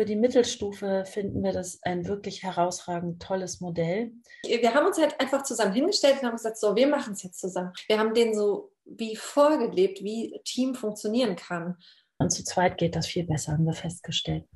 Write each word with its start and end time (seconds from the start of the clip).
für 0.00 0.06
die 0.06 0.16
Mittelstufe 0.16 1.04
finden 1.04 1.42
wir 1.42 1.52
das 1.52 1.78
ein 1.82 2.08
wirklich 2.08 2.42
herausragend 2.42 3.20
tolles 3.20 3.60
Modell. 3.60 4.12
Wir 4.44 4.72
haben 4.72 4.86
uns 4.86 4.96
halt 4.96 5.20
einfach 5.20 5.42
zusammen 5.42 5.74
hingestellt 5.74 6.22
und 6.22 6.28
haben 6.28 6.36
gesagt, 6.36 6.56
so, 6.56 6.74
wir 6.74 6.86
machen 6.86 7.12
es 7.12 7.22
jetzt 7.22 7.38
zusammen. 7.38 7.74
Wir 7.86 7.98
haben 7.98 8.14
denen 8.14 8.34
so 8.34 8.72
wie 8.86 9.14
vorgelebt, 9.14 10.02
wie 10.02 10.40
Team 10.46 10.74
funktionieren 10.74 11.36
kann. 11.36 11.76
Und 12.16 12.30
zu 12.30 12.42
zweit 12.44 12.78
geht 12.78 12.96
das 12.96 13.08
viel 13.08 13.26
besser, 13.26 13.52
haben 13.52 13.66
wir 13.66 13.74
festgestellt. 13.74 14.46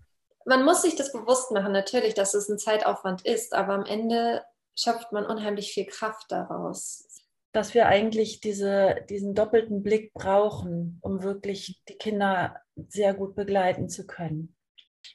Man 0.46 0.65
muss 0.65 0.80
sich 0.80 0.96
das 0.96 1.12
bewusst 1.12 1.51
machen, 1.51 1.72
natürlich, 1.72 2.15
dass 2.15 2.33
es 2.33 2.49
ein 2.49 2.58
Zeitaufwand 2.58 3.26
ist, 3.26 3.53
aber 3.53 3.74
am 3.74 3.85
Ende 3.85 4.42
schöpft 4.74 5.13
man 5.13 5.26
unheimlich 5.26 5.74
viel 5.74 5.85
Kraft 5.85 6.33
daraus. 6.33 7.06
Dass 7.53 7.74
wir 7.74 7.85
eigentlich 7.85 8.40
diese, 8.40 9.04
diesen 9.11 9.35
doppelten 9.35 9.83
Blick 9.83 10.15
brauchen, 10.15 11.01
um 11.03 11.22
wirklich 11.22 11.83
die 11.87 11.97
Kinder 11.97 12.56
sehr 12.88 13.13
gut 13.13 13.35
begleiten 13.35 13.90
zu 13.90 14.06
können. 14.06 14.53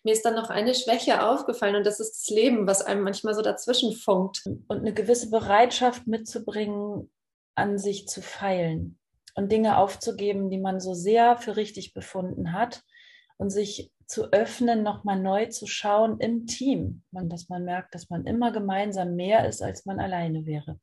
Mir 0.03 0.13
ist 0.13 0.23
dann 0.23 0.35
noch 0.35 0.49
eine 0.49 0.75
Schwäche 0.75 1.27
aufgefallen 1.27 1.75
und 1.75 1.85
das 1.85 1.99
ist 1.99 2.11
das 2.11 2.35
Leben, 2.35 2.67
was 2.67 2.81
einem 2.81 3.03
manchmal 3.03 3.34
so 3.34 3.41
dazwischen 3.41 3.93
funkt. 3.93 4.43
Und 4.45 4.80
eine 4.80 4.93
gewisse 4.93 5.30
Bereitschaft 5.30 6.07
mitzubringen, 6.07 7.09
an 7.55 7.77
sich 7.77 8.07
zu 8.07 8.21
feilen 8.21 8.97
und 9.35 9.52
Dinge 9.52 9.77
aufzugeben, 9.77 10.49
die 10.49 10.59
man 10.59 10.80
so 10.80 10.94
sehr 10.94 11.38
für 11.38 11.55
richtig 11.55 11.94
befunden 11.94 12.53
hat 12.53 12.83
und 13.38 13.49
sich 13.49 13.91
zu 14.05 14.31
öffnen, 14.31 14.81
nochmal 14.81 15.20
neu 15.20 15.45
zu 15.47 15.67
schauen 15.67 16.19
im 16.19 16.47
Team, 16.47 17.03
dass 17.11 17.47
man 17.47 17.63
merkt, 17.63 17.94
dass 17.94 18.09
man 18.09 18.25
immer 18.25 18.52
gemeinsam 18.52 19.16
mehr 19.16 19.47
ist, 19.47 19.61
als 19.61 19.85
man 19.85 19.99
alleine 19.99 20.45
wäre. 20.45 20.80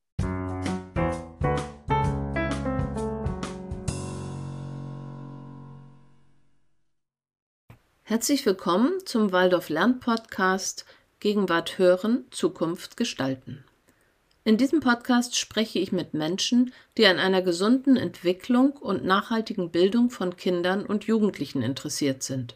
Herzlich 8.08 8.46
willkommen 8.46 9.04
zum 9.04 9.32
Waldorf 9.32 9.68
Lernpodcast 9.68 10.84
Gegenwart 11.18 11.76
hören, 11.76 12.24
Zukunft 12.30 12.96
gestalten. 12.96 13.64
In 14.44 14.56
diesem 14.56 14.78
Podcast 14.78 15.36
spreche 15.36 15.80
ich 15.80 15.90
mit 15.90 16.14
Menschen, 16.14 16.72
die 16.96 17.06
an 17.06 17.18
einer 17.18 17.42
gesunden 17.42 17.96
Entwicklung 17.96 18.74
und 18.74 19.04
nachhaltigen 19.04 19.72
Bildung 19.72 20.10
von 20.10 20.36
Kindern 20.36 20.86
und 20.86 21.02
Jugendlichen 21.08 21.62
interessiert 21.62 22.22
sind. 22.22 22.54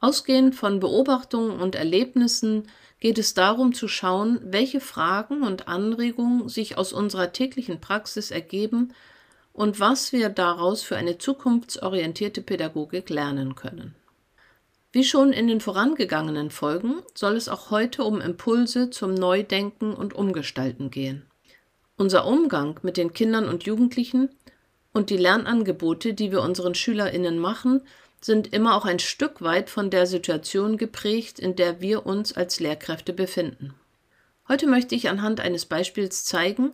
Ausgehend 0.00 0.54
von 0.54 0.80
Beobachtungen 0.80 1.60
und 1.60 1.76
Erlebnissen 1.76 2.68
geht 3.00 3.16
es 3.16 3.32
darum 3.32 3.72
zu 3.72 3.88
schauen, 3.88 4.38
welche 4.44 4.80
Fragen 4.80 5.44
und 5.44 5.66
Anregungen 5.66 6.50
sich 6.50 6.76
aus 6.76 6.92
unserer 6.92 7.32
täglichen 7.32 7.80
Praxis 7.80 8.30
ergeben 8.30 8.92
und 9.54 9.80
was 9.80 10.12
wir 10.12 10.28
daraus 10.28 10.82
für 10.82 10.98
eine 10.98 11.16
zukunftsorientierte 11.16 12.42
Pädagogik 12.42 13.08
lernen 13.08 13.54
können. 13.54 13.94
Wie 14.94 15.02
schon 15.02 15.32
in 15.32 15.48
den 15.48 15.60
vorangegangenen 15.60 16.52
Folgen 16.52 17.02
soll 17.14 17.34
es 17.34 17.48
auch 17.48 17.72
heute 17.72 18.04
um 18.04 18.20
Impulse 18.20 18.90
zum 18.90 19.12
Neudenken 19.12 19.92
und 19.92 20.14
Umgestalten 20.14 20.88
gehen. 20.92 21.26
Unser 21.96 22.24
Umgang 22.26 22.78
mit 22.82 22.96
den 22.96 23.12
Kindern 23.12 23.48
und 23.48 23.64
Jugendlichen 23.64 24.28
und 24.92 25.10
die 25.10 25.16
Lernangebote, 25.16 26.14
die 26.14 26.30
wir 26.30 26.42
unseren 26.42 26.76
Schülerinnen 26.76 27.40
machen, 27.40 27.82
sind 28.20 28.52
immer 28.52 28.76
auch 28.76 28.84
ein 28.84 29.00
Stück 29.00 29.42
weit 29.42 29.68
von 29.68 29.90
der 29.90 30.06
Situation 30.06 30.76
geprägt, 30.76 31.40
in 31.40 31.56
der 31.56 31.80
wir 31.80 32.06
uns 32.06 32.32
als 32.32 32.60
Lehrkräfte 32.60 33.12
befinden. 33.12 33.74
Heute 34.46 34.68
möchte 34.68 34.94
ich 34.94 35.08
anhand 35.08 35.40
eines 35.40 35.66
Beispiels 35.66 36.24
zeigen, 36.24 36.72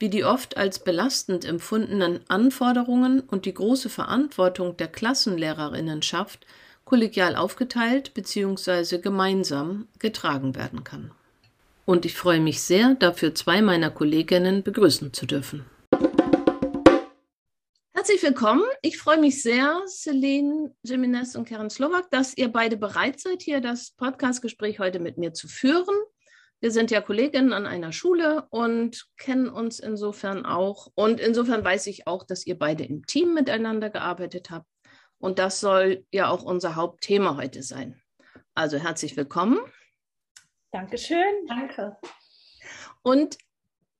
wie 0.00 0.08
die 0.08 0.24
oft 0.24 0.56
als 0.56 0.80
belastend 0.80 1.44
empfundenen 1.44 2.22
Anforderungen 2.26 3.20
und 3.20 3.46
die 3.46 3.54
große 3.54 3.88
Verantwortung 3.88 4.76
der 4.76 4.88
Klassenlehrerinnenschaft 4.88 6.44
kollegial 6.92 7.36
aufgeteilt 7.36 8.12
bzw. 8.12 8.98
gemeinsam 8.98 9.88
getragen 9.98 10.54
werden 10.54 10.84
kann. 10.84 11.10
Und 11.86 12.04
ich 12.04 12.14
freue 12.14 12.38
mich 12.38 12.60
sehr, 12.60 12.96
dafür 12.96 13.34
zwei 13.34 13.62
meiner 13.62 13.90
Kolleginnen 13.90 14.62
begrüßen 14.62 15.14
zu 15.14 15.24
dürfen. 15.24 15.64
Herzlich 17.94 18.22
willkommen. 18.22 18.64
Ich 18.82 18.98
freue 18.98 19.18
mich 19.18 19.42
sehr, 19.42 19.80
Celine 19.86 20.74
Jimenez 20.82 21.34
und 21.34 21.48
Karen 21.48 21.70
Slowak, 21.70 22.10
dass 22.10 22.36
ihr 22.36 22.48
beide 22.48 22.76
bereit 22.76 23.20
seid, 23.20 23.40
hier 23.40 23.62
das 23.62 23.92
Podcastgespräch 23.92 24.78
heute 24.78 24.98
mit 24.98 25.16
mir 25.16 25.32
zu 25.32 25.48
führen. 25.48 25.96
Wir 26.60 26.72
sind 26.72 26.90
ja 26.90 27.00
Kolleginnen 27.00 27.54
an 27.54 27.64
einer 27.64 27.92
Schule 27.92 28.48
und 28.50 29.06
kennen 29.16 29.48
uns 29.48 29.78
insofern 29.78 30.44
auch. 30.44 30.88
Und 30.94 31.20
insofern 31.20 31.64
weiß 31.64 31.86
ich 31.86 32.06
auch, 32.06 32.22
dass 32.22 32.46
ihr 32.46 32.58
beide 32.58 32.84
im 32.84 33.06
Team 33.06 33.32
miteinander 33.32 33.88
gearbeitet 33.88 34.50
habt. 34.50 34.66
Und 35.22 35.38
das 35.38 35.60
soll 35.60 36.04
ja 36.10 36.28
auch 36.30 36.42
unser 36.42 36.74
Hauptthema 36.74 37.36
heute 37.36 37.62
sein. 37.62 38.02
Also 38.54 38.76
herzlich 38.76 39.16
willkommen. 39.16 39.56
Dankeschön. 40.72 41.46
Danke. 41.46 41.96
Und 43.02 43.38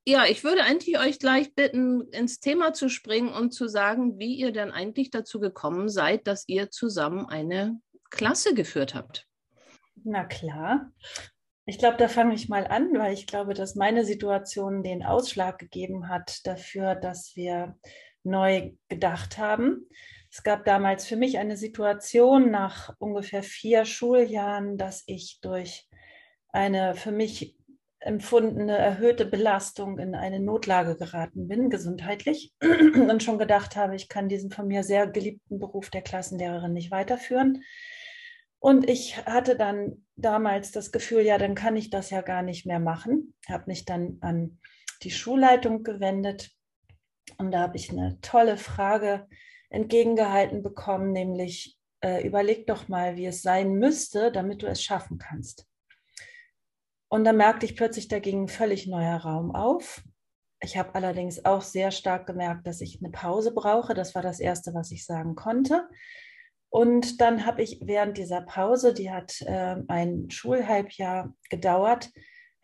ja, 0.05 0.25
ich 0.25 0.43
würde 0.43 0.63
eigentlich 0.63 0.99
euch 0.99 1.19
gleich 1.19 1.55
bitten, 1.55 2.01
ins 2.11 2.41
Thema 2.41 2.73
zu 2.73 2.89
springen 2.89 3.29
und 3.29 3.53
zu 3.53 3.69
sagen, 3.69 4.19
wie 4.19 4.35
ihr 4.35 4.51
denn 4.51 4.69
eigentlich 4.71 5.11
dazu 5.11 5.39
gekommen 5.39 5.87
seid, 5.87 6.27
dass 6.27 6.43
ihr 6.47 6.71
zusammen 6.71 7.25
eine 7.25 7.79
Klasse 8.09 8.53
geführt 8.53 8.93
habt. 8.93 9.25
Na 10.03 10.25
klar. 10.25 10.91
Ich 11.65 11.77
glaube, 11.77 11.95
da 11.95 12.09
fange 12.09 12.35
ich 12.35 12.49
mal 12.49 12.67
an, 12.67 12.91
weil 12.99 13.13
ich 13.13 13.27
glaube, 13.27 13.53
dass 13.53 13.75
meine 13.75 14.03
Situation 14.03 14.83
den 14.83 15.05
Ausschlag 15.05 15.57
gegeben 15.57 16.09
hat 16.09 16.45
dafür, 16.45 16.95
dass 16.95 17.37
wir 17.37 17.79
neu 18.23 18.73
gedacht 18.89 19.37
haben. 19.37 19.87
Es 20.35 20.41
gab 20.41 20.65
damals 20.65 21.05
für 21.05 21.15
mich 21.15 21.37
eine 21.37 21.57
Situation 21.57 22.49
nach 22.49 22.95
ungefähr 22.97 23.43
vier 23.43 23.85
Schuljahren, 23.85 24.79
dass 24.79 25.03
ich 25.05 25.37
durch 25.41 25.87
eine 26.49 26.95
für 26.95 27.11
mich 27.11 27.55
empfundene 27.99 28.75
erhöhte 28.75 29.27
Belastung 29.27 29.99
in 29.99 30.15
eine 30.15 30.39
Notlage 30.39 30.97
geraten 30.97 31.47
bin, 31.47 31.69
gesundheitlich, 31.69 32.51
und 32.63 33.21
schon 33.21 33.37
gedacht 33.37 33.75
habe, 33.75 33.95
ich 33.95 34.09
kann 34.09 34.27
diesen 34.27 34.49
von 34.49 34.67
mir 34.67 34.83
sehr 34.83 35.05
geliebten 35.05 35.59
Beruf 35.59 35.91
der 35.91 36.01
Klassenlehrerin 36.01 36.73
nicht 36.73 36.89
weiterführen. 36.89 37.61
Und 38.57 38.89
ich 38.89 39.23
hatte 39.27 39.55
dann 39.55 40.03
damals 40.15 40.71
das 40.71 40.91
Gefühl, 40.91 41.21
ja, 41.21 41.37
dann 41.37 41.53
kann 41.53 41.75
ich 41.75 41.91
das 41.91 42.09
ja 42.09 42.21
gar 42.21 42.41
nicht 42.41 42.65
mehr 42.65 42.79
machen. 42.79 43.35
Habe 43.47 43.65
mich 43.67 43.85
dann 43.85 44.17
an 44.21 44.59
die 45.03 45.11
Schulleitung 45.11 45.83
gewendet 45.83 46.49
und 47.37 47.51
da 47.51 47.59
habe 47.59 47.77
ich 47.77 47.91
eine 47.91 48.19
tolle 48.21 48.57
Frage 48.57 49.27
entgegengehalten 49.73 50.61
bekommen, 50.61 51.11
nämlich 51.11 51.77
äh, 52.03 52.25
überleg 52.25 52.67
doch 52.67 52.87
mal, 52.87 53.15
wie 53.15 53.25
es 53.25 53.41
sein 53.41 53.73
müsste, 53.73 54.31
damit 54.31 54.61
du 54.61 54.67
es 54.67 54.83
schaffen 54.83 55.17
kannst. 55.17 55.67
Und 57.09 57.23
dann 57.25 57.37
merkte 57.37 57.65
ich 57.65 57.75
plötzlich, 57.75 58.07
da 58.07 58.19
ging 58.19 58.43
ein 58.43 58.47
völlig 58.47 58.87
neuer 58.87 59.17
Raum 59.17 59.53
auf. 59.53 60.03
Ich 60.61 60.77
habe 60.77 60.95
allerdings 60.95 61.43
auch 61.45 61.61
sehr 61.61 61.91
stark 61.91 62.25
gemerkt, 62.27 62.65
dass 62.67 62.81
ich 62.81 62.99
eine 63.01 63.11
Pause 63.11 63.53
brauche. 63.53 63.93
Das 63.93 64.15
war 64.15 64.21
das 64.21 64.39
Erste, 64.39 64.73
was 64.73 64.91
ich 64.91 65.05
sagen 65.05 65.35
konnte. 65.35 65.87
Und 66.69 67.21
dann 67.21 67.45
habe 67.45 67.61
ich 67.61 67.79
während 67.83 68.17
dieser 68.17 68.41
Pause, 68.41 68.93
die 68.93 69.11
hat 69.11 69.41
äh, 69.41 69.75
ein 69.87 70.29
Schulhalbjahr 70.29 71.35
gedauert, 71.49 72.11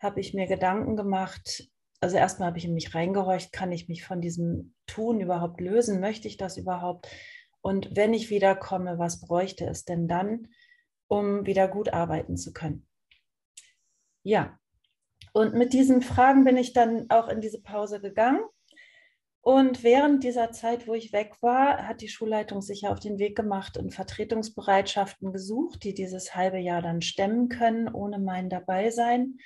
habe 0.00 0.20
ich 0.20 0.34
mir 0.34 0.46
Gedanken 0.46 0.96
gemacht. 0.96 1.68
Also 2.00 2.16
erstmal 2.16 2.48
habe 2.48 2.58
ich 2.58 2.64
in 2.64 2.74
mich 2.74 2.94
reingehorcht, 2.94 3.52
kann 3.52 3.72
ich 3.72 3.88
mich 3.88 4.04
von 4.04 4.20
diesem 4.20 4.74
Tun 4.86 5.20
überhaupt 5.20 5.60
lösen? 5.60 6.00
Möchte 6.00 6.28
ich 6.28 6.38
das 6.38 6.56
überhaupt? 6.56 7.08
Und 7.60 7.94
wenn 7.94 8.14
ich 8.14 8.30
wiederkomme, 8.30 8.98
was 8.98 9.20
bräuchte 9.20 9.66
es 9.66 9.84
denn 9.84 10.08
dann, 10.08 10.48
um 11.08 11.44
wieder 11.44 11.68
gut 11.68 11.92
arbeiten 11.92 12.36
zu 12.38 12.52
können? 12.52 12.86
Ja, 14.22 14.58
und 15.32 15.54
mit 15.54 15.72
diesen 15.72 16.02
Fragen 16.02 16.44
bin 16.44 16.56
ich 16.56 16.72
dann 16.72 17.08
auch 17.10 17.28
in 17.28 17.40
diese 17.40 17.60
Pause 17.60 18.00
gegangen. 18.00 18.42
Und 19.42 19.82
während 19.82 20.22
dieser 20.22 20.52
Zeit, 20.52 20.86
wo 20.86 20.94
ich 20.94 21.12
weg 21.12 21.34
war, 21.40 21.86
hat 21.86 22.02
die 22.02 22.08
Schulleitung 22.08 22.60
sich 22.60 22.86
auf 22.86 23.00
den 23.00 23.18
Weg 23.18 23.36
gemacht 23.36 23.78
und 23.78 23.94
Vertretungsbereitschaften 23.94 25.32
gesucht, 25.32 25.82
die 25.84 25.94
dieses 25.94 26.34
halbe 26.34 26.58
Jahr 26.58 26.82
dann 26.82 27.00
stemmen 27.00 27.48
können, 27.48 27.88
ohne 27.88 28.18
mein 28.18 28.50
Dabeisein. 28.50 29.38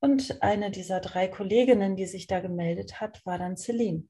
Und 0.00 0.42
eine 0.42 0.70
dieser 0.70 1.00
drei 1.00 1.28
Kolleginnen, 1.28 1.94
die 1.94 2.06
sich 2.06 2.26
da 2.26 2.40
gemeldet 2.40 3.00
hat, 3.00 3.24
war 3.26 3.38
dann 3.38 3.56
Celine. 3.56 4.04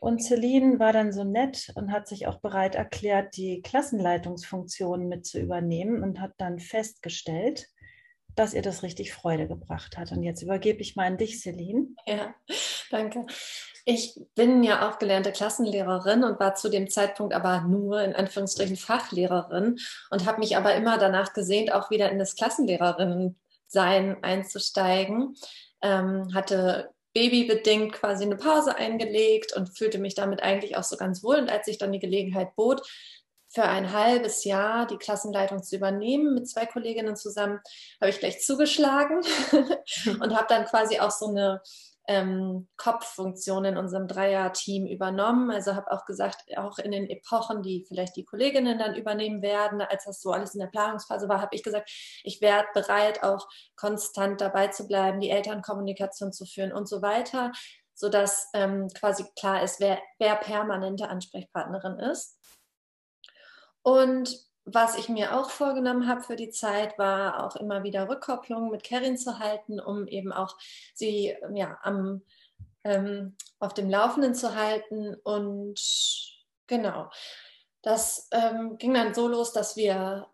Und 0.00 0.22
Celine 0.22 0.78
war 0.78 0.92
dann 0.92 1.12
so 1.12 1.24
nett 1.24 1.72
und 1.74 1.92
hat 1.92 2.08
sich 2.08 2.26
auch 2.26 2.40
bereit 2.40 2.74
erklärt, 2.74 3.36
die 3.36 3.60
Klassenleitungsfunktion 3.60 5.08
mit 5.08 5.26
zu 5.26 5.38
übernehmen 5.38 6.02
und 6.02 6.20
hat 6.20 6.32
dann 6.38 6.58
festgestellt, 6.58 7.68
dass 8.34 8.54
ihr 8.54 8.62
das 8.62 8.82
richtig 8.82 9.12
Freude 9.12 9.46
gebracht 9.46 9.98
hat. 9.98 10.12
Und 10.12 10.22
jetzt 10.22 10.42
übergebe 10.42 10.80
ich 10.80 10.96
mal 10.96 11.06
an 11.06 11.18
dich, 11.18 11.40
Celine. 11.40 11.88
Ja, 12.06 12.34
danke. 12.90 13.26
Ich 13.84 14.18
bin 14.34 14.62
ja 14.62 14.88
auch 14.88 14.98
gelernte 14.98 15.32
Klassenlehrerin 15.32 16.24
und 16.24 16.38
war 16.40 16.54
zu 16.54 16.68
dem 16.68 16.88
Zeitpunkt 16.88 17.34
aber 17.34 17.62
nur 17.62 18.02
in 18.02 18.14
Anführungsstrichen 18.14 18.76
Fachlehrerin 18.76 19.78
und 20.10 20.26
habe 20.26 20.38
mich 20.38 20.56
aber 20.56 20.74
immer 20.74 20.96
danach 20.96 21.32
gesehnt, 21.32 21.72
auch 21.72 21.90
wieder 21.90 22.10
in 22.10 22.18
das 22.18 22.36
Klassenlehrerinnen-Sein 23.70 24.22
einzusteigen. 24.22 25.36
Ähm, 25.82 26.34
hatte 26.34 26.90
babybedingt 27.12 27.92
quasi 27.92 28.24
eine 28.24 28.36
Pause 28.36 28.76
eingelegt 28.76 29.54
und 29.56 29.76
fühlte 29.76 29.98
mich 29.98 30.14
damit 30.14 30.42
eigentlich 30.42 30.76
auch 30.76 30.84
so 30.84 30.96
ganz 30.96 31.22
wohl. 31.24 31.36
Und 31.36 31.50
als 31.50 31.66
sich 31.66 31.78
dann 31.78 31.92
die 31.92 31.98
Gelegenheit 31.98 32.54
bot, 32.54 32.82
für 33.52 33.64
ein 33.64 33.92
halbes 33.92 34.44
Jahr 34.44 34.86
die 34.86 34.96
Klassenleitung 34.96 35.60
zu 35.64 35.74
übernehmen 35.74 36.34
mit 36.34 36.48
zwei 36.48 36.66
Kolleginnen 36.66 37.16
zusammen, 37.16 37.58
habe 38.00 38.10
ich 38.10 38.20
gleich 38.20 38.40
zugeschlagen 38.40 39.22
und 40.20 40.36
habe 40.36 40.46
dann 40.48 40.66
quasi 40.66 41.00
auch 41.00 41.10
so 41.10 41.26
eine 41.26 41.60
ähm, 42.10 42.66
Kopffunktion 42.76 43.64
in 43.64 43.76
unserem 43.76 44.08
Dreier-Team 44.08 44.84
übernommen. 44.84 45.52
Also 45.52 45.76
habe 45.76 45.92
auch 45.92 46.06
gesagt, 46.06 46.42
auch 46.56 46.78
in 46.78 46.90
den 46.90 47.08
Epochen, 47.08 47.62
die 47.62 47.84
vielleicht 47.86 48.16
die 48.16 48.24
Kolleginnen 48.24 48.80
dann 48.80 48.96
übernehmen 48.96 49.42
werden, 49.42 49.80
als 49.80 50.06
das 50.06 50.20
so 50.20 50.32
alles 50.32 50.52
in 50.54 50.60
der 50.60 50.66
Planungsphase 50.66 51.28
war, 51.28 51.40
habe 51.40 51.54
ich 51.54 51.62
gesagt, 51.62 51.88
ich 52.24 52.40
werde 52.40 52.66
bereit, 52.74 53.22
auch 53.22 53.46
konstant 53.76 54.40
dabei 54.40 54.66
zu 54.66 54.88
bleiben, 54.88 55.20
die 55.20 55.30
Elternkommunikation 55.30 56.32
zu 56.32 56.46
führen 56.46 56.72
und 56.72 56.88
so 56.88 57.00
weiter, 57.00 57.52
sodass 57.94 58.48
ähm, 58.54 58.88
quasi 58.88 59.24
klar 59.38 59.62
ist, 59.62 59.78
wer, 59.78 60.00
wer 60.18 60.34
permanente 60.34 61.08
Ansprechpartnerin 61.08 62.00
ist. 62.00 62.36
Und 63.82 64.49
was 64.64 64.96
ich 64.96 65.08
mir 65.08 65.38
auch 65.38 65.50
vorgenommen 65.50 66.08
habe 66.08 66.20
für 66.20 66.36
die 66.36 66.50
Zeit, 66.50 66.98
war 66.98 67.44
auch 67.44 67.56
immer 67.56 67.82
wieder 67.82 68.08
Rückkopplungen 68.08 68.70
mit 68.70 68.84
Kerin 68.84 69.16
zu 69.16 69.38
halten, 69.38 69.80
um 69.80 70.06
eben 70.06 70.32
auch 70.32 70.56
sie 70.94 71.36
ja, 71.54 71.78
am, 71.82 72.22
ähm, 72.84 73.36
auf 73.58 73.74
dem 73.74 73.90
Laufenden 73.90 74.34
zu 74.34 74.54
halten. 74.54 75.14
Und 75.22 75.80
genau, 76.66 77.10
das 77.82 78.28
ähm, 78.32 78.76
ging 78.78 78.94
dann 78.94 79.14
so 79.14 79.28
los, 79.28 79.52
dass 79.52 79.76
wir 79.76 80.26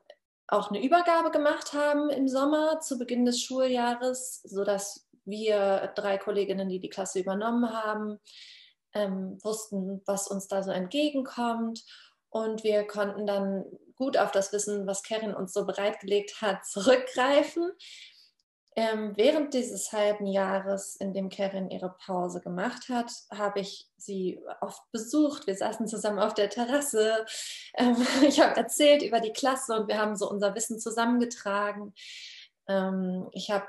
auch 0.49 0.71
eine 0.71 0.83
Übergabe 0.83 1.31
gemacht 1.31 1.73
haben 1.73 2.11
im 2.11 2.29
Sommer 2.29 2.81
zu 2.81 2.99
Beginn 2.99 3.25
des 3.25 3.41
Schuljahres, 3.41 4.43
sodass 4.43 5.09
wir 5.25 5.93
drei 5.97 6.19
Kolleginnen, 6.19 6.69
die 6.69 6.79
die 6.79 6.89
Klasse 6.89 7.19
übernommen 7.21 7.73
haben, 7.73 8.21
ähm, 8.95 9.39
wussten, 9.43 10.03
was 10.07 10.29
uns 10.29 10.47
da 10.47 10.63
so 10.63 10.71
entgegenkommt. 10.71 11.85
Und 12.31 12.65
wir 12.65 12.87
konnten 12.87 13.27
dann 13.27 13.65
gut 13.97 14.17
auf 14.19 14.31
das 14.31 14.53
Wissen, 14.53 14.87
was 14.87 15.03
Kerin 15.03 15.35
uns 15.35 15.53
so 15.53 15.67
bereitgelegt 15.67 16.41
hat, 16.41 16.65
zurückgreifen. 16.65 17.73
Ähm, 18.79 19.15
während 19.17 19.55
dieses 19.55 19.91
halben 19.93 20.27
Jahres, 20.27 20.97
in 20.97 21.15
dem 21.15 21.31
Kerin 21.31 21.71
ihre 21.71 21.97
Pause 22.05 22.43
gemacht 22.43 22.91
hat, 22.91 23.11
habe 23.33 23.61
ich 23.61 23.89
sie 23.97 24.39
oft 24.61 24.83
besucht. 24.93 25.47
Wir 25.47 25.57
saßen 25.57 25.89
zusammen 25.89 26.19
auf 26.19 26.35
der 26.35 26.51
Terrasse. 26.51 27.25
Ähm, 27.75 27.97
ich 28.29 28.39
habe 28.39 28.55
erzählt 28.55 29.03
über 29.03 29.21
die 29.21 29.33
Klasse 29.33 29.75
und 29.75 29.89
wir 29.89 29.99
haben 29.99 30.15
so 30.15 30.29
unser 30.29 30.55
Wissen 30.55 30.79
zusammengetragen. 30.79 31.95
Ähm, 32.69 33.29
ich 33.33 33.51
habe 33.51 33.67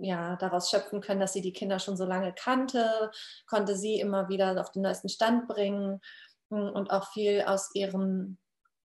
ja, 0.00 0.36
daraus 0.36 0.70
schöpfen 0.70 1.00
können, 1.00 1.18
dass 1.18 1.32
sie 1.32 1.40
die 1.40 1.52
Kinder 1.52 1.80
schon 1.80 1.96
so 1.96 2.04
lange 2.04 2.32
kannte, 2.32 3.10
konnte 3.48 3.74
sie 3.74 3.98
immer 3.98 4.28
wieder 4.28 4.60
auf 4.60 4.70
den 4.70 4.82
neuesten 4.82 5.08
Stand 5.08 5.48
bringen 5.48 6.00
und 6.56 6.90
auch 6.90 7.12
viel 7.12 7.42
aus 7.42 7.74
ihrem 7.74 8.38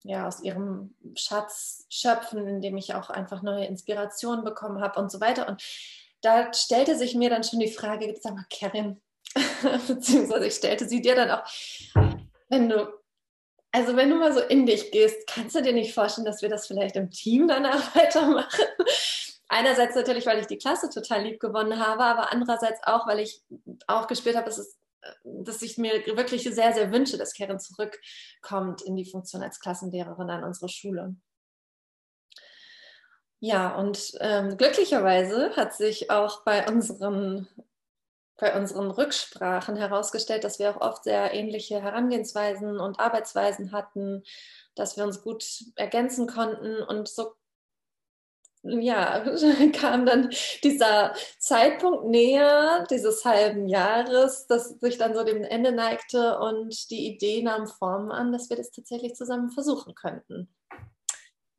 ja, 0.04 0.28
aus 0.28 0.42
ihrem 0.42 0.96
Schatz 1.16 1.86
schöpfen, 1.90 2.48
indem 2.48 2.78
ich 2.78 2.96
auch 2.96 3.10
einfach 3.10 3.42
neue 3.42 3.66
Inspirationen 3.66 4.44
bekommen 4.44 4.82
habe 4.82 5.00
und 5.00 5.12
so 5.12 5.22
weiter. 5.22 5.48
Und 5.48 5.64
da 6.22 6.54
stellte 6.54 6.98
sich 6.98 7.16
mir 7.16 7.30
dann 7.30 7.44
schon 7.44 7.60
die 7.60 7.72
Frage, 7.72 8.14
sag 8.20 8.34
mal, 8.34 8.46
Karin, 8.52 9.02
beziehungsweise 9.88 10.48
ich 10.48 10.56
stellte 10.56 10.88
sie 10.88 11.02
dir 11.02 11.16
dann 11.16 11.32
auch, 11.32 11.44
wenn 12.50 12.70
du, 12.70 12.92
also 13.72 13.96
wenn 13.96 14.10
du 14.10 14.16
mal 14.16 14.34
so 14.34 14.42
in 14.42 14.66
dich 14.66 14.92
gehst, 14.92 15.28
kannst 15.28 15.56
du 15.56 15.62
dir 15.62 15.74
nicht 15.74 15.94
vorstellen, 15.94 16.26
dass 16.26 16.42
wir 16.42 16.50
das 16.50 16.68
vielleicht 16.68 16.96
im 16.96 17.12
Team 17.12 17.48
danach 17.48 17.96
weitermachen? 17.96 18.66
Einerseits 19.48 19.96
natürlich, 19.96 20.26
weil 20.26 20.40
ich 20.40 20.48
die 20.48 20.58
Klasse 20.58 20.90
total 20.90 21.24
lieb 21.24 21.40
gewonnen 21.40 21.86
habe, 21.86 22.04
aber 22.04 22.32
andererseits 22.32 22.82
auch, 22.84 23.06
weil 23.06 23.20
ich 23.20 23.42
auch 23.86 24.08
gespürt 24.08 24.38
habe, 24.38 24.50
es 24.50 24.58
ist 24.58 24.78
dass 25.24 25.62
ich 25.62 25.78
mir 25.78 26.06
wirklich 26.16 26.44
sehr, 26.44 26.74
sehr 26.74 26.92
wünsche, 26.92 27.18
dass 27.18 27.34
Karen 27.34 27.60
zurückkommt 27.60 28.82
in 28.82 28.96
die 28.96 29.10
Funktion 29.10 29.44
als 29.44 29.60
Klassenlehrerin 29.60 30.30
an 30.30 30.44
unsere 30.44 30.70
Schule. 30.70 31.16
Ja, 33.44 33.76
und 33.76 34.14
ähm, 34.20 34.56
glücklicherweise 34.56 35.56
hat 35.56 35.74
sich 35.74 36.12
auch 36.12 36.44
bei 36.44 36.68
unseren, 36.68 37.48
bei 38.38 38.56
unseren 38.56 38.92
Rücksprachen 38.92 39.76
herausgestellt, 39.76 40.44
dass 40.44 40.60
wir 40.60 40.70
auch 40.70 40.82
oft 40.82 41.04
sehr 41.06 41.34
ähnliche 41.34 41.82
Herangehensweisen 41.82 42.80
und 42.80 43.00
Arbeitsweisen 43.00 43.72
hatten, 43.72 44.24
dass 44.76 44.96
wir 44.96 45.06
uns 45.06 45.24
gut 45.24 45.44
ergänzen 45.76 46.28
konnten. 46.28 46.84
Und 46.84 47.08
so 47.08 47.34
ja, 48.64 49.24
kam 49.74 50.06
dann 50.06 50.30
dieser 50.64 51.14
Zeitpunkt 51.40 52.06
näher, 52.06 52.86
dieses 52.90 53.26
halben 53.26 53.68
Jahres, 53.68 54.48
das 54.48 54.80
sich 54.80 54.98
dann 54.98 55.16
so 55.16 55.24
dem 55.24 55.44
Ende 55.44 55.72
neigte 55.72 56.40
und 56.40 56.90
die 56.92 57.08
Idee 57.08 57.42
nahm 57.42 57.68
Form 57.68 58.12
an, 58.12 58.32
dass 58.32 58.50
wir 58.50 58.58
das 58.58 58.72
tatsächlich 58.72 59.16
zusammen 59.16 59.50
versuchen 59.50 59.96
könnten. 59.96 60.54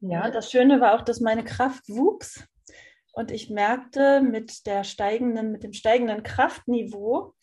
Ja, 0.00 0.30
das 0.30 0.50
Schöne 0.50 0.80
war 0.80 0.94
auch, 0.94 1.02
dass 1.02 1.20
meine 1.20 1.44
Kraft 1.44 1.88
wuchs 1.88 2.42
und 3.12 3.30
ich 3.30 3.50
merkte 3.50 4.20
mit 4.20 4.66
der 4.66 4.84
steigenden, 4.84 5.52
mit 5.52 5.62
dem 5.62 5.72
steigenden 5.72 6.22
Kraftniveau 6.22 7.34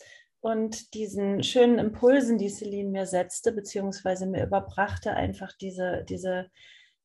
und 0.42 0.94
diesen 0.94 1.44
schönen 1.44 1.80
Impulsen, 1.80 2.38
die 2.38 2.50
Celine 2.50 2.90
mir 2.90 3.06
setzte, 3.06 3.52
beziehungsweise 3.52 4.26
mir 4.26 4.44
überbrachte, 4.44 5.12
einfach 5.12 5.54
diese, 5.54 6.06
diese 6.08 6.50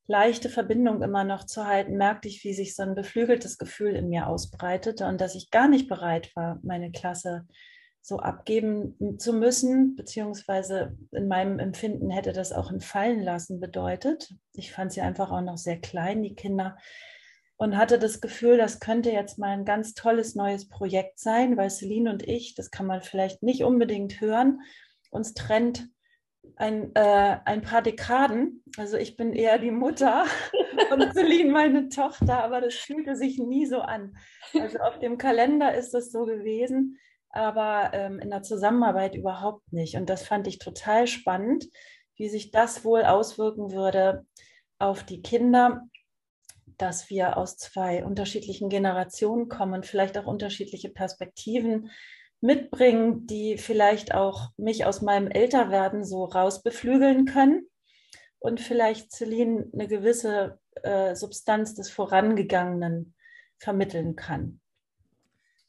leichte 0.06 0.48
Verbindung 0.48 1.02
immer 1.02 1.24
noch 1.24 1.44
zu 1.44 1.66
halten, 1.66 1.96
merkte 1.96 2.28
ich, 2.28 2.44
wie 2.44 2.54
sich 2.54 2.74
so 2.74 2.82
ein 2.82 2.94
beflügeltes 2.94 3.58
Gefühl 3.58 3.94
in 3.94 4.08
mir 4.08 4.26
ausbreitete 4.26 5.06
und 5.06 5.20
dass 5.20 5.34
ich 5.34 5.50
gar 5.50 5.68
nicht 5.68 5.88
bereit 5.88 6.34
war, 6.36 6.58
meine 6.62 6.90
Klasse 6.90 7.46
so 8.02 8.18
abgeben 8.18 9.18
zu 9.18 9.32
müssen, 9.32 9.96
beziehungsweise 9.96 10.94
in 11.10 11.26
meinem 11.26 11.58
Empfinden 11.58 12.10
hätte 12.10 12.34
das 12.34 12.52
auch 12.52 12.70
ein 12.70 12.82
Fallen 12.82 13.22
lassen 13.22 13.60
bedeutet. 13.60 14.34
Ich 14.52 14.72
fand 14.72 14.92
sie 14.92 15.00
einfach 15.00 15.30
auch 15.30 15.40
noch 15.40 15.56
sehr 15.56 15.80
klein, 15.80 16.22
die 16.22 16.34
Kinder, 16.34 16.76
und 17.56 17.78
hatte 17.78 17.98
das 17.98 18.20
Gefühl, 18.20 18.58
das 18.58 18.80
könnte 18.80 19.10
jetzt 19.10 19.38
mal 19.38 19.50
ein 19.50 19.64
ganz 19.64 19.94
tolles 19.94 20.34
neues 20.34 20.68
Projekt 20.68 21.18
sein, 21.18 21.56
weil 21.56 21.70
Celine 21.70 22.10
und 22.10 22.26
ich, 22.26 22.54
das 22.54 22.70
kann 22.70 22.86
man 22.86 23.00
vielleicht 23.00 23.42
nicht 23.42 23.62
unbedingt 23.62 24.20
hören, 24.20 24.60
uns 25.10 25.34
trennt 25.34 25.88
ein, 26.56 26.94
äh, 26.94 27.38
ein 27.44 27.62
paar 27.62 27.82
Dekaden. 27.82 28.62
Also 28.76 28.96
ich 28.96 29.16
bin 29.16 29.32
eher 29.32 29.58
die 29.58 29.70
Mutter 29.70 30.24
und 30.92 31.12
Celine 31.12 31.50
meine 31.50 31.88
Tochter, 31.88 32.42
aber 32.42 32.60
das 32.60 32.74
fühlte 32.74 33.16
sich 33.16 33.38
nie 33.38 33.66
so 33.66 33.80
an. 33.80 34.16
Also 34.58 34.78
auf 34.78 34.98
dem 34.98 35.18
Kalender 35.18 35.74
ist 35.74 35.94
das 35.94 36.12
so 36.12 36.24
gewesen, 36.24 36.98
aber 37.30 37.90
ähm, 37.92 38.20
in 38.20 38.30
der 38.30 38.42
Zusammenarbeit 38.42 39.14
überhaupt 39.14 39.72
nicht. 39.72 39.96
Und 39.96 40.08
das 40.08 40.24
fand 40.24 40.46
ich 40.46 40.58
total 40.58 41.06
spannend, 41.06 41.66
wie 42.16 42.28
sich 42.28 42.52
das 42.52 42.84
wohl 42.84 43.02
auswirken 43.02 43.72
würde 43.72 44.24
auf 44.78 45.02
die 45.02 45.22
Kinder, 45.22 45.82
dass 46.78 47.10
wir 47.10 47.36
aus 47.36 47.56
zwei 47.56 48.04
unterschiedlichen 48.04 48.68
Generationen 48.68 49.48
kommen, 49.48 49.82
vielleicht 49.82 50.18
auch 50.18 50.26
unterschiedliche 50.26 50.90
Perspektiven 50.90 51.90
mitbringen, 52.44 53.26
die 53.26 53.56
vielleicht 53.56 54.14
auch 54.14 54.50
mich 54.58 54.84
aus 54.84 55.00
meinem 55.00 55.28
Älterwerden 55.28 56.04
so 56.04 56.26
rausbeflügeln 56.26 57.24
können 57.24 57.66
und 58.38 58.60
vielleicht 58.60 59.12
Celine 59.12 59.70
eine 59.72 59.88
gewisse 59.88 60.58
äh, 60.82 61.14
Substanz 61.14 61.74
des 61.74 61.90
Vorangegangenen 61.90 63.14
vermitteln 63.56 64.14
kann. 64.14 64.60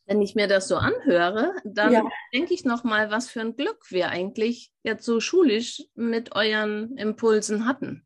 Wenn 0.05 0.22
ich 0.22 0.36
mir 0.36 0.48
das 0.48 0.67
so 0.67 0.75
anhöre, 0.75 1.53
dann 1.63 1.94
ja. 1.94 2.03
denke 2.34 2.53
ich 2.53 2.65
noch 2.65 2.84
mal, 2.84 3.10
was 3.10 3.29
für 3.29 3.39
ein 3.39 3.55
Glück 3.55 3.89
wir 3.89 4.10
eigentlich 4.10 4.74
jetzt 4.84 5.05
so 5.05 5.22
schulisch 5.22 5.82
mit 5.96 6.36
euren 6.36 6.98
Impulsen 6.98 7.65
hatten. 7.65 8.05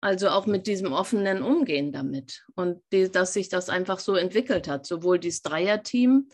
Also 0.00 0.30
auch 0.30 0.46
mit 0.46 0.66
diesem 0.66 0.94
offenen 0.94 1.42
Umgehen 1.42 1.92
damit 1.92 2.46
und 2.54 2.80
die, 2.90 3.10
dass 3.10 3.34
sich 3.34 3.50
das 3.50 3.68
einfach 3.68 3.98
so 3.98 4.14
entwickelt 4.14 4.66
hat, 4.66 4.86
sowohl 4.86 5.18
dieses 5.18 5.42
Dreierteam 5.42 6.30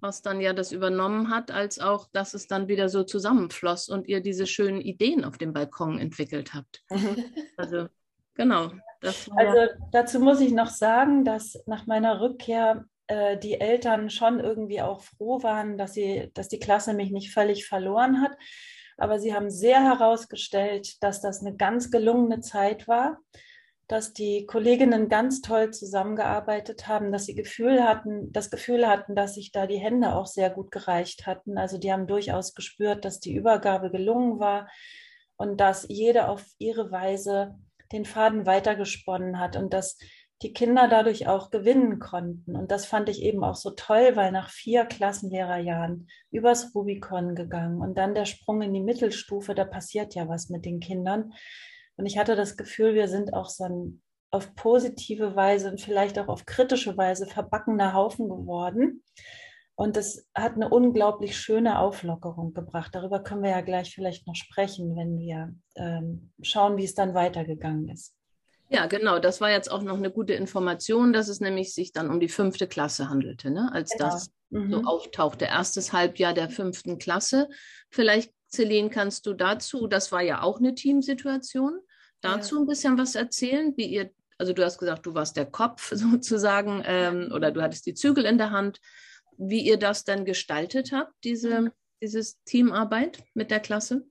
was 0.00 0.22
dann 0.22 0.40
ja 0.40 0.52
das 0.52 0.72
übernommen 0.72 1.30
hat, 1.30 1.50
als 1.50 1.78
auch, 1.78 2.08
dass 2.12 2.34
es 2.34 2.46
dann 2.46 2.68
wieder 2.68 2.88
so 2.88 3.04
zusammenfloss 3.04 3.88
und 3.88 4.08
ihr 4.08 4.20
diese 4.20 4.46
schönen 4.46 4.80
Ideen 4.80 5.24
auf 5.24 5.38
dem 5.38 5.52
Balkon 5.52 5.98
entwickelt 5.98 6.54
habt. 6.54 6.82
Mhm. 6.90 7.24
Also 7.56 7.88
genau. 8.34 8.72
also 9.02 9.72
dazu 9.92 10.18
muss 10.18 10.40
ich 10.40 10.52
noch 10.52 10.70
sagen, 10.70 11.24
dass 11.24 11.62
nach 11.66 11.86
meiner 11.86 12.20
Rückkehr 12.20 12.86
äh, 13.06 13.36
die 13.36 13.60
Eltern 13.60 14.08
schon 14.08 14.40
irgendwie 14.40 14.80
auch 14.80 15.02
froh 15.02 15.42
waren, 15.42 15.76
dass 15.76 15.92
sie, 15.92 16.30
dass 16.32 16.48
die 16.48 16.58
Klasse 16.58 16.94
mich 16.94 17.10
nicht 17.10 17.32
völlig 17.32 17.66
verloren 17.66 18.22
hat. 18.22 18.32
Aber 18.96 19.18
sie 19.18 19.34
haben 19.34 19.50
sehr 19.50 19.82
herausgestellt, 19.82 21.02
dass 21.02 21.20
das 21.20 21.40
eine 21.40 21.56
ganz 21.56 21.90
gelungene 21.90 22.40
Zeit 22.40 22.88
war 22.88 23.18
dass 23.90 24.12
die 24.12 24.46
Kolleginnen 24.46 25.08
ganz 25.08 25.40
toll 25.40 25.72
zusammengearbeitet 25.72 26.86
haben, 26.86 27.10
dass 27.10 27.26
sie 27.26 27.34
Gefühl 27.34 27.82
hatten, 27.82 28.30
das 28.30 28.48
Gefühl 28.48 28.86
hatten, 28.86 29.16
dass 29.16 29.34
sich 29.34 29.50
da 29.50 29.66
die 29.66 29.78
Hände 29.78 30.14
auch 30.14 30.26
sehr 30.26 30.48
gut 30.48 30.70
gereicht 30.70 31.26
hatten. 31.26 31.58
Also 31.58 31.76
die 31.76 31.92
haben 31.92 32.06
durchaus 32.06 32.54
gespürt, 32.54 33.04
dass 33.04 33.18
die 33.18 33.34
Übergabe 33.34 33.90
gelungen 33.90 34.38
war 34.38 34.68
und 35.34 35.60
dass 35.60 35.86
jede 35.88 36.28
auf 36.28 36.46
ihre 36.58 36.92
Weise 36.92 37.58
den 37.90 38.04
Faden 38.04 38.46
weitergesponnen 38.46 39.40
hat 39.40 39.56
und 39.56 39.72
dass 39.72 39.98
die 40.42 40.52
Kinder 40.52 40.86
dadurch 40.86 41.26
auch 41.26 41.50
gewinnen 41.50 41.98
konnten. 41.98 42.54
Und 42.54 42.70
das 42.70 42.86
fand 42.86 43.08
ich 43.08 43.22
eben 43.22 43.42
auch 43.42 43.56
so 43.56 43.70
toll, 43.70 44.12
weil 44.14 44.30
nach 44.30 44.50
vier 44.50 44.84
Klassenlehrerjahren 44.84 46.06
übers 46.30 46.76
Rubikon 46.76 47.34
gegangen 47.34 47.80
und 47.80 47.98
dann 47.98 48.14
der 48.14 48.24
Sprung 48.24 48.62
in 48.62 48.72
die 48.72 48.80
Mittelstufe, 48.80 49.56
da 49.56 49.64
passiert 49.64 50.14
ja 50.14 50.28
was 50.28 50.48
mit 50.48 50.64
den 50.64 50.78
Kindern 50.78 51.32
Und 52.00 52.06
ich 52.06 52.16
hatte 52.16 52.34
das 52.34 52.56
Gefühl, 52.56 52.94
wir 52.94 53.08
sind 53.08 53.34
auch 53.34 53.50
so 53.50 53.64
ein 53.64 54.02
auf 54.30 54.54
positive 54.54 55.36
Weise 55.36 55.70
und 55.70 55.80
vielleicht 55.80 56.18
auch 56.18 56.28
auf 56.28 56.46
kritische 56.46 56.96
Weise 56.96 57.26
verbackener 57.26 57.92
Haufen 57.92 58.28
geworden. 58.28 59.02
Und 59.74 59.96
das 59.96 60.26
hat 60.34 60.54
eine 60.54 60.68
unglaublich 60.68 61.36
schöne 61.36 61.78
Auflockerung 61.78 62.54
gebracht. 62.54 62.94
Darüber 62.94 63.20
können 63.22 63.42
wir 63.42 63.50
ja 63.50 63.60
gleich 63.60 63.94
vielleicht 63.94 64.26
noch 64.26 64.36
sprechen, 64.36 64.96
wenn 64.96 65.18
wir 65.18 65.54
ähm, 65.74 66.32
schauen, 66.42 66.76
wie 66.76 66.84
es 66.84 66.94
dann 66.94 67.14
weitergegangen 67.14 67.88
ist. 67.88 68.14
Ja, 68.70 68.86
genau. 68.86 69.18
Das 69.18 69.42
war 69.42 69.50
jetzt 69.50 69.70
auch 69.70 69.82
noch 69.82 69.96
eine 69.96 70.10
gute 70.10 70.34
Information, 70.34 71.12
dass 71.12 71.28
es 71.28 71.40
nämlich 71.40 71.74
sich 71.74 71.92
dann 71.92 72.08
um 72.08 72.20
die 72.20 72.28
fünfte 72.28 72.66
Klasse 72.66 73.08
handelte, 73.08 73.50
ne? 73.50 73.70
als 73.72 73.90
genau. 73.90 74.04
das 74.06 74.30
mhm. 74.50 74.70
so 74.70 74.82
auftauchte. 74.84 75.46
Erstes 75.46 75.92
Halbjahr 75.92 76.34
der 76.34 76.48
fünften 76.48 76.98
Klasse. 76.98 77.48
Vielleicht, 77.90 78.32
Celine, 78.48 78.90
kannst 78.90 79.26
du 79.26 79.34
dazu, 79.34 79.86
das 79.88 80.12
war 80.12 80.22
ja 80.22 80.42
auch 80.42 80.58
eine 80.58 80.74
Teamsituation, 80.74 81.80
dazu 82.20 82.56
ja. 82.56 82.60
ein 82.62 82.66
bisschen 82.66 82.98
was 82.98 83.14
erzählen, 83.14 83.74
wie 83.76 83.86
ihr 83.86 84.10
also 84.40 84.54
du 84.54 84.64
hast 84.64 84.78
gesagt, 84.78 85.04
du 85.04 85.12
warst 85.12 85.36
der 85.36 85.44
Kopf 85.44 85.92
sozusagen 85.94 86.82
ähm, 86.86 87.30
oder 87.32 87.50
du 87.52 87.60
hattest 87.60 87.84
die 87.84 87.94
Zügel 87.94 88.24
in 88.24 88.38
der 88.38 88.50
Hand, 88.50 88.80
wie 89.36 89.60
ihr 89.60 89.78
das 89.78 90.04
dann 90.04 90.24
gestaltet 90.24 90.92
habt, 90.92 91.12
diese, 91.24 91.60
mhm. 91.60 91.72
dieses 92.02 92.42
Teamarbeit 92.44 93.22
mit 93.34 93.50
der 93.50 93.60
Klasse? 93.60 94.06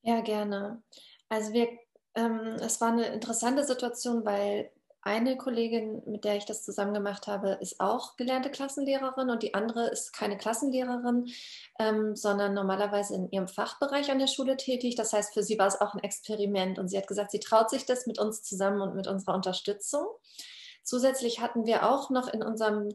Ja, 0.00 0.20
gerne. 0.22 0.82
Also 1.28 1.52
wir, 1.52 1.68
ähm, 2.14 2.56
es 2.60 2.80
war 2.80 2.92
eine 2.92 3.08
interessante 3.08 3.64
Situation, 3.64 4.24
weil 4.24 4.70
eine 5.06 5.36
Kollegin, 5.36 6.02
mit 6.04 6.24
der 6.24 6.36
ich 6.36 6.46
das 6.46 6.64
zusammen 6.64 6.92
gemacht 6.92 7.28
habe, 7.28 7.58
ist 7.60 7.80
auch 7.80 8.16
gelernte 8.16 8.50
Klassenlehrerin 8.50 9.30
und 9.30 9.44
die 9.44 9.54
andere 9.54 9.86
ist 9.86 10.12
keine 10.12 10.36
Klassenlehrerin, 10.36 11.28
ähm, 11.78 12.16
sondern 12.16 12.54
normalerweise 12.54 13.14
in 13.14 13.30
ihrem 13.30 13.46
Fachbereich 13.46 14.10
an 14.10 14.18
der 14.18 14.26
Schule 14.26 14.56
tätig. 14.56 14.96
Das 14.96 15.12
heißt, 15.12 15.32
für 15.32 15.44
sie 15.44 15.60
war 15.60 15.68
es 15.68 15.80
auch 15.80 15.94
ein 15.94 16.02
Experiment 16.02 16.80
und 16.80 16.88
sie 16.88 16.98
hat 16.98 17.06
gesagt, 17.06 17.30
sie 17.30 17.38
traut 17.38 17.70
sich 17.70 17.86
das 17.86 18.08
mit 18.08 18.18
uns 18.18 18.42
zusammen 18.42 18.80
und 18.80 18.96
mit 18.96 19.06
unserer 19.06 19.36
Unterstützung. 19.36 20.06
Zusätzlich 20.82 21.40
hatten 21.40 21.66
wir 21.66 21.88
auch 21.88 22.10
noch 22.10 22.26
in 22.26 22.42
unserem 22.42 22.88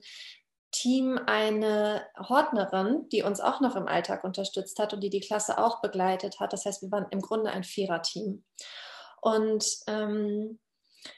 Team 0.72 1.18
eine 1.26 2.06
Hortnerin, 2.18 3.08
die 3.10 3.24
uns 3.24 3.40
auch 3.40 3.62
noch 3.62 3.78
im 3.78 3.88
Alltag 3.88 4.26
unterstützt 4.26 4.80
hat 4.80 4.94
und 4.94 5.00
die 5.00 5.10
die 5.10 5.22
Klasse 5.22 5.58
auch 5.58 5.80
begleitet 5.80 6.42
hat. 6.42 6.52
Das 6.52 6.66
heißt, 6.66 6.82
wir 6.82 6.92
waren 6.92 7.08
im 7.12 7.22
Grunde 7.22 7.52
ein 7.52 7.64
Viererteam. 7.64 8.44
Und 9.22 9.66
ähm, 9.88 10.60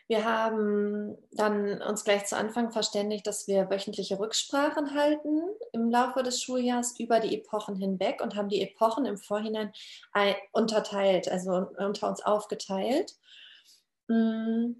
wir 0.08 0.24
haben 0.24 1.18
dann 1.32 1.82
uns 1.82 2.04
gleich 2.04 2.26
zu 2.26 2.38
Anfang 2.38 2.72
verständigt, 2.72 3.28
dass 3.28 3.48
wir 3.48 3.70
wöchentliche 3.70 4.20
Rücksprachen 4.20 4.94
halten 4.94 5.42
im 5.74 5.90
Laufe 5.90 6.24
des 6.24 6.42
Schuljahrs 6.42 7.00
über 7.00 7.20
die 7.20 7.36
Epochen 7.36 7.76
hinweg 7.76 8.22
und 8.22 8.36
haben 8.36 8.50
die 8.50 8.62
Epochen 8.62 9.06
im 9.06 9.18
Vorhinein 9.18 9.74
unterteilt, 10.52 11.30
also 11.30 11.68
unter 11.78 12.10
uns 12.10 12.22
aufgeteilt. 12.22 13.14
Mm 14.08 14.74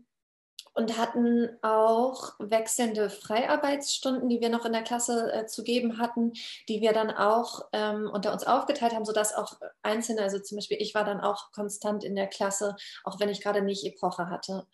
und 0.74 0.98
hatten 0.98 1.50
auch 1.62 2.34
wechselnde 2.40 3.10
Freiarbeitsstunden, 3.10 4.30
die 4.30 4.42
wir 4.42 4.50
noch 4.50 4.66
in 4.66 4.74
der 4.74 4.84
Klasse 4.84 5.32
äh, 5.32 5.46
zu 5.46 5.64
geben 5.64 6.00
hatten, 6.00 6.34
die 6.68 6.82
wir 6.82 6.94
dann 6.94 7.12
auch 7.12 7.62
ähm, 7.74 8.10
unter 8.12 8.34
uns 8.34 8.46
aufgeteilt 8.46 8.94
haben, 8.94 9.06
sodass 9.06 9.34
auch 9.34 9.54
Einzelne, 9.82 10.22
also 10.22 10.40
zum 10.40 10.58
Beispiel 10.58 10.78
ich 10.82 10.96
war 10.96 11.06
dann 11.06 11.22
auch 11.22 11.52
konstant 11.52 12.04
in 12.04 12.16
der 12.16 12.28
Klasse, 12.28 12.76
auch 13.04 13.20
wenn 13.20 13.30
ich 13.30 13.42
gerade 13.42 13.62
nicht 13.62 13.86
Epoche 13.86 14.30
hatte. 14.30 14.68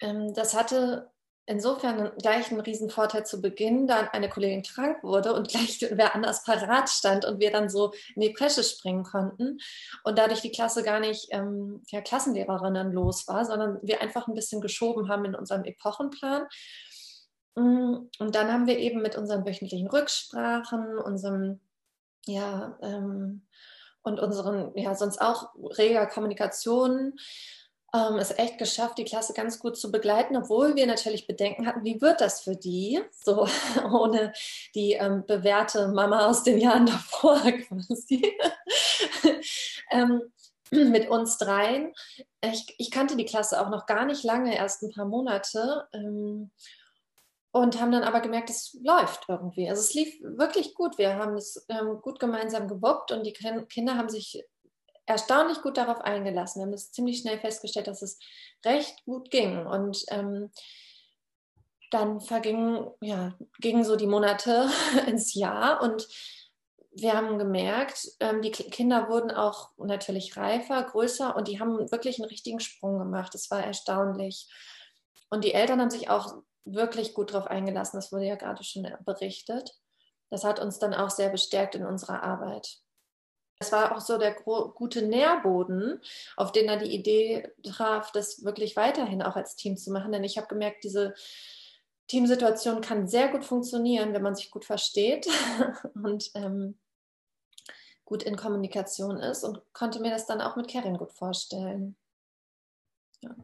Ähm, 0.00 0.32
das 0.34 0.54
hatte 0.54 1.13
insofern 1.46 2.12
gleich 2.18 2.50
einen 2.50 2.60
riesen 2.60 2.90
Vorteil 2.90 3.26
zu 3.26 3.40
Beginn, 3.40 3.86
da 3.86 4.08
eine 4.12 4.28
Kollegin 4.28 4.62
krank 4.62 5.02
wurde 5.02 5.34
und 5.34 5.48
gleich 5.48 5.78
wer 5.90 6.14
anders 6.14 6.44
parat 6.44 6.88
stand 6.88 7.24
und 7.24 7.40
wir 7.40 7.50
dann 7.50 7.68
so 7.68 7.92
in 8.14 8.22
die 8.22 8.30
Presse 8.30 8.64
springen 8.64 9.04
konnten 9.04 9.58
und 10.04 10.18
dadurch 10.18 10.40
die 10.40 10.52
Klasse 10.52 10.82
gar 10.82 11.00
nicht 11.00 11.28
ähm, 11.30 11.82
ja, 11.88 12.00
Klassenlehrerinnen 12.00 12.92
los 12.92 13.28
war, 13.28 13.44
sondern 13.44 13.78
wir 13.82 14.00
einfach 14.00 14.26
ein 14.26 14.34
bisschen 14.34 14.60
geschoben 14.60 15.08
haben 15.08 15.24
in 15.24 15.34
unserem 15.34 15.64
Epochenplan. 15.64 16.46
Mm, 17.56 18.08
und 18.18 18.34
dann 18.34 18.52
haben 18.52 18.66
wir 18.66 18.78
eben 18.78 19.02
mit 19.02 19.16
unseren 19.16 19.46
wöchentlichen 19.46 19.88
Rücksprachen, 19.88 20.98
unserem 20.98 21.60
ja, 22.26 22.78
ähm, 22.82 23.46
und 24.02 24.20
unseren, 24.20 24.76
ja, 24.76 24.94
sonst 24.94 25.20
auch 25.20 25.54
reger 25.56 26.06
Kommunikation 26.06 27.14
ähm, 27.94 28.16
es 28.16 28.36
echt 28.36 28.58
geschafft, 28.58 28.98
die 28.98 29.04
Klasse 29.04 29.32
ganz 29.34 29.60
gut 29.60 29.76
zu 29.76 29.92
begleiten, 29.92 30.36
obwohl 30.36 30.74
wir 30.74 30.86
natürlich 30.86 31.26
Bedenken 31.26 31.66
hatten, 31.66 31.84
wie 31.84 32.00
wird 32.00 32.20
das 32.20 32.40
für 32.40 32.56
die, 32.56 33.00
so 33.12 33.46
ohne 33.92 34.32
die 34.74 34.94
ähm, 34.94 35.24
bewährte 35.26 35.88
Mama 35.88 36.26
aus 36.26 36.42
den 36.42 36.58
Jahren 36.58 36.86
davor 36.86 37.40
quasi. 37.68 38.34
ähm, 39.90 40.22
mit 40.70 41.08
uns 41.08 41.38
dreien. 41.38 41.92
Ich, 42.42 42.74
ich, 42.78 42.90
kannte 42.90 43.16
die 43.16 43.26
Klasse 43.26 43.60
auch 43.60 43.70
noch 43.70 43.86
gar 43.86 44.04
nicht 44.04 44.24
lange, 44.24 44.56
erst 44.56 44.82
ein 44.82 44.92
paar 44.92 45.06
Monate. 45.06 45.86
Ähm, 45.92 46.50
und 47.52 47.80
haben 47.80 47.92
dann 47.92 48.02
aber 48.02 48.18
gemerkt, 48.18 48.50
es 48.50 48.76
läuft 48.82 49.26
irgendwie. 49.28 49.70
Also 49.70 49.80
es 49.80 49.94
lief 49.94 50.20
wirklich 50.22 50.74
gut. 50.74 50.98
Wir 50.98 51.14
haben 51.14 51.36
es 51.36 51.64
ähm, 51.68 52.00
gut 52.02 52.18
gemeinsam 52.18 52.66
gewuppt 52.66 53.12
und 53.12 53.24
die 53.24 53.32
Kinder 53.32 53.96
haben 53.96 54.08
sich 54.08 54.42
erstaunlich 55.06 55.62
gut 55.62 55.76
darauf 55.76 56.00
eingelassen. 56.00 56.60
Wir 56.60 56.66
haben 56.66 56.72
es 56.72 56.92
ziemlich 56.92 57.18
schnell 57.18 57.38
festgestellt, 57.38 57.86
dass 57.86 58.02
es 58.02 58.18
recht 58.64 59.04
gut 59.04 59.30
ging. 59.30 59.66
Und 59.66 60.04
ähm, 60.08 60.50
dann 61.90 62.20
vergingen, 62.20 62.90
ja, 63.00 63.34
gingen 63.60 63.84
so 63.84 63.96
die 63.96 64.06
Monate 64.06 64.68
ins 65.06 65.34
Jahr 65.34 65.82
und 65.82 66.08
wir 66.96 67.14
haben 67.14 67.38
gemerkt, 67.38 68.08
ähm, 68.20 68.40
die 68.40 68.52
Kinder 68.52 69.08
wurden 69.08 69.32
auch 69.32 69.70
natürlich 69.78 70.36
reifer, 70.36 70.82
größer 70.84 71.34
und 71.34 71.48
die 71.48 71.58
haben 71.58 71.90
wirklich 71.90 72.20
einen 72.20 72.28
richtigen 72.28 72.60
Sprung 72.60 72.98
gemacht. 72.98 73.34
Es 73.34 73.50
war 73.50 73.64
erstaunlich. 73.64 74.48
Und 75.28 75.44
die 75.44 75.54
Eltern 75.54 75.80
haben 75.80 75.90
sich 75.90 76.08
auch 76.08 76.42
wirklich 76.64 77.14
gut 77.14 77.32
darauf 77.32 77.48
eingelassen. 77.48 77.98
Das 77.98 78.12
wurde 78.12 78.26
ja 78.26 78.36
gerade 78.36 78.62
schon 78.62 78.86
berichtet. 79.04 79.72
Das 80.30 80.44
hat 80.44 80.60
uns 80.60 80.78
dann 80.78 80.94
auch 80.94 81.10
sehr 81.10 81.30
bestärkt 81.30 81.74
in 81.74 81.84
unserer 81.84 82.22
Arbeit. 82.22 82.78
Es 83.64 83.72
war 83.72 83.96
auch 83.96 84.00
so 84.00 84.18
der 84.18 84.34
gute 84.34 85.02
Nährboden, 85.02 86.00
auf 86.36 86.52
den 86.52 86.68
er 86.68 86.76
die 86.76 86.94
Idee 86.94 87.50
traf, 87.62 88.12
das 88.12 88.44
wirklich 88.44 88.76
weiterhin 88.76 89.22
auch 89.22 89.36
als 89.36 89.56
Team 89.56 89.76
zu 89.76 89.90
machen. 89.90 90.12
Denn 90.12 90.24
ich 90.24 90.36
habe 90.36 90.48
gemerkt, 90.48 90.84
diese 90.84 91.14
Teamsituation 92.08 92.82
kann 92.82 93.08
sehr 93.08 93.28
gut 93.28 93.44
funktionieren, 93.44 94.12
wenn 94.12 94.22
man 94.22 94.34
sich 94.34 94.50
gut 94.50 94.64
versteht 94.64 95.26
und 95.94 96.30
ähm, 96.34 96.78
gut 98.04 98.22
in 98.22 98.36
Kommunikation 98.36 99.16
ist 99.16 99.44
und 99.44 99.62
konnte 99.72 100.00
mir 100.00 100.10
das 100.10 100.26
dann 100.26 100.42
auch 100.42 100.56
mit 100.56 100.70
Karin 100.70 100.98
gut 100.98 101.12
vorstellen. 101.12 101.96
Ja. 103.22 103.34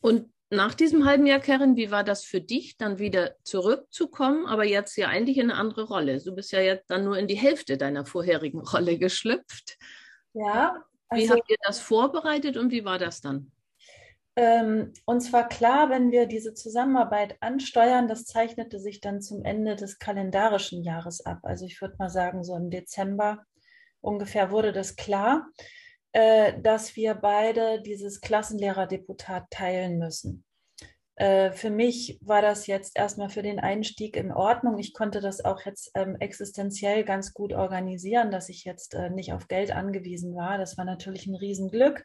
Und 0.00 0.32
nach 0.50 0.74
diesem 0.74 1.04
halben 1.04 1.26
Jahr, 1.26 1.40
Karen, 1.40 1.76
wie 1.76 1.90
war 1.90 2.04
das 2.04 2.24
für 2.24 2.40
dich, 2.40 2.76
dann 2.76 2.98
wieder 2.98 3.36
zurückzukommen, 3.42 4.46
aber 4.46 4.64
jetzt 4.64 4.96
ja 4.96 5.08
eigentlich 5.08 5.38
in 5.38 5.50
eine 5.50 5.58
andere 5.58 5.84
Rolle? 5.84 6.22
Du 6.22 6.34
bist 6.34 6.52
ja 6.52 6.60
jetzt 6.60 6.88
dann 6.90 7.04
nur 7.04 7.18
in 7.18 7.26
die 7.26 7.34
Hälfte 7.34 7.76
deiner 7.76 8.06
vorherigen 8.06 8.60
Rolle 8.72 8.98
geschlüpft. 8.98 9.76
Ja. 10.34 10.84
Also, 11.08 11.24
wie 11.24 11.30
habt 11.30 11.50
ihr 11.50 11.56
das 11.64 11.80
vorbereitet 11.80 12.56
und 12.56 12.70
wie 12.70 12.84
war 12.84 12.98
das 12.98 13.20
dann? 13.20 13.50
Ähm, 14.38 14.92
uns 15.06 15.32
war 15.32 15.48
klar, 15.48 15.88
wenn 15.88 16.10
wir 16.10 16.26
diese 16.26 16.52
Zusammenarbeit 16.52 17.36
ansteuern, 17.40 18.06
das 18.06 18.26
zeichnete 18.26 18.78
sich 18.78 19.00
dann 19.00 19.22
zum 19.22 19.42
Ende 19.44 19.76
des 19.76 19.98
kalendarischen 19.98 20.82
Jahres 20.82 21.24
ab. 21.24 21.38
Also 21.42 21.64
ich 21.64 21.80
würde 21.80 21.96
mal 21.98 22.10
sagen, 22.10 22.44
so 22.44 22.54
im 22.54 22.68
Dezember 22.70 23.46
ungefähr 24.02 24.50
wurde 24.50 24.72
das 24.72 24.96
klar. 24.96 25.48
Äh, 26.16 26.62
dass 26.62 26.96
wir 26.96 27.14
beide 27.14 27.82
dieses 27.82 28.22
Klassenlehrerdeputat 28.22 29.50
teilen 29.50 29.98
müssen. 29.98 30.46
Äh, 31.16 31.52
für 31.52 31.68
mich 31.68 32.18
war 32.22 32.40
das 32.40 32.66
jetzt 32.66 32.96
erstmal 32.96 33.28
für 33.28 33.42
den 33.42 33.60
Einstieg 33.60 34.16
in 34.16 34.32
Ordnung. 34.32 34.78
Ich 34.78 34.94
konnte 34.94 35.20
das 35.20 35.44
auch 35.44 35.66
jetzt 35.66 35.90
ähm, 35.94 36.16
existenziell 36.18 37.04
ganz 37.04 37.34
gut 37.34 37.52
organisieren, 37.52 38.30
dass 38.30 38.48
ich 38.48 38.64
jetzt 38.64 38.94
äh, 38.94 39.10
nicht 39.10 39.34
auf 39.34 39.46
Geld 39.46 39.72
angewiesen 39.72 40.34
war. 40.34 40.56
Das 40.56 40.78
war 40.78 40.86
natürlich 40.86 41.26
ein 41.26 41.34
Riesenglück 41.34 42.02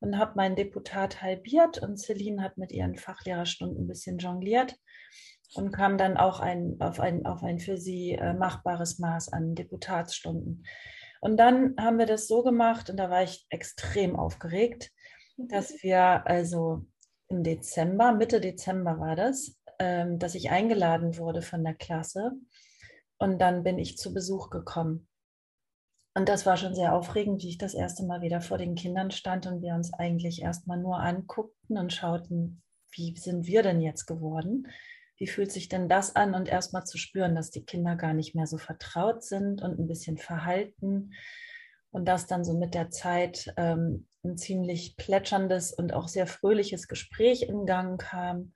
und 0.00 0.18
habe 0.18 0.32
mein 0.34 0.56
Deputat 0.56 1.22
halbiert 1.22 1.78
und 1.80 1.96
Celine 1.96 2.42
hat 2.42 2.58
mit 2.58 2.72
ihren 2.72 2.96
Fachlehrerstunden 2.96 3.84
ein 3.84 3.86
bisschen 3.86 4.18
jongliert 4.18 4.74
und 5.54 5.70
kam 5.70 5.96
dann 5.96 6.16
auch 6.16 6.40
ein, 6.40 6.74
auf, 6.80 6.98
ein, 6.98 7.24
auf 7.24 7.44
ein 7.44 7.60
für 7.60 7.76
sie 7.76 8.14
äh, 8.14 8.34
machbares 8.34 8.98
Maß 8.98 9.32
an 9.32 9.54
Deputatsstunden. 9.54 10.64
Und 11.24 11.38
dann 11.38 11.74
haben 11.78 11.98
wir 11.98 12.04
das 12.04 12.28
so 12.28 12.42
gemacht 12.42 12.90
und 12.90 12.98
da 12.98 13.08
war 13.08 13.22
ich 13.22 13.46
extrem 13.48 14.14
aufgeregt, 14.14 14.92
dass 15.38 15.70
mhm. 15.70 15.76
wir 15.80 16.26
also 16.26 16.84
im 17.28 17.42
Dezember, 17.42 18.12
Mitte 18.12 18.42
Dezember 18.42 19.00
war 19.00 19.16
das, 19.16 19.58
ähm, 19.78 20.18
dass 20.18 20.34
ich 20.34 20.50
eingeladen 20.50 21.16
wurde 21.16 21.40
von 21.40 21.64
der 21.64 21.72
Klasse 21.72 22.32
und 23.16 23.38
dann 23.38 23.62
bin 23.62 23.78
ich 23.78 23.96
zu 23.96 24.12
Besuch 24.12 24.50
gekommen. 24.50 25.08
Und 26.12 26.28
das 26.28 26.44
war 26.44 26.58
schon 26.58 26.74
sehr 26.74 26.92
aufregend, 26.94 27.42
wie 27.42 27.48
ich 27.48 27.58
das 27.58 27.72
erste 27.72 28.04
Mal 28.04 28.20
wieder 28.20 28.42
vor 28.42 28.58
den 28.58 28.74
Kindern 28.74 29.10
stand 29.10 29.46
und 29.46 29.62
wir 29.62 29.72
uns 29.74 29.94
eigentlich 29.94 30.42
erstmal 30.42 30.76
nur 30.76 30.98
anguckten 30.98 31.78
und 31.78 31.90
schauten, 31.90 32.62
wie 32.90 33.16
sind 33.16 33.46
wir 33.46 33.62
denn 33.62 33.80
jetzt 33.80 34.04
geworden? 34.04 34.66
Wie 35.16 35.26
fühlt 35.26 35.52
sich 35.52 35.68
denn 35.68 35.88
das 35.88 36.16
an? 36.16 36.34
Und 36.34 36.48
erstmal 36.48 36.84
zu 36.84 36.98
spüren, 36.98 37.34
dass 37.34 37.50
die 37.50 37.64
Kinder 37.64 37.96
gar 37.96 38.14
nicht 38.14 38.34
mehr 38.34 38.46
so 38.46 38.58
vertraut 38.58 39.22
sind 39.22 39.62
und 39.62 39.78
ein 39.78 39.86
bisschen 39.86 40.18
verhalten. 40.18 41.12
Und 41.90 42.06
das 42.06 42.26
dann 42.26 42.44
so 42.44 42.58
mit 42.58 42.74
der 42.74 42.90
Zeit 42.90 43.52
ähm, 43.56 44.08
ein 44.24 44.36
ziemlich 44.36 44.96
plätscherndes 44.96 45.72
und 45.72 45.92
auch 45.92 46.08
sehr 46.08 46.26
fröhliches 46.26 46.88
Gespräch 46.88 47.42
in 47.42 47.66
Gang 47.66 48.00
kam. 48.00 48.52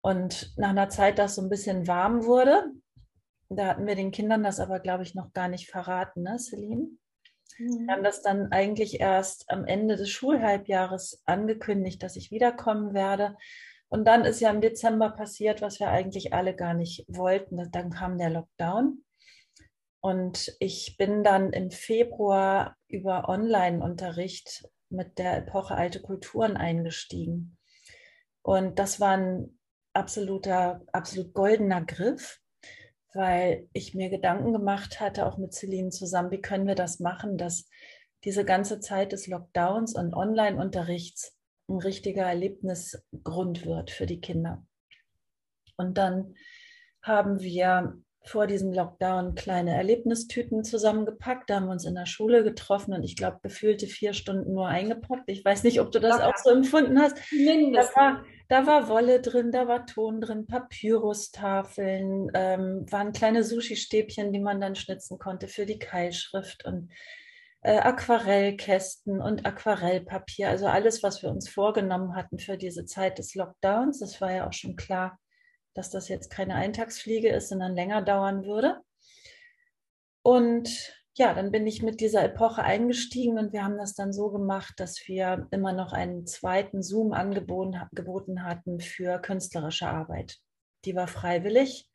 Und 0.00 0.52
nach 0.56 0.70
einer 0.70 0.88
Zeit, 0.88 1.18
das 1.18 1.36
so 1.36 1.42
ein 1.42 1.48
bisschen 1.48 1.86
warm 1.86 2.24
wurde, 2.24 2.64
da 3.48 3.66
hatten 3.66 3.86
wir 3.86 3.94
den 3.94 4.10
Kindern 4.10 4.42
das 4.42 4.58
aber, 4.58 4.80
glaube 4.80 5.04
ich, 5.04 5.14
noch 5.14 5.32
gar 5.32 5.48
nicht 5.48 5.70
verraten, 5.70 6.22
ne, 6.22 6.38
Celine? 6.38 6.88
Mhm. 7.58 7.86
Wir 7.86 7.92
haben 7.92 8.04
das 8.04 8.22
dann 8.22 8.50
eigentlich 8.52 9.00
erst 9.00 9.50
am 9.50 9.64
Ende 9.64 9.96
des 9.96 10.10
Schulhalbjahres 10.10 11.22
angekündigt, 11.24 12.02
dass 12.02 12.16
ich 12.16 12.30
wiederkommen 12.30 12.94
werde. 12.94 13.36
Und 13.94 14.06
dann 14.06 14.24
ist 14.24 14.40
ja 14.40 14.50
im 14.50 14.60
Dezember 14.60 15.10
passiert, 15.10 15.62
was 15.62 15.78
wir 15.78 15.86
eigentlich 15.86 16.32
alle 16.32 16.56
gar 16.56 16.74
nicht 16.74 17.04
wollten. 17.06 17.70
Dann 17.70 17.90
kam 17.90 18.18
der 18.18 18.28
Lockdown. 18.28 19.04
Und 20.00 20.56
ich 20.58 20.96
bin 20.98 21.22
dann 21.22 21.52
im 21.52 21.70
Februar 21.70 22.76
über 22.88 23.28
Online-Unterricht 23.28 24.68
mit 24.88 25.20
der 25.20 25.36
Epoche 25.36 25.76
Alte 25.76 26.02
Kulturen 26.02 26.56
eingestiegen. 26.56 27.56
Und 28.42 28.80
das 28.80 28.98
war 28.98 29.16
ein 29.16 29.60
absoluter, 29.92 30.82
absolut 30.90 31.32
goldener 31.32 31.84
Griff, 31.84 32.40
weil 33.12 33.68
ich 33.72 33.94
mir 33.94 34.10
Gedanken 34.10 34.52
gemacht 34.52 34.98
hatte, 34.98 35.24
auch 35.24 35.38
mit 35.38 35.54
Celine 35.54 35.90
zusammen, 35.90 36.32
wie 36.32 36.40
können 36.40 36.66
wir 36.66 36.74
das 36.74 36.98
machen, 36.98 37.38
dass 37.38 37.68
diese 38.24 38.44
ganze 38.44 38.80
Zeit 38.80 39.12
des 39.12 39.28
Lockdowns 39.28 39.94
und 39.94 40.14
Online-Unterrichts 40.14 41.38
ein 41.68 41.78
richtiger 41.78 42.24
Erlebnisgrund 42.24 43.66
wird 43.66 43.90
für 43.90 44.06
die 44.06 44.20
Kinder. 44.20 44.66
Und 45.76 45.98
dann 45.98 46.34
haben 47.02 47.40
wir 47.40 47.98
vor 48.26 48.46
diesem 48.46 48.72
Lockdown 48.72 49.34
kleine 49.34 49.74
Erlebnistüten 49.76 50.64
zusammengepackt. 50.64 51.50
Da 51.50 51.56
haben 51.56 51.66
wir 51.66 51.72
uns 51.72 51.84
in 51.84 51.94
der 51.94 52.06
Schule 52.06 52.42
getroffen 52.42 52.94
und 52.94 53.04
ich 53.04 53.16
glaube, 53.16 53.40
gefühlte 53.42 53.86
vier 53.86 54.14
Stunden 54.14 54.54
nur 54.54 54.66
eingepackt. 54.66 55.28
Ich 55.28 55.44
weiß 55.44 55.62
nicht, 55.62 55.80
ob 55.80 55.92
du 55.92 56.00
das 56.00 56.20
auch 56.20 56.36
so 56.36 56.50
empfunden 56.50 56.98
hast. 56.98 57.18
Da 57.74 57.82
war, 57.94 58.24
da 58.48 58.66
war 58.66 58.88
Wolle 58.88 59.20
drin, 59.20 59.52
da 59.52 59.68
war 59.68 59.84
Ton 59.84 60.22
drin, 60.22 60.46
Papyrustafeln, 60.46 62.30
ähm, 62.34 62.86
waren 62.90 63.12
kleine 63.12 63.44
Sushi-Stäbchen, 63.44 64.32
die 64.32 64.40
man 64.40 64.60
dann 64.60 64.74
schnitzen 64.74 65.18
konnte 65.18 65.46
für 65.46 65.66
die 65.66 65.78
Keilschrift 65.78 66.64
und 66.64 66.90
äh, 67.64 67.78
Aquarellkästen 67.78 69.20
und 69.20 69.44
Aquarellpapier. 69.44 70.48
Also 70.48 70.66
alles, 70.66 71.02
was 71.02 71.22
wir 71.22 71.30
uns 71.30 71.48
vorgenommen 71.48 72.14
hatten 72.14 72.38
für 72.38 72.56
diese 72.56 72.84
Zeit 72.84 73.18
des 73.18 73.34
Lockdowns. 73.34 73.98
Das 73.98 74.20
war 74.20 74.32
ja 74.32 74.46
auch 74.46 74.52
schon 74.52 74.76
klar 74.76 75.18
dass 75.74 75.90
das 75.90 76.08
jetzt 76.08 76.30
keine 76.30 76.54
Eintagsfliege 76.54 77.28
ist, 77.28 77.48
sondern 77.48 77.74
länger 77.74 78.00
dauern 78.02 78.44
würde. 78.44 78.80
Und 80.22 80.96
ja, 81.16 81.34
dann 81.34 81.52
bin 81.52 81.66
ich 81.66 81.82
mit 81.82 82.00
dieser 82.00 82.24
Epoche 82.24 82.62
eingestiegen 82.62 83.38
und 83.38 83.52
wir 83.52 83.62
haben 83.62 83.76
das 83.76 83.94
dann 83.94 84.12
so 84.12 84.30
gemacht, 84.30 84.74
dass 84.78 85.06
wir 85.06 85.46
immer 85.50 85.72
noch 85.72 85.92
einen 85.92 86.26
zweiten 86.26 86.82
Zoom 86.82 87.12
angeboten 87.12 88.42
hatten 88.42 88.80
für 88.80 89.18
künstlerische 89.20 89.86
Arbeit. 89.86 90.38
Die 90.84 90.96
war 90.96 91.06
freiwillig, 91.06 91.88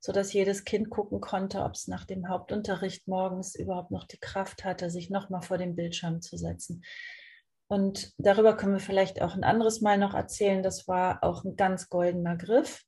sodass 0.00 0.32
jedes 0.32 0.64
Kind 0.64 0.90
gucken 0.90 1.20
konnte, 1.20 1.62
ob 1.62 1.72
es 1.72 1.88
nach 1.88 2.04
dem 2.04 2.28
Hauptunterricht 2.28 3.08
morgens 3.08 3.54
überhaupt 3.54 3.90
noch 3.90 4.04
die 4.04 4.18
Kraft 4.18 4.64
hatte, 4.64 4.90
sich 4.90 5.10
nochmal 5.10 5.42
vor 5.42 5.58
den 5.58 5.74
Bildschirm 5.74 6.20
zu 6.20 6.36
setzen. 6.36 6.84
Und 7.66 8.12
darüber 8.16 8.56
können 8.56 8.72
wir 8.72 8.80
vielleicht 8.80 9.20
auch 9.20 9.34
ein 9.34 9.44
anderes 9.44 9.80
Mal 9.80 9.98
noch 9.98 10.14
erzählen. 10.14 10.62
Das 10.62 10.88
war 10.88 11.22
auch 11.22 11.44
ein 11.44 11.56
ganz 11.56 11.88
goldener 11.88 12.36
Griff. 12.36 12.84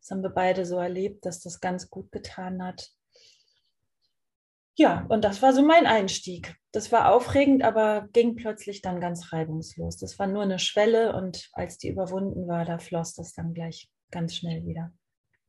Das 0.00 0.10
haben 0.10 0.22
wir 0.22 0.30
beide 0.30 0.66
so 0.66 0.78
erlebt, 0.78 1.26
dass 1.26 1.40
das 1.40 1.60
ganz 1.60 1.90
gut 1.90 2.12
getan 2.12 2.62
hat. 2.62 2.90
Ja, 4.76 5.06
und 5.08 5.24
das 5.24 5.40
war 5.40 5.52
so 5.52 5.62
mein 5.62 5.86
Einstieg. 5.86 6.56
Das 6.72 6.92
war 6.92 7.12
aufregend, 7.12 7.62
aber 7.62 8.08
ging 8.12 8.34
plötzlich 8.34 8.82
dann 8.82 9.00
ganz 9.00 9.32
reibungslos. 9.32 9.96
Das 9.98 10.18
war 10.18 10.26
nur 10.26 10.42
eine 10.42 10.58
Schwelle 10.58 11.14
und 11.14 11.48
als 11.52 11.78
die 11.78 11.88
überwunden 11.88 12.48
war, 12.48 12.64
da 12.64 12.78
floss 12.78 13.14
das 13.14 13.32
dann 13.34 13.54
gleich 13.54 13.88
ganz 14.10 14.34
schnell 14.34 14.66
wieder. 14.66 14.92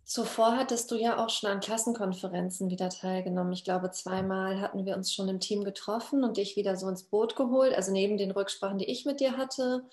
Zuvor 0.06 0.56
hattest 0.56 0.92
du 0.92 0.96
ja 0.96 1.18
auch 1.24 1.32
schon 1.32 1.50
an 1.50 1.60
Klassenkonferenzen 1.60 2.70
wieder 2.70 2.90
teilgenommen. 2.90 3.54
Ich 3.54 3.64
glaube, 3.64 3.90
zweimal 3.90 4.62
hatten 4.62 4.86
wir 4.86 4.96
uns 4.96 5.12
schon 5.12 5.28
im 5.30 5.40
Team 5.40 5.64
getroffen 5.64 6.24
und 6.24 6.38
dich 6.38 6.56
wieder 6.56 6.76
so 6.76 6.88
ins 6.88 7.06
Boot 7.06 7.36
geholt. 7.36 7.74
Also 7.74 7.92
neben 7.92 8.18
den 8.18 8.30
Rücksprachen, 8.30 8.78
die 8.78 8.90
ich 8.90 9.06
mit 9.06 9.20
dir 9.20 9.36
hatte, 9.36 9.84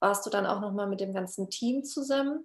warst 0.00 0.24
du 0.24 0.30
dann 0.30 0.46
auch 0.46 0.60
noch 0.60 0.72
mal 0.72 0.86
mit 0.86 1.00
dem 1.00 1.12
ganzen 1.12 1.50
Team 1.50 1.84
zusammen. 1.84 2.42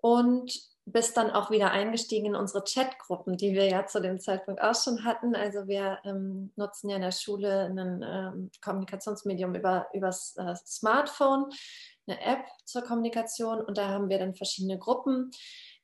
Und 0.00 0.72
bist 0.84 1.16
dann 1.16 1.30
auch 1.30 1.50
wieder 1.50 1.70
eingestiegen 1.70 2.26
in 2.26 2.36
unsere 2.36 2.64
Chatgruppen, 2.64 3.36
die 3.36 3.54
wir 3.54 3.68
ja 3.68 3.86
zu 3.86 4.00
dem 4.00 4.18
Zeitpunkt 4.18 4.60
auch 4.60 4.74
schon 4.74 5.04
hatten. 5.04 5.36
Also 5.36 5.68
wir 5.68 5.98
ähm, 6.04 6.52
nutzen 6.56 6.88
ja 6.88 6.96
in 6.96 7.02
der 7.02 7.12
Schule 7.12 7.66
ein 7.66 8.02
ähm, 8.04 8.50
Kommunikationsmedium 8.60 9.54
über 9.54 9.86
übers 9.92 10.36
äh, 10.36 10.54
Smartphone, 10.66 11.50
eine 12.06 12.20
App 12.20 12.44
zur 12.64 12.82
Kommunikation 12.82 13.60
und 13.60 13.78
da 13.78 13.88
haben 13.88 14.08
wir 14.08 14.18
dann 14.18 14.34
verschiedene 14.34 14.76
Gruppen, 14.76 15.30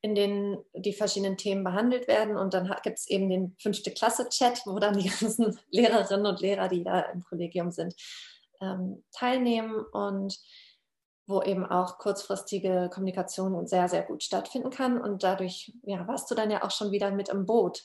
in 0.00 0.14
denen 0.14 0.58
die 0.74 0.92
verschiedenen 0.92 1.36
Themen 1.36 1.64
behandelt 1.64 2.06
werden 2.06 2.36
und 2.36 2.54
dann 2.54 2.72
gibt 2.82 2.98
es 2.98 3.08
eben 3.08 3.28
den 3.28 3.56
fünfte 3.58 3.90
Klasse 3.90 4.28
Chat, 4.28 4.62
wo 4.64 4.78
dann 4.78 4.98
die 4.98 5.08
ganzen 5.20 5.58
Lehrerinnen 5.70 6.26
und 6.26 6.40
Lehrer, 6.40 6.68
die 6.68 6.84
da 6.84 7.00
im 7.00 7.24
Kollegium 7.24 7.72
sind, 7.72 7.94
ähm, 8.60 9.04
teilnehmen 9.12 9.84
und 9.92 10.38
wo 11.26 11.42
eben 11.42 11.66
auch 11.66 11.98
kurzfristige 11.98 12.90
Kommunikation 12.92 13.66
sehr, 13.66 13.88
sehr 13.88 14.02
gut 14.02 14.22
stattfinden 14.22 14.70
kann. 14.70 14.98
Und 14.98 15.22
dadurch 15.22 15.72
ja, 15.82 16.06
warst 16.08 16.30
du 16.30 16.34
dann 16.34 16.50
ja 16.50 16.64
auch 16.64 16.70
schon 16.70 16.90
wieder 16.90 17.10
mit 17.10 17.28
im 17.28 17.44
Boot. 17.44 17.84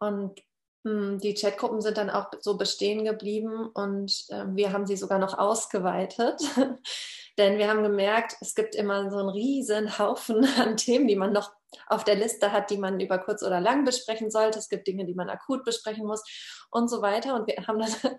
Und 0.00 0.40
mh, 0.82 0.90
hm, 0.92 1.18
die 1.20 1.34
Chatgruppen 1.34 1.80
sind 1.80 1.98
dann 1.98 2.10
auch 2.10 2.30
so 2.40 2.56
bestehen 2.56 3.04
geblieben 3.04 3.68
und 3.74 4.26
äh, 4.30 4.44
wir 4.48 4.72
haben 4.72 4.86
sie 4.86 4.96
sogar 4.96 5.20
noch 5.20 5.38
ausgeweitet. 5.38 6.42
Denn 7.40 7.56
wir 7.56 7.68
haben 7.68 7.82
gemerkt, 7.82 8.36
es 8.42 8.54
gibt 8.54 8.74
immer 8.74 9.10
so 9.10 9.16
einen 9.16 9.30
riesen 9.30 9.98
Haufen 9.98 10.44
an 10.58 10.76
Themen, 10.76 11.08
die 11.08 11.16
man 11.16 11.32
noch 11.32 11.52
auf 11.86 12.04
der 12.04 12.16
Liste 12.16 12.52
hat, 12.52 12.70
die 12.70 12.76
man 12.76 13.00
über 13.00 13.16
kurz 13.16 13.42
oder 13.42 13.60
lang 13.60 13.86
besprechen 13.86 14.30
sollte. 14.30 14.58
Es 14.58 14.68
gibt 14.68 14.86
Dinge, 14.86 15.06
die 15.06 15.14
man 15.14 15.30
akut 15.30 15.64
besprechen 15.64 16.06
muss 16.06 16.22
und 16.70 16.90
so 16.90 17.00
weiter. 17.00 17.34
Und 17.34 17.46
wir 17.46 17.66
haben 17.66 17.78
dann 17.78 17.94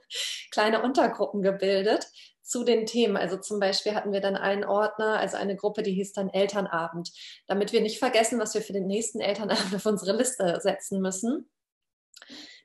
kleine 0.52 0.82
Untergruppen 0.82 1.44
gebildet, 1.44 2.08
zu 2.42 2.64
den 2.64 2.88
Themen. 2.88 3.16
Also 3.16 3.38
zum 3.38 3.60
Beispiel 3.60 3.94
hatten 3.94 4.12
wir 4.12 4.22
dann 4.22 4.36
einen 4.36 4.64
Ordner, 4.64 5.20
also 5.20 5.38
eine 5.38 5.56
Gruppe, 5.56 5.84
die 5.84 5.94
hieß 5.94 6.14
dann 6.14 6.30
Elternabend, 6.30 7.12
damit 7.46 7.74
wir 7.74 7.82
nicht 7.82 8.00
vergessen, 8.00 8.40
was 8.40 8.56
wir 8.56 8.64
für 8.64 8.74
den 8.74 8.88
nächsten 8.88 9.20
Elternabend 9.20 9.76
auf 9.76 9.86
unsere 9.86 10.18
Liste 10.18 10.60
setzen 10.64 11.00
müssen. 11.00 11.48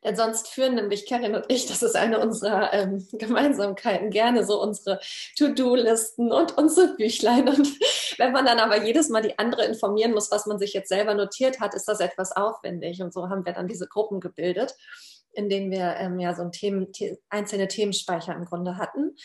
Denn 0.06 0.14
sonst 0.14 0.46
führen 0.46 0.76
nämlich 0.76 1.04
Karin 1.04 1.34
und 1.34 1.46
ich, 1.48 1.66
das 1.66 1.82
ist 1.82 1.96
eine 1.96 2.20
unserer 2.20 2.72
ähm, 2.72 3.04
Gemeinsamkeiten, 3.10 4.10
gerne 4.10 4.46
so 4.46 4.62
unsere 4.62 5.00
To-Do-Listen 5.36 6.30
und 6.30 6.56
unsere 6.56 6.94
Büchlein. 6.94 7.48
Und 7.48 7.76
wenn 8.18 8.30
man 8.30 8.46
dann 8.46 8.60
aber 8.60 8.84
jedes 8.84 9.08
Mal 9.08 9.22
die 9.22 9.36
andere 9.36 9.64
informieren 9.64 10.12
muss, 10.12 10.30
was 10.30 10.46
man 10.46 10.60
sich 10.60 10.74
jetzt 10.74 10.90
selber 10.90 11.14
notiert 11.14 11.58
hat, 11.58 11.74
ist 11.74 11.88
das 11.88 11.98
etwas 11.98 12.30
aufwendig. 12.30 13.02
Und 13.02 13.12
so 13.12 13.28
haben 13.28 13.44
wir 13.44 13.52
dann 13.52 13.66
diese 13.66 13.88
Gruppen 13.88 14.20
gebildet, 14.20 14.76
in 15.32 15.48
denen 15.48 15.72
wir 15.72 15.96
ähm, 15.96 16.20
ja 16.20 16.36
so 16.36 16.42
ein 16.42 16.52
Themen, 16.52 16.92
einzelne 17.28 17.66
Themenspeicher 17.66 18.32
im 18.32 18.44
Grunde 18.44 18.76
hatten. 18.76 19.16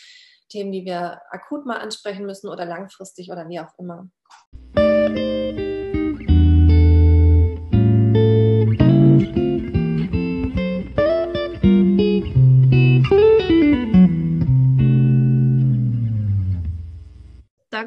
Themen, 0.48 0.72
die 0.72 0.84
wir 0.84 1.22
akut 1.30 1.64
mal 1.64 1.78
ansprechen 1.78 2.26
müssen 2.26 2.48
oder 2.48 2.66
langfristig 2.66 3.30
oder 3.30 3.48
wie 3.48 3.60
auch 3.60 3.78
immer. 3.78 4.10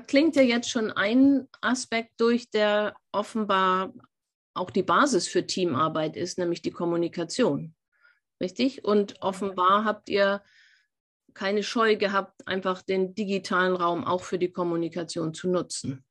Klingt 0.08 0.36
ja 0.36 0.42
jetzt 0.42 0.70
schon 0.70 0.92
ein 0.92 1.48
Aspekt 1.62 2.20
durch, 2.20 2.50
der 2.50 2.96
offenbar 3.12 3.94
auch 4.54 4.70
die 4.70 4.84
Basis 4.84 5.28
für 5.28 5.46
Teamarbeit 5.46 6.16
ist, 6.16 6.38
nämlich 6.38 6.62
die 6.62 6.72
Kommunikation. 6.72 7.76
Richtig? 8.42 8.84
Und 8.84 9.22
offenbar 9.22 9.86
habt 9.86 10.10
ihr 10.10 10.42
keine 11.34 11.64
Scheu 11.64 11.98
gehabt, 11.98 12.48
einfach 12.48 12.82
den 12.82 13.14
digitalen 13.14 13.76
Raum 13.76 14.06
auch 14.06 14.24
für 14.24 14.40
die 14.40 14.52
Kommunikation 14.52 15.34
zu 15.34 15.50
nutzen. 15.50 16.06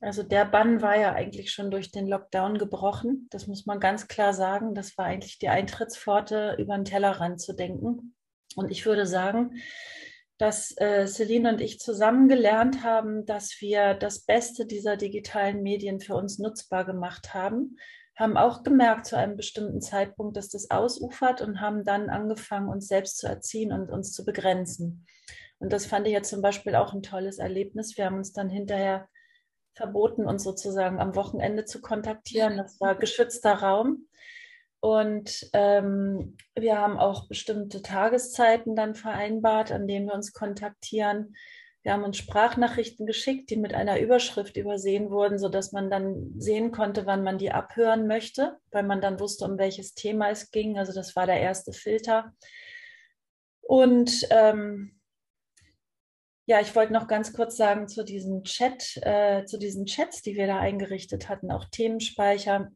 Also 0.00 0.22
der 0.22 0.44
Bann 0.44 0.80
war 0.80 0.96
ja 0.96 1.12
eigentlich 1.12 1.50
schon 1.50 1.70
durch 1.70 1.90
den 1.90 2.06
Lockdown 2.06 2.58
gebrochen. 2.58 3.26
Das 3.30 3.48
muss 3.48 3.66
man 3.66 3.80
ganz 3.80 4.06
klar 4.06 4.32
sagen. 4.32 4.74
Das 4.74 4.96
war 4.96 5.06
eigentlich 5.06 5.38
die 5.38 5.48
Eintrittspforte, 5.48 6.56
über 6.58 6.76
den 6.76 6.84
Tellerrand 6.84 7.40
zu 7.40 7.52
denken. 7.52 8.14
Und 8.54 8.70
ich 8.70 8.86
würde 8.86 9.06
sagen, 9.06 9.56
dass 10.38 10.72
äh, 10.78 11.06
Celine 11.06 11.50
und 11.50 11.60
ich 11.60 11.80
zusammen 11.80 12.28
gelernt 12.28 12.84
haben, 12.84 13.26
dass 13.26 13.60
wir 13.60 13.94
das 13.94 14.24
Beste 14.24 14.66
dieser 14.66 14.96
digitalen 14.96 15.62
Medien 15.62 16.00
für 16.00 16.14
uns 16.14 16.38
nutzbar 16.38 16.84
gemacht 16.84 17.34
haben, 17.34 17.76
haben 18.16 18.36
auch 18.36 18.62
gemerkt 18.62 19.06
zu 19.06 19.16
einem 19.16 19.36
bestimmten 19.36 19.80
Zeitpunkt, 19.80 20.36
dass 20.36 20.48
das 20.48 20.70
ausufert 20.70 21.40
und 21.40 21.60
haben 21.60 21.84
dann 21.84 22.08
angefangen, 22.08 22.68
uns 22.68 22.88
selbst 22.88 23.18
zu 23.18 23.28
erziehen 23.28 23.72
und 23.72 23.90
uns 23.90 24.12
zu 24.12 24.24
begrenzen. 24.24 25.06
Und 25.60 25.72
das 25.72 25.86
fand 25.86 26.06
ich 26.06 26.12
jetzt 26.12 26.30
zum 26.30 26.42
Beispiel 26.42 26.74
auch 26.74 26.92
ein 26.92 27.02
tolles 27.02 27.38
Erlebnis. 27.38 27.96
Wir 27.96 28.06
haben 28.06 28.16
uns 28.16 28.32
dann 28.32 28.48
hinterher 28.48 29.08
verboten, 29.74 30.26
uns 30.26 30.42
sozusagen 30.42 31.00
am 31.00 31.14
Wochenende 31.14 31.64
zu 31.64 31.80
kontaktieren. 31.80 32.56
Das 32.56 32.80
war 32.80 32.96
geschützter 32.96 33.54
Raum. 33.54 34.07
Und 34.80 35.48
ähm, 35.54 36.36
wir 36.54 36.78
haben 36.78 36.98
auch 36.98 37.28
bestimmte 37.28 37.82
Tageszeiten 37.82 38.76
dann 38.76 38.94
vereinbart, 38.94 39.72
an 39.72 39.88
denen 39.88 40.06
wir 40.06 40.14
uns 40.14 40.32
kontaktieren. 40.32 41.34
Wir 41.82 41.92
haben 41.92 42.04
uns 42.04 42.18
Sprachnachrichten 42.18 43.06
geschickt, 43.06 43.50
die 43.50 43.56
mit 43.56 43.74
einer 43.74 43.98
Überschrift 43.98 44.56
übersehen 44.56 45.10
wurden, 45.10 45.38
sodass 45.38 45.72
man 45.72 45.90
dann 45.90 46.34
sehen 46.36 46.70
konnte, 46.70 47.06
wann 47.06 47.24
man 47.24 47.38
die 47.38 47.50
abhören 47.50 48.06
möchte, 48.06 48.58
weil 48.70 48.82
man 48.82 49.00
dann 49.00 49.20
wusste, 49.20 49.44
um 49.46 49.58
welches 49.58 49.94
Thema 49.94 50.30
es 50.30 50.50
ging. 50.50 50.78
Also 50.78 50.92
das 50.92 51.16
war 51.16 51.26
der 51.26 51.40
erste 51.40 51.72
Filter. 51.72 52.32
Und 53.62 54.26
ähm, 54.30 55.00
ja, 56.46 56.60
ich 56.60 56.74
wollte 56.74 56.92
noch 56.92 57.08
ganz 57.08 57.32
kurz 57.32 57.56
sagen 57.56 57.88
zu 57.88 58.04
diesem 58.04 58.42
Chat, 58.44 58.96
äh, 59.02 59.44
zu 59.44 59.58
diesen 59.58 59.86
Chats, 59.86 60.22
die 60.22 60.36
wir 60.36 60.46
da 60.46 60.58
eingerichtet 60.58 61.28
hatten, 61.28 61.50
auch 61.50 61.64
Themenspeicher 61.66 62.70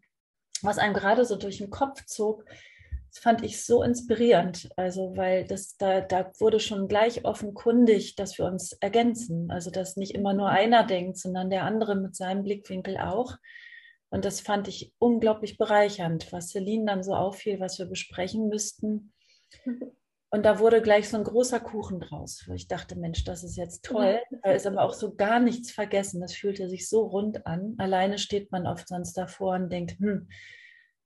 was 0.63 0.79
einem 0.79 0.95
gerade 0.95 1.25
so 1.25 1.37
durch 1.37 1.59
den 1.59 1.71
Kopf 1.71 2.05
zog, 2.07 2.45
das 3.13 3.19
fand 3.19 3.45
ich 3.45 3.63
so 3.63 3.83
inspirierend. 3.83 4.71
Also, 4.77 5.15
weil 5.17 5.45
das 5.45 5.77
da, 5.77 6.01
da 6.01 6.31
wurde 6.39 6.61
schon 6.61 6.89
gleich 6.89 7.27
offenkundig, 7.27 8.17
dass 8.17 8.39
wir 8.39 8.47
uns 8.47 8.73
ergänzen. 8.73 9.51
Also, 9.51 9.71
dass 9.71 9.97
nicht 9.97 10.15
immer 10.15 10.33
nur 10.33 10.49
einer 10.49 10.85
denkt, 10.85 11.19
sondern 11.19 11.51
der 11.51 11.65
andere 11.65 11.95
mit 11.95 12.17
seinem 12.17 12.43
Blickwinkel 12.43 12.97
auch. 12.97 13.37
Und 14.09 14.25
das 14.25 14.41
fand 14.41 14.67
ich 14.69 14.95
unglaublich 14.99 15.59
bereichernd, 15.59 16.33
was 16.33 16.49
Celine 16.49 16.87
dann 16.87 17.03
so 17.03 17.15
auffiel, 17.15 17.61
was 17.61 17.79
wir 17.79 17.87
besprechen 17.87 18.49
müssten. 18.49 19.13
Und 20.35 20.45
da 20.45 20.59
wurde 20.59 20.81
gleich 20.81 21.11
so 21.11 21.19
ein 21.19 21.25
großer 21.25 21.61
Kuchen 21.61 22.01
draus, 22.01 22.45
wo 22.47 22.55
ich 22.55 22.67
dachte, 22.67 22.97
Mensch, 22.97 23.23
das 23.25 23.45
ist 23.45 23.57
jetzt 23.57 23.85
toll. 23.85 24.19
Da 24.43 24.53
ist 24.53 24.67
aber 24.67 24.83
auch 24.83 24.95
so 24.95 25.15
gar 25.15 25.41
nichts 25.41 25.71
vergessen. 25.71 26.23
Das 26.23 26.33
fühlte 26.33 26.71
sich 26.71 26.89
so 26.89 27.03
rund 27.03 27.47
an. 27.47 27.75
Alleine 27.77 28.17
steht 28.17 28.51
man 28.51 28.67
oft 28.67 28.89
sonst 28.89 29.13
davor 29.13 29.57
und 29.57 29.71
denkt, 29.71 29.99
hm, 29.99 30.31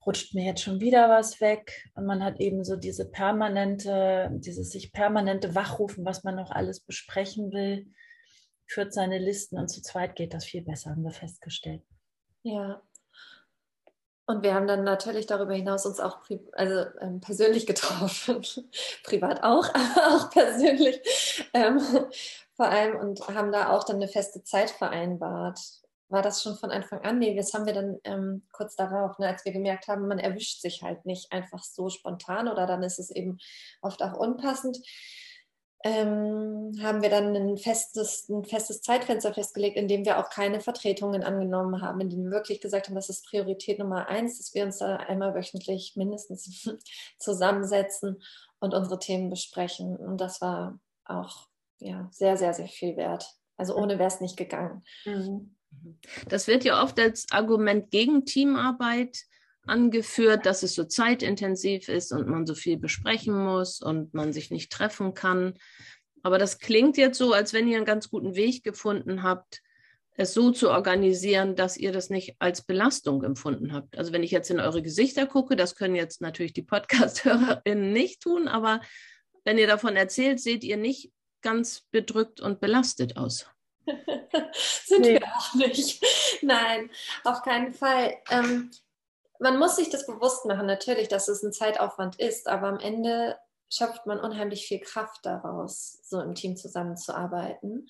rutscht 0.06 0.32
mir 0.34 0.44
jetzt 0.44 0.62
schon 0.62 0.80
wieder 0.80 1.08
was 1.08 1.40
weg? 1.40 1.90
Und 1.94 2.06
man 2.06 2.22
hat 2.22 2.38
eben 2.38 2.62
so 2.62 2.76
diese 2.76 3.04
permanente, 3.04 4.30
dieses 4.34 4.70
sich 4.70 4.92
permanente 4.92 5.56
Wachrufen, 5.56 6.04
was 6.04 6.22
man 6.22 6.36
noch 6.36 6.52
alles 6.52 6.78
besprechen 6.78 7.50
will, 7.50 7.88
führt 8.68 8.94
seine 8.94 9.18
Listen 9.18 9.58
und 9.58 9.66
zu 9.66 9.82
zweit 9.82 10.14
geht 10.14 10.34
das 10.34 10.44
viel 10.44 10.62
besser, 10.62 10.90
haben 10.90 11.02
wir 11.02 11.10
festgestellt. 11.10 11.82
Ja, 12.44 12.80
und 14.26 14.42
wir 14.42 14.54
haben 14.54 14.66
dann 14.66 14.82
natürlich 14.82 15.26
darüber 15.26 15.54
hinaus 15.54 15.86
uns 15.86 16.00
auch 16.00 16.18
also, 16.52 16.84
ähm, 17.00 17.20
persönlich 17.20 17.66
getroffen, 17.66 18.42
privat 19.04 19.42
auch, 19.44 19.68
aber 19.74 20.16
auch 20.16 20.30
persönlich 20.30 21.00
ähm, 21.54 21.80
vor 22.54 22.66
allem 22.66 22.96
und 22.96 23.20
haben 23.28 23.52
da 23.52 23.70
auch 23.70 23.84
dann 23.84 23.96
eine 23.96 24.08
feste 24.08 24.42
Zeit 24.42 24.70
vereinbart. 24.70 25.60
War 26.08 26.22
das 26.22 26.42
schon 26.42 26.56
von 26.56 26.70
Anfang 26.70 27.00
an? 27.00 27.18
Nee, 27.18 27.34
das 27.36 27.52
haben 27.52 27.66
wir 27.66 27.72
dann 27.72 27.98
ähm, 28.04 28.46
kurz 28.52 28.76
darauf, 28.76 29.18
ne, 29.18 29.28
als 29.28 29.44
wir 29.44 29.52
gemerkt 29.52 29.88
haben, 29.88 30.06
man 30.06 30.20
erwischt 30.20 30.60
sich 30.60 30.82
halt 30.82 31.04
nicht 31.04 31.32
einfach 31.32 31.62
so 31.62 31.88
spontan 31.88 32.48
oder 32.48 32.66
dann 32.66 32.82
ist 32.82 32.98
es 32.98 33.10
eben 33.10 33.38
oft 33.80 34.02
auch 34.02 34.14
unpassend 34.14 34.78
ähm, 35.84 36.72
haben 36.82 37.02
wir 37.02 37.10
dann 37.10 37.36
ein 37.36 37.58
festes, 37.58 38.28
ein 38.28 38.44
festes 38.44 38.80
Zeitfenster 38.80 39.34
festgelegt, 39.34 39.76
in 39.76 39.88
dem 39.88 40.04
wir 40.04 40.18
auch 40.18 40.30
keine 40.30 40.60
Vertretungen 40.60 41.22
angenommen 41.22 41.82
haben, 41.82 42.00
in 42.00 42.10
dem 42.10 42.24
wir 42.24 42.30
wirklich 42.30 42.60
gesagt 42.60 42.88
haben, 42.88 42.94
das 42.94 43.10
ist 43.10 43.26
Priorität 43.26 43.78
Nummer 43.78 44.08
eins, 44.08 44.38
dass 44.38 44.54
wir 44.54 44.64
uns 44.64 44.78
da 44.78 44.96
einmal 44.96 45.34
wöchentlich 45.34 45.94
mindestens 45.96 46.68
zusammensetzen 47.18 48.22
und 48.58 48.74
unsere 48.74 48.98
Themen 48.98 49.30
besprechen. 49.30 49.96
Und 49.96 50.20
das 50.20 50.40
war 50.40 50.80
auch 51.04 51.48
ja, 51.78 52.08
sehr, 52.10 52.36
sehr, 52.36 52.54
sehr 52.54 52.68
viel 52.68 52.96
wert. 52.96 53.26
Also 53.56 53.76
ohne 53.76 53.98
wäre 53.98 54.08
es 54.08 54.20
nicht 54.20 54.36
gegangen. 54.36 54.82
Mhm. 55.04 55.56
Das 56.28 56.46
wird 56.46 56.64
ja 56.64 56.82
oft 56.82 56.98
als 56.98 57.26
Argument 57.30 57.90
gegen 57.90 58.24
Teamarbeit 58.24 59.18
angeführt, 59.66 60.46
dass 60.46 60.62
es 60.62 60.74
so 60.74 60.85
zeitintensiv 60.85 61.88
ist 61.88 62.12
und 62.12 62.29
man 62.29 62.46
so 62.46 62.55
viel 62.55 62.76
besprechen 62.76 63.35
muss 63.35 63.81
und 63.81 64.14
man 64.14 64.33
sich 64.33 64.50
nicht 64.50 64.70
treffen 64.70 65.14
kann. 65.14 65.55
Aber 66.22 66.38
das 66.38 66.59
klingt 66.59 66.96
jetzt 66.96 67.18
so, 67.18 67.33
als 67.33 67.52
wenn 67.52 67.68
ihr 67.68 67.76
einen 67.76 67.87
ganz 67.87 68.11
guten 68.11 68.35
Weg 68.35 68.64
gefunden 68.64 69.22
habt, 69.22 69.62
es 70.16 70.33
so 70.33 70.50
zu 70.50 70.70
organisieren, 70.70 71.57
dass 71.57 71.76
ihr 71.76 71.92
das 71.92 72.11
nicht 72.11 72.37
als 72.38 72.62
Belastung 72.62 73.22
empfunden 73.22 73.72
habt. 73.72 73.98
Also 73.98 74.12
wenn 74.12 74.22
ich 74.22 74.31
jetzt 74.31 74.50
in 74.50 74.61
eure 74.61 74.83
Gesichter 74.83 75.26
gucke, 75.26 75.57
das 75.57 75.74
können 75.74 75.94
jetzt 75.94 76.20
natürlich 76.20 76.52
die 76.52 76.62
Podcast-HörerInnen 76.62 77.92
nicht 77.92 78.22
tun, 78.22 78.48
aber 78.48 78.81
wenn 79.44 79.59
ihr 79.59 79.66
davon 79.66 79.94
erzählt, 79.94 80.40
seht 80.40 80.64
ihr 80.64 80.76
nicht 80.76 81.12
ganz 81.42 81.83
bedrückt 81.90 82.40
und 82.40 82.61
belastet 82.61 83.16
aus. 83.16 83.46
Sind 84.85 85.02
nee. 85.02 85.20
wir 85.20 85.26
auch 85.26 85.55
nicht. 85.55 86.02
Nein, 86.42 86.90
auf 87.22 87.42
keinen 87.42 87.72
Fall. 87.72 88.16
Ähm, 88.31 88.70
man 89.40 89.59
muss 89.59 89.77
sich 89.77 89.90
das 89.90 90.07
bewusst 90.07 90.44
machen, 90.46 90.66
natürlich, 90.66 91.09
dass 91.09 91.29
es 91.29 91.42
ein 91.42 91.53
Zeitaufwand 91.53 92.18
ist, 92.18 92.49
aber 92.49 92.68
am 92.68 92.79
Ende 92.79 93.37
schöpft 93.68 94.07
man 94.07 94.20
unheimlich 94.20 94.66
viel 94.66 94.81
Kraft 94.81 95.25
daraus, 95.25 95.99
so 96.05 96.20
im 96.20 96.35
Team 96.35 96.57
zusammenzuarbeiten. 96.57 97.88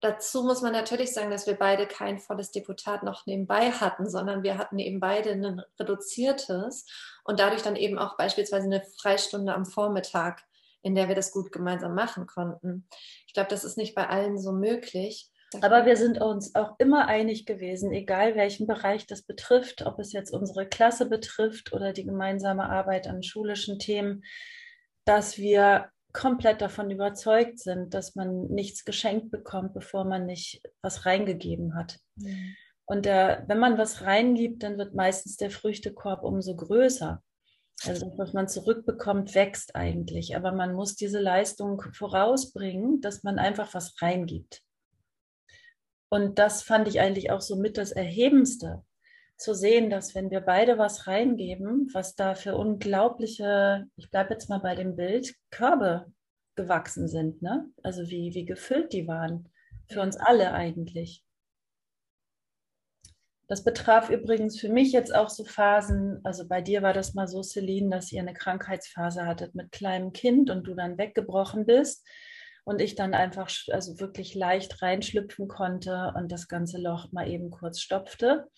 Dazu 0.00 0.42
muss 0.42 0.60
man 0.60 0.72
natürlich 0.72 1.12
sagen, 1.12 1.30
dass 1.30 1.46
wir 1.46 1.54
beide 1.54 1.86
kein 1.86 2.18
volles 2.18 2.50
Deputat 2.50 3.02
noch 3.02 3.26
nebenbei 3.26 3.70
hatten, 3.70 4.08
sondern 4.08 4.42
wir 4.42 4.58
hatten 4.58 4.78
eben 4.78 5.00
beide 5.00 5.30
ein 5.30 5.62
reduziertes 5.80 6.86
und 7.24 7.40
dadurch 7.40 7.62
dann 7.62 7.76
eben 7.76 7.98
auch 7.98 8.16
beispielsweise 8.16 8.66
eine 8.66 8.82
Freistunde 9.00 9.54
am 9.54 9.64
Vormittag, 9.64 10.42
in 10.82 10.94
der 10.94 11.08
wir 11.08 11.14
das 11.14 11.32
gut 11.32 11.50
gemeinsam 11.50 11.94
machen 11.94 12.26
konnten. 12.26 12.86
Ich 13.26 13.32
glaube, 13.32 13.48
das 13.48 13.64
ist 13.64 13.76
nicht 13.78 13.94
bei 13.94 14.08
allen 14.08 14.38
so 14.38 14.52
möglich. 14.52 15.30
Aber 15.62 15.86
wir 15.86 15.96
sind 15.96 16.20
uns 16.20 16.54
auch 16.54 16.74
immer 16.78 17.06
einig 17.06 17.46
gewesen, 17.46 17.92
egal 17.92 18.34
welchen 18.34 18.66
Bereich 18.66 19.06
das 19.06 19.22
betrifft, 19.22 19.86
ob 19.86 19.98
es 19.98 20.12
jetzt 20.12 20.32
unsere 20.32 20.66
Klasse 20.66 21.08
betrifft 21.08 21.72
oder 21.72 21.92
die 21.92 22.04
gemeinsame 22.04 22.68
Arbeit 22.68 23.06
an 23.06 23.22
schulischen 23.22 23.78
Themen, 23.78 24.24
dass 25.04 25.38
wir 25.38 25.88
komplett 26.12 26.60
davon 26.62 26.90
überzeugt 26.90 27.58
sind, 27.58 27.94
dass 27.94 28.14
man 28.14 28.46
nichts 28.48 28.84
geschenkt 28.84 29.30
bekommt, 29.30 29.74
bevor 29.74 30.04
man 30.04 30.26
nicht 30.26 30.62
was 30.82 31.06
reingegeben 31.06 31.76
hat. 31.76 31.98
Mhm. 32.16 32.56
Und 32.86 33.04
der, 33.04 33.44
wenn 33.48 33.58
man 33.58 33.78
was 33.78 34.02
reingibt, 34.02 34.62
dann 34.62 34.78
wird 34.78 34.94
meistens 34.94 35.36
der 35.36 35.50
Früchtekorb 35.50 36.22
umso 36.22 36.56
größer. 36.56 37.22
Also 37.84 38.06
das, 38.08 38.18
was 38.18 38.32
man 38.32 38.48
zurückbekommt, 38.48 39.34
wächst 39.34 39.76
eigentlich. 39.76 40.34
Aber 40.36 40.52
man 40.52 40.72
muss 40.72 40.96
diese 40.96 41.20
Leistung 41.20 41.82
vorausbringen, 41.92 43.00
dass 43.00 43.22
man 43.22 43.38
einfach 43.38 43.74
was 43.74 44.00
reingibt. 44.00 44.62
Und 46.08 46.38
das 46.38 46.62
fand 46.62 46.88
ich 46.88 47.00
eigentlich 47.00 47.30
auch 47.30 47.40
so 47.40 47.56
mit 47.56 47.76
das 47.78 47.92
Erhebendste, 47.92 48.84
zu 49.36 49.54
sehen, 49.54 49.90
dass 49.90 50.14
wenn 50.14 50.30
wir 50.30 50.40
beide 50.40 50.78
was 50.78 51.06
reingeben, 51.06 51.90
was 51.92 52.14
da 52.14 52.34
für 52.34 52.56
unglaubliche, 52.56 53.86
ich 53.96 54.10
bleibe 54.10 54.32
jetzt 54.32 54.48
mal 54.48 54.60
bei 54.60 54.74
dem 54.74 54.96
Bild, 54.96 55.34
Körbe 55.50 56.06
gewachsen 56.56 57.06
sind, 57.06 57.42
ne? 57.42 57.68
Also 57.82 58.08
wie, 58.08 58.32
wie 58.34 58.46
gefüllt 58.46 58.92
die 58.92 59.06
waren. 59.06 59.50
Für 59.88 60.00
uns 60.00 60.16
alle 60.16 60.52
eigentlich. 60.52 61.22
Das 63.46 63.62
betraf 63.62 64.10
übrigens 64.10 64.58
für 64.58 64.70
mich 64.70 64.90
jetzt 64.90 65.14
auch 65.14 65.28
so 65.28 65.44
Phasen, 65.44 66.20
also 66.24 66.48
bei 66.48 66.60
dir 66.62 66.82
war 66.82 66.92
das 66.92 67.14
mal 67.14 67.28
so, 67.28 67.42
Celine, 67.42 67.90
dass 67.90 68.10
ihr 68.10 68.20
eine 68.20 68.34
Krankheitsphase 68.34 69.24
hattet 69.26 69.54
mit 69.54 69.70
kleinem 69.70 70.12
Kind 70.12 70.50
und 70.50 70.66
du 70.66 70.74
dann 70.74 70.98
weggebrochen 70.98 71.66
bist 71.66 72.04
und 72.66 72.80
ich 72.80 72.96
dann 72.96 73.14
einfach 73.14 73.48
also 73.70 74.00
wirklich 74.00 74.34
leicht 74.34 74.82
reinschlüpfen 74.82 75.46
konnte 75.46 76.12
und 76.16 76.32
das 76.32 76.48
ganze 76.48 76.78
Loch 76.78 77.12
mal 77.12 77.28
eben 77.28 77.50
kurz 77.50 77.80
stopfte. 77.80 78.48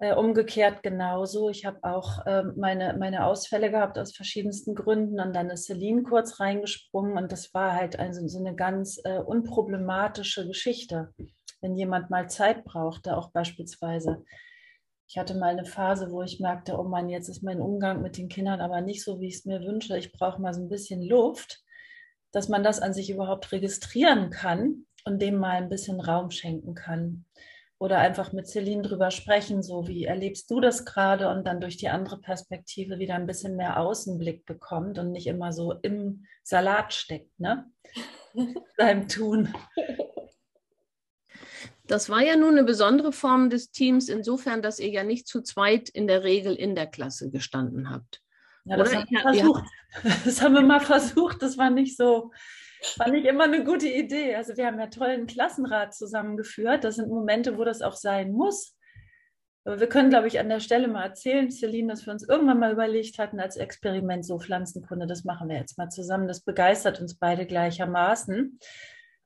Äh, 0.00 0.14
umgekehrt 0.14 0.82
genauso. 0.82 1.48
Ich 1.48 1.64
habe 1.64 1.78
auch 1.82 2.26
äh, 2.26 2.42
meine, 2.56 2.96
meine 2.98 3.24
Ausfälle 3.24 3.70
gehabt 3.70 3.96
aus 3.96 4.14
verschiedensten 4.14 4.74
Gründen 4.74 5.20
und 5.20 5.34
dann 5.34 5.50
ist 5.50 5.66
Celine 5.66 6.02
kurz 6.02 6.40
reingesprungen 6.40 7.16
und 7.16 7.30
das 7.30 7.54
war 7.54 7.74
halt 7.74 7.98
also 7.98 8.26
so 8.26 8.40
eine 8.40 8.56
ganz 8.56 9.00
äh, 9.04 9.18
unproblematische 9.18 10.46
Geschichte, 10.48 11.14
wenn 11.60 11.76
jemand 11.76 12.10
mal 12.10 12.28
Zeit 12.28 12.64
brauchte, 12.64 13.16
auch 13.16 13.30
beispielsweise. 13.30 14.24
Ich 15.06 15.16
hatte 15.16 15.36
mal 15.36 15.50
eine 15.50 15.64
Phase, 15.64 16.10
wo 16.10 16.22
ich 16.22 16.40
merkte, 16.40 16.76
oh 16.76 16.84
Mann, 16.84 17.08
jetzt 17.08 17.28
ist 17.28 17.44
mein 17.44 17.60
Umgang 17.60 18.02
mit 18.02 18.18
den 18.18 18.28
Kindern 18.28 18.60
aber 18.60 18.80
nicht 18.80 19.04
so, 19.04 19.20
wie 19.20 19.28
ich 19.28 19.36
es 19.36 19.44
mir 19.44 19.60
wünsche. 19.60 19.96
Ich 19.96 20.12
brauche 20.12 20.42
mal 20.42 20.52
so 20.52 20.60
ein 20.60 20.68
bisschen 20.68 21.02
Luft 21.02 21.62
dass 22.32 22.48
man 22.48 22.62
das 22.62 22.80
an 22.80 22.92
sich 22.92 23.10
überhaupt 23.10 23.52
registrieren 23.52 24.30
kann 24.30 24.86
und 25.04 25.20
dem 25.20 25.38
mal 25.38 25.56
ein 25.56 25.68
bisschen 25.68 26.00
Raum 26.00 26.30
schenken 26.30 26.74
kann. 26.74 27.24
Oder 27.80 27.98
einfach 27.98 28.32
mit 28.32 28.48
Celine 28.48 28.82
drüber 28.82 29.12
sprechen, 29.12 29.62
so 29.62 29.86
wie 29.86 30.04
erlebst 30.04 30.50
du 30.50 30.60
das 30.60 30.84
gerade 30.84 31.28
und 31.28 31.46
dann 31.46 31.60
durch 31.60 31.76
die 31.76 31.88
andere 31.88 32.20
Perspektive 32.20 32.98
wieder 32.98 33.14
ein 33.14 33.26
bisschen 33.26 33.54
mehr 33.56 33.78
Außenblick 33.78 34.44
bekommt 34.46 34.98
und 34.98 35.12
nicht 35.12 35.28
immer 35.28 35.52
so 35.52 35.72
im 35.82 36.26
Salat 36.42 36.92
steckt, 36.92 37.38
ne? 37.38 37.70
Beim 38.76 39.06
Tun. 39.06 39.54
Das 41.86 42.10
war 42.10 42.20
ja 42.20 42.36
nun 42.36 42.50
eine 42.50 42.64
besondere 42.64 43.12
Form 43.12 43.48
des 43.48 43.70
Teams, 43.70 44.08
insofern, 44.08 44.60
dass 44.60 44.80
ihr 44.80 44.90
ja 44.90 45.04
nicht 45.04 45.26
zu 45.26 45.40
zweit 45.40 45.88
in 45.88 46.06
der 46.06 46.24
Regel 46.24 46.54
in 46.54 46.74
der 46.74 46.86
Klasse 46.86 47.30
gestanden 47.30 47.90
habt. 47.90 48.22
Ja, 48.68 48.76
das, 48.76 48.94
haben 48.94 49.06
wir 49.08 49.20
versucht. 49.20 49.64
das 50.24 50.42
haben 50.42 50.54
wir 50.54 50.62
mal 50.62 50.80
versucht. 50.80 51.42
Das 51.42 51.58
war 51.58 51.70
nicht 51.70 51.96
so, 51.96 52.32
war 52.96 53.08
nicht 53.08 53.26
immer 53.26 53.44
eine 53.44 53.64
gute 53.64 53.88
Idee. 53.88 54.34
Also 54.34 54.56
wir 54.56 54.66
haben 54.66 54.78
ja 54.78 54.88
tollen 54.88 55.26
Klassenrat 55.26 55.94
zusammengeführt. 55.94 56.84
Das 56.84 56.96
sind 56.96 57.08
Momente, 57.08 57.58
wo 57.58 57.64
das 57.64 57.82
auch 57.82 57.94
sein 57.94 58.32
muss. 58.32 58.76
Aber 59.64 59.80
wir 59.80 59.88
können, 59.88 60.08
glaube 60.08 60.28
ich, 60.28 60.40
an 60.40 60.48
der 60.48 60.60
Stelle 60.60 60.88
mal 60.88 61.04
erzählen, 61.04 61.50
Celine, 61.50 61.88
dass 61.92 62.06
wir 62.06 62.12
uns 62.12 62.26
irgendwann 62.26 62.58
mal 62.58 62.72
überlegt 62.72 63.18
hatten 63.18 63.38
als 63.38 63.56
Experiment, 63.56 64.24
so 64.24 64.38
Pflanzenkunde, 64.38 65.06
das 65.06 65.24
machen 65.24 65.48
wir 65.48 65.56
jetzt 65.56 65.76
mal 65.76 65.90
zusammen. 65.90 66.26
Das 66.26 66.40
begeistert 66.40 67.00
uns 67.00 67.18
beide 67.18 67.44
gleichermaßen. 67.44 68.58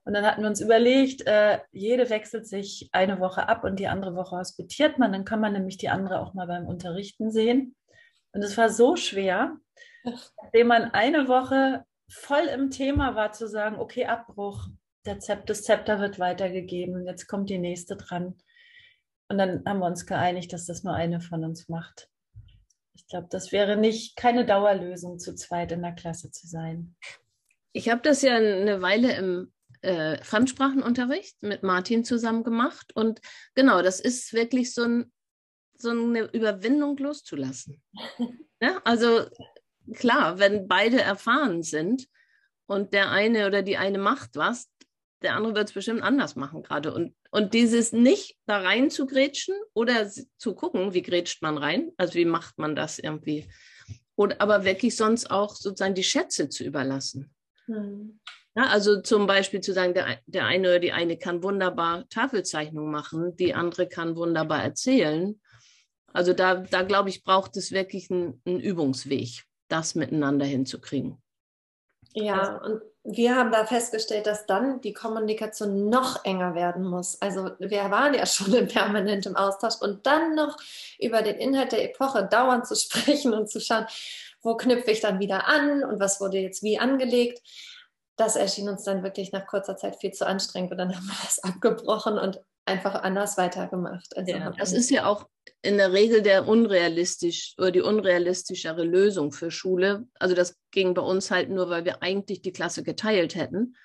Und 0.04 0.14
dann 0.14 0.26
hatten 0.26 0.42
wir 0.42 0.48
uns 0.48 0.60
überlegt, 0.60 1.26
äh, 1.26 1.60
jede 1.70 2.10
wechselt 2.10 2.48
sich 2.48 2.88
eine 2.90 3.20
Woche 3.20 3.48
ab 3.48 3.62
und 3.62 3.78
die 3.78 3.86
andere 3.86 4.16
Woche 4.16 4.36
hospitiert 4.36 4.98
man. 4.98 5.12
Dann 5.12 5.24
kann 5.24 5.40
man 5.40 5.52
nämlich 5.52 5.76
die 5.76 5.90
andere 5.90 6.20
auch 6.20 6.34
mal 6.34 6.48
beim 6.48 6.66
Unterrichten 6.66 7.30
sehen. 7.30 7.76
Und 8.32 8.42
es 8.42 8.56
war 8.56 8.70
so 8.70 8.96
schwer, 8.96 9.56
nachdem 10.04 10.68
man 10.68 10.90
eine 10.90 11.28
Woche 11.28 11.84
voll 12.08 12.46
im 12.46 12.70
Thema 12.70 13.14
war, 13.14 13.32
zu 13.32 13.48
sagen, 13.48 13.76
okay, 13.76 14.06
Abbruch, 14.06 14.68
der 15.06 15.18
Zep 15.18 15.46
das 15.46 15.62
Zepter 15.62 16.00
wird 16.00 16.18
weitergegeben, 16.18 17.06
jetzt 17.06 17.26
kommt 17.26 17.50
die 17.50 17.58
nächste 17.58 17.96
dran. 17.96 18.38
Und 19.28 19.38
dann 19.38 19.62
haben 19.66 19.80
wir 19.80 19.86
uns 19.86 20.06
geeinigt, 20.06 20.52
dass 20.52 20.66
das 20.66 20.84
nur 20.84 20.94
eine 20.94 21.20
von 21.20 21.44
uns 21.44 21.68
macht. 21.68 22.08
Ich 22.94 23.06
glaube, 23.06 23.28
das 23.30 23.52
wäre 23.52 23.76
nicht 23.76 24.16
keine 24.16 24.44
Dauerlösung, 24.44 25.18
zu 25.18 25.34
zweit 25.34 25.72
in 25.72 25.82
der 25.82 25.92
Klasse 25.92 26.30
zu 26.30 26.46
sein. 26.46 26.94
Ich 27.72 27.88
habe 27.88 28.02
das 28.02 28.22
ja 28.22 28.36
eine 28.36 28.82
Weile 28.82 29.16
im 29.16 29.52
äh, 29.80 30.22
Fremdsprachenunterricht 30.22 31.42
mit 31.42 31.62
Martin 31.62 32.04
zusammen 32.04 32.44
gemacht. 32.44 32.94
Und 32.94 33.20
genau, 33.54 33.82
das 33.82 34.00
ist 34.00 34.32
wirklich 34.32 34.74
so, 34.74 34.84
ein, 34.84 35.12
so 35.82 35.90
eine 35.90 36.30
Überwindung 36.32 36.96
loszulassen. 36.96 37.82
ja, 38.60 38.80
also 38.84 39.26
klar, 39.94 40.38
wenn 40.38 40.68
beide 40.68 41.00
erfahren 41.00 41.62
sind 41.62 42.06
und 42.66 42.92
der 42.94 43.10
eine 43.10 43.46
oder 43.46 43.62
die 43.62 43.76
eine 43.76 43.98
macht 43.98 44.36
was, 44.36 44.68
der 45.22 45.36
andere 45.36 45.54
wird 45.54 45.68
es 45.68 45.74
bestimmt 45.74 46.02
anders 46.02 46.36
machen 46.36 46.62
gerade. 46.62 46.92
Und, 46.92 47.14
und 47.30 47.54
dieses 47.54 47.92
nicht 47.92 48.36
da 48.46 48.58
rein 48.58 48.90
zu 48.90 49.06
grätschen 49.06 49.54
oder 49.72 50.10
zu 50.36 50.54
gucken, 50.54 50.94
wie 50.94 51.02
grätscht 51.02 51.42
man 51.42 51.58
rein, 51.58 51.92
also 51.96 52.14
wie 52.14 52.24
macht 52.24 52.58
man 52.58 52.74
das 52.76 52.98
irgendwie. 52.98 53.48
Oder 54.16 54.40
aber 54.40 54.64
wirklich 54.64 54.96
sonst 54.96 55.30
auch 55.30 55.54
sozusagen 55.54 55.94
die 55.94 56.04
Schätze 56.04 56.48
zu 56.48 56.64
überlassen. 56.64 57.32
Hm. 57.66 58.20
Ja, 58.54 58.64
also 58.66 59.00
zum 59.00 59.26
Beispiel 59.26 59.62
zu 59.62 59.72
sagen, 59.72 59.94
der, 59.94 60.18
der 60.26 60.44
eine 60.44 60.68
oder 60.68 60.78
die 60.78 60.92
eine 60.92 61.16
kann 61.16 61.42
wunderbar 61.42 62.06
Tafelzeichnung 62.10 62.90
machen, 62.90 63.34
die 63.36 63.54
andere 63.54 63.88
kann 63.88 64.14
wunderbar 64.14 64.62
erzählen. 64.62 65.40
Also 66.12 66.32
da, 66.32 66.56
da 66.56 66.82
glaube 66.82 67.08
ich, 67.08 67.24
braucht 67.24 67.56
es 67.56 67.72
wirklich 67.72 68.10
einen, 68.10 68.40
einen 68.46 68.60
Übungsweg, 68.60 69.44
das 69.68 69.94
miteinander 69.94 70.44
hinzukriegen. 70.44 71.18
Ja, 72.14 72.40
also, 72.40 72.74
und 72.74 72.82
wir 73.04 73.34
haben 73.34 73.50
da 73.50 73.64
festgestellt, 73.64 74.26
dass 74.26 74.46
dann 74.46 74.80
die 74.80 74.92
Kommunikation 74.92 75.88
noch 75.88 76.24
enger 76.24 76.54
werden 76.54 76.84
muss. 76.84 77.20
Also 77.20 77.50
wir 77.58 77.90
waren 77.90 78.14
ja 78.14 78.26
schon 78.26 78.52
in 78.54 78.68
permanentem 78.68 79.36
Austausch 79.36 79.80
und 79.80 80.06
dann 80.06 80.34
noch 80.34 80.56
über 80.98 81.22
den 81.22 81.36
Inhalt 81.36 81.72
der 81.72 81.84
Epoche 81.84 82.26
dauernd 82.26 82.66
zu 82.66 82.74
sprechen 82.76 83.32
und 83.32 83.50
zu 83.50 83.60
schauen, 83.60 83.86
wo 84.42 84.56
knüpfe 84.56 84.90
ich 84.90 85.00
dann 85.00 85.20
wieder 85.20 85.46
an 85.46 85.84
und 85.84 86.00
was 86.00 86.20
wurde 86.20 86.38
jetzt 86.38 86.62
wie 86.62 86.78
angelegt 86.78 87.40
das 88.16 88.36
erschien 88.36 88.68
uns 88.68 88.84
dann 88.84 89.02
wirklich 89.02 89.32
nach 89.32 89.46
kurzer 89.46 89.76
Zeit 89.76 89.96
viel 89.96 90.12
zu 90.12 90.26
anstrengend 90.26 90.72
und 90.72 90.78
dann 90.78 90.94
haben 90.94 91.06
wir 91.06 91.16
das 91.24 91.38
abgebrochen 91.42 92.18
und 92.18 92.40
einfach 92.64 92.94
anders 93.02 93.36
weitergemacht. 93.38 94.16
Also 94.16 94.32
ja, 94.32 94.50
das 94.50 94.72
ist 94.72 94.90
ja 94.90 95.06
auch 95.06 95.28
in 95.62 95.76
der 95.76 95.92
Regel 95.92 96.22
der 96.22 96.46
unrealistisch 96.46 97.54
oder 97.58 97.70
die 97.70 97.80
unrealistischere 97.80 98.84
Lösung 98.84 99.32
für 99.32 99.50
Schule. 99.50 100.06
Also 100.18 100.34
das 100.34 100.58
ging 100.70 100.94
bei 100.94 101.02
uns 101.02 101.30
halt 101.30 101.50
nur, 101.50 101.70
weil 101.70 101.84
wir 101.84 102.02
eigentlich 102.02 102.42
die 102.42 102.52
Klasse 102.52 102.82
geteilt 102.82 103.34
hätten. 103.34 103.76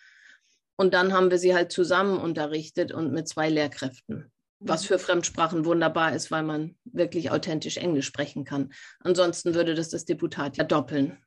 Und 0.75 0.93
dann 0.93 1.13
haben 1.13 1.31
wir 1.31 1.39
sie 1.39 1.55
halt 1.55 1.71
zusammen 1.71 2.19
unterrichtet 2.19 2.91
und 2.91 3.11
mit 3.11 3.27
zwei 3.27 3.49
Lehrkräften. 3.49 4.31
Was 4.59 4.83
mhm. 4.83 4.87
für 4.87 4.99
Fremdsprachen 4.99 5.65
wunderbar 5.65 6.15
ist, 6.15 6.31
weil 6.31 6.43
man 6.43 6.75
wirklich 6.83 7.31
authentisch 7.31 7.77
Englisch 7.77 8.05
sprechen 8.05 8.43
kann. 8.43 8.71
Ansonsten 8.99 9.53
würde 9.53 9.75
das 9.75 9.89
das 9.89 10.05
Deputat 10.05 10.57
ja 10.57 10.63
doppeln. 10.63 11.17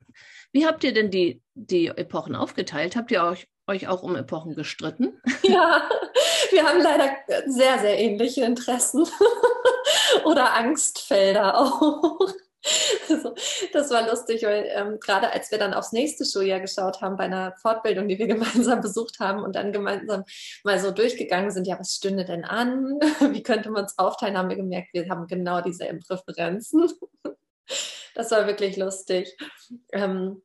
Wie 0.53 0.65
habt 0.65 0.83
ihr 0.83 0.93
denn 0.93 1.11
die, 1.11 1.41
die 1.53 1.87
Epochen 1.87 2.35
aufgeteilt? 2.35 2.95
Habt 2.95 3.11
ihr 3.11 3.23
euch, 3.23 3.47
euch 3.67 3.87
auch 3.87 4.03
um 4.03 4.15
Epochen 4.15 4.55
gestritten? 4.55 5.19
Ja, 5.43 5.89
wir 6.51 6.65
haben 6.65 6.81
leider 6.81 7.15
sehr, 7.47 7.79
sehr 7.79 7.97
ähnliche 7.99 8.43
Interessen 8.45 9.07
oder 10.25 10.53
Angstfelder 10.53 11.57
auch. 11.57 12.19
Also, 13.09 13.33
das 13.73 13.89
war 13.89 14.07
lustig, 14.07 14.43
weil 14.43 14.69
ähm, 14.69 14.99
gerade 14.99 15.31
als 15.31 15.49
wir 15.49 15.57
dann 15.57 15.73
aufs 15.73 15.93
nächste 15.93 16.25
Schuljahr 16.25 16.59
geschaut 16.59 17.01
haben 17.01 17.17
bei 17.17 17.23
einer 17.23 17.55
Fortbildung, 17.61 18.07
die 18.07 18.19
wir 18.19 18.27
gemeinsam 18.27 18.81
besucht 18.81 19.19
haben 19.19 19.43
und 19.43 19.55
dann 19.55 19.73
gemeinsam 19.73 20.23
mal 20.63 20.79
so 20.79 20.91
durchgegangen 20.91 21.51
sind, 21.51 21.65
ja, 21.65 21.79
was 21.79 21.95
stünde 21.95 22.25
denn 22.25 22.45
an? 22.45 22.99
Wie 23.31 23.43
könnte 23.43 23.71
man 23.71 23.85
es 23.85 23.97
aufteilen? 23.97 24.37
Haben 24.37 24.49
wir 24.49 24.57
gemerkt, 24.57 24.89
wir 24.93 25.09
haben 25.09 25.27
genau 25.27 25.61
dieselben 25.61 26.01
Präferenzen. 26.01 26.87
Das 28.13 28.29
war 28.31 28.45
wirklich 28.45 28.77
lustig. 28.77 29.35
Ähm, 29.91 30.43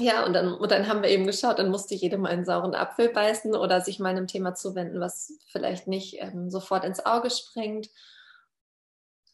ja, 0.00 0.24
und 0.24 0.32
dann, 0.32 0.54
und 0.54 0.70
dann 0.70 0.86
haben 0.86 1.02
wir 1.02 1.10
eben 1.10 1.26
geschaut, 1.26 1.58
dann 1.58 1.70
musste 1.70 1.94
jede 1.94 2.18
mal 2.18 2.30
einen 2.30 2.44
sauren 2.44 2.74
Apfel 2.74 3.08
beißen 3.08 3.56
oder 3.56 3.80
sich 3.80 3.98
mal 3.98 4.10
einem 4.10 4.28
Thema 4.28 4.54
zuwenden, 4.54 5.00
was 5.00 5.32
vielleicht 5.48 5.88
nicht 5.88 6.20
ähm, 6.20 6.50
sofort 6.50 6.84
ins 6.84 7.04
Auge 7.04 7.30
springt. 7.30 7.88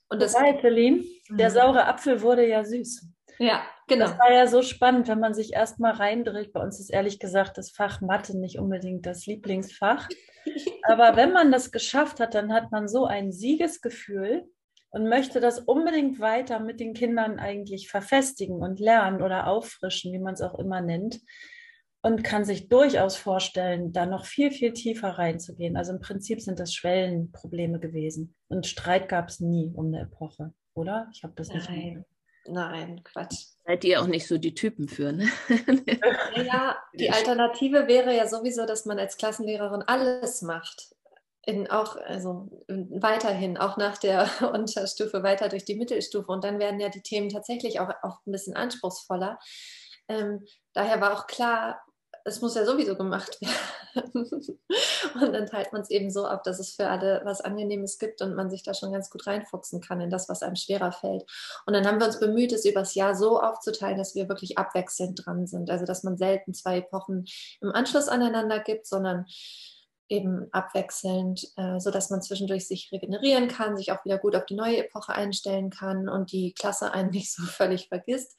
Und 0.09 0.23
das 0.23 0.35
Wobei, 0.35 0.59
Celine, 0.61 1.05
der 1.29 1.51
mhm. 1.51 1.55
saure 1.55 1.87
Apfel 1.87 2.23
wurde 2.23 2.49
ja 2.49 2.65
süß. 2.65 3.07
Ja, 3.39 3.63
genau. 3.89 4.07
Das 4.07 4.19
war 4.19 4.33
ja 4.33 4.47
so 4.47 4.63
spannend, 4.63 5.09
wenn 5.09 5.21
man 5.21 5.35
sich 5.35 5.53
erst 5.53 5.81
mal 5.81 5.93
reindrillt. 5.93 6.53
Bei 6.53 6.63
uns 6.63 6.81
ist 6.81 6.91
ehrlich 6.91 7.19
gesagt 7.19 7.59
das 7.59 7.71
Fach 7.71 8.01
Mathe 8.01 8.39
nicht 8.39 8.59
unbedingt 8.59 9.05
das 9.07 9.27
Lieblingsfach. 9.27 10.09
Aber 10.85 11.17
wenn 11.17 11.33
man 11.33 11.53
das 11.53 11.73
geschafft 11.73 12.21
hat, 12.21 12.35
dann 12.35 12.53
hat 12.53 12.71
man 12.71 12.89
so 12.89 13.05
ein 13.07 13.33
Siegesgefühl 13.33 14.49
und 14.95 15.09
möchte 15.09 15.41
das 15.41 15.59
unbedingt 15.59 16.21
weiter 16.21 16.61
mit 16.61 16.79
den 16.79 16.95
Kindern 16.95 17.41
eigentlich 17.41 17.89
verfestigen 17.89 18.63
und 18.63 18.79
lernen 18.79 19.23
oder 19.23 19.49
auffrischen, 19.49 20.13
wie 20.13 20.21
man 20.21 20.35
es 20.35 20.41
auch 20.41 20.57
immer 20.57 20.81
nennt. 20.81 21.21
Und 22.01 22.23
kann 22.23 22.45
sich 22.45 22.69
durchaus 22.69 23.17
vorstellen, 23.17 23.93
da 23.93 24.07
noch 24.07 24.25
viel, 24.25 24.53
viel 24.53 24.73
tiefer 24.73 25.09
reinzugehen. 25.09 25.77
Also 25.77 25.93
im 25.93 26.01
Prinzip 26.01 26.41
sind 26.41 26.61
das 26.61 26.73
Schwellenprobleme 26.73 27.81
gewesen. 27.81 28.37
Und 28.47 28.69
Streit 28.69 29.09
gab 29.09 29.31
es 29.31 29.41
nie 29.41 29.73
um 29.75 29.87
eine 29.87 30.03
Epoche, 30.03 30.53
oder? 30.75 31.09
Ich 31.13 31.25
habe 31.25 31.33
das 31.35 31.49
nicht. 31.49 31.69
Nein. 31.69 32.05
Nein, 32.47 33.03
Quatsch. 33.03 33.47
Seid 33.67 33.83
ihr 33.85 34.01
auch 34.01 34.07
nicht 34.07 34.29
so 34.29 34.39
die 34.39 34.55
Typen 34.55 34.87
für, 34.87 35.13
ne? 35.13 35.27
ja, 36.37 36.77
die 36.93 37.11
Alternative 37.11 37.89
wäre 37.89 38.15
ja 38.15 38.29
sowieso, 38.29 38.65
dass 38.65 38.85
man 38.85 38.99
als 39.01 39.17
Klassenlehrerin 39.17 39.83
alles 39.83 40.43
macht 40.43 40.95
in 41.47 41.71
auch, 41.71 41.97
also 41.97 42.49
weiterhin, 42.69 43.59
auch 43.59 43.77
nach 43.77 43.99
der 43.99 44.29
Unterstufe 44.53 45.23
weiter 45.23 45.49
durch 45.49 45.65
die 45.65 45.77
Mittelstufe. 45.77 46.31
Und 46.31 46.45
dann 46.45 46.59
werden 46.59 46.81
ja 46.81 46.89
die 46.89 47.03
Themen 47.03 47.29
tatsächlich 47.29 47.81
auch, 47.81 47.91
auch 48.03 48.19
ein 48.27 48.33
bisschen 48.33 48.57
anspruchsvoller. 48.57 49.39
Ähm, 50.09 50.45
daher 50.73 51.01
war 51.01 51.13
auch 51.13 51.27
klar, 51.27 51.81
es 52.27 52.41
muss 52.41 52.55
ja 52.55 52.65
sowieso 52.65 52.97
gemacht 52.97 53.39
werden. 53.95 54.31
und 55.15 55.33
dann 55.33 55.47
teilt 55.47 55.73
man 55.73 55.83
es 55.83 55.91
eben 55.91 56.11
so 56.11 56.27
ab, 56.27 56.43
dass 56.43 56.59
es 56.59 56.75
für 56.75 56.89
alle 56.89 57.21
was 57.25 57.43
Angenehmes 57.43 57.99
gibt 57.99 58.23
und 58.23 58.35
man 58.35 58.51
sich 58.51 58.63
da 58.63 58.73
schon 58.73 58.93
ganz 58.93 59.11
gut 59.11 59.27
reinfuchsen 59.27 59.81
kann 59.83 60.01
in 60.01 60.11
das, 60.11 60.29
was 60.29 60.43
einem 60.43 60.57
schwerer 60.57 60.93
fällt. 60.93 61.25
Und 61.67 61.75
dann 61.75 61.87
haben 61.87 62.01
wir 62.01 62.07
uns 62.07 62.19
bemüht, 62.19 62.53
es 62.53 62.65
übers 62.65 62.95
Jahr 62.95 63.15
so 63.15 63.41
aufzuteilen, 63.41 63.99
dass 63.99 64.15
wir 64.15 64.29
wirklich 64.29 64.57
abwechselnd 64.57 65.25
dran 65.25 65.47
sind. 65.47 65.71
Also 65.71 65.85
dass 65.85 66.03
man 66.03 66.17
selten 66.17 66.55
zwei 66.55 66.79
Epochen 66.79 67.27
im 67.61 67.73
Anschluss 67.73 68.09
aneinander 68.09 68.61
gibt, 68.61 68.87
sondern 68.87 69.27
eben 70.09 70.49
abwechselnd, 70.53 71.47
äh, 71.57 71.79
so 71.79 71.91
dass 71.91 72.11
man 72.11 72.23
zwischendurch 72.23 72.67
sich 72.67 72.91
regenerieren 72.93 73.49
kann, 73.49 73.77
sich 73.77 73.93
auch 73.93 74.05
wieder 74.05 74.19
gut 74.19 74.37
auf 74.37 74.47
die 74.47 74.55
neue 74.55 74.85
Epoche 74.85 75.13
einstellen 75.13 75.71
kann 75.71 76.09
und 76.09 76.33
die 76.33 76.53
Klasse 76.53 76.93
einen 76.93 77.11
nicht 77.13 77.33
so 77.33 77.43
völlig 77.45 77.89
vergisst. 77.89 78.39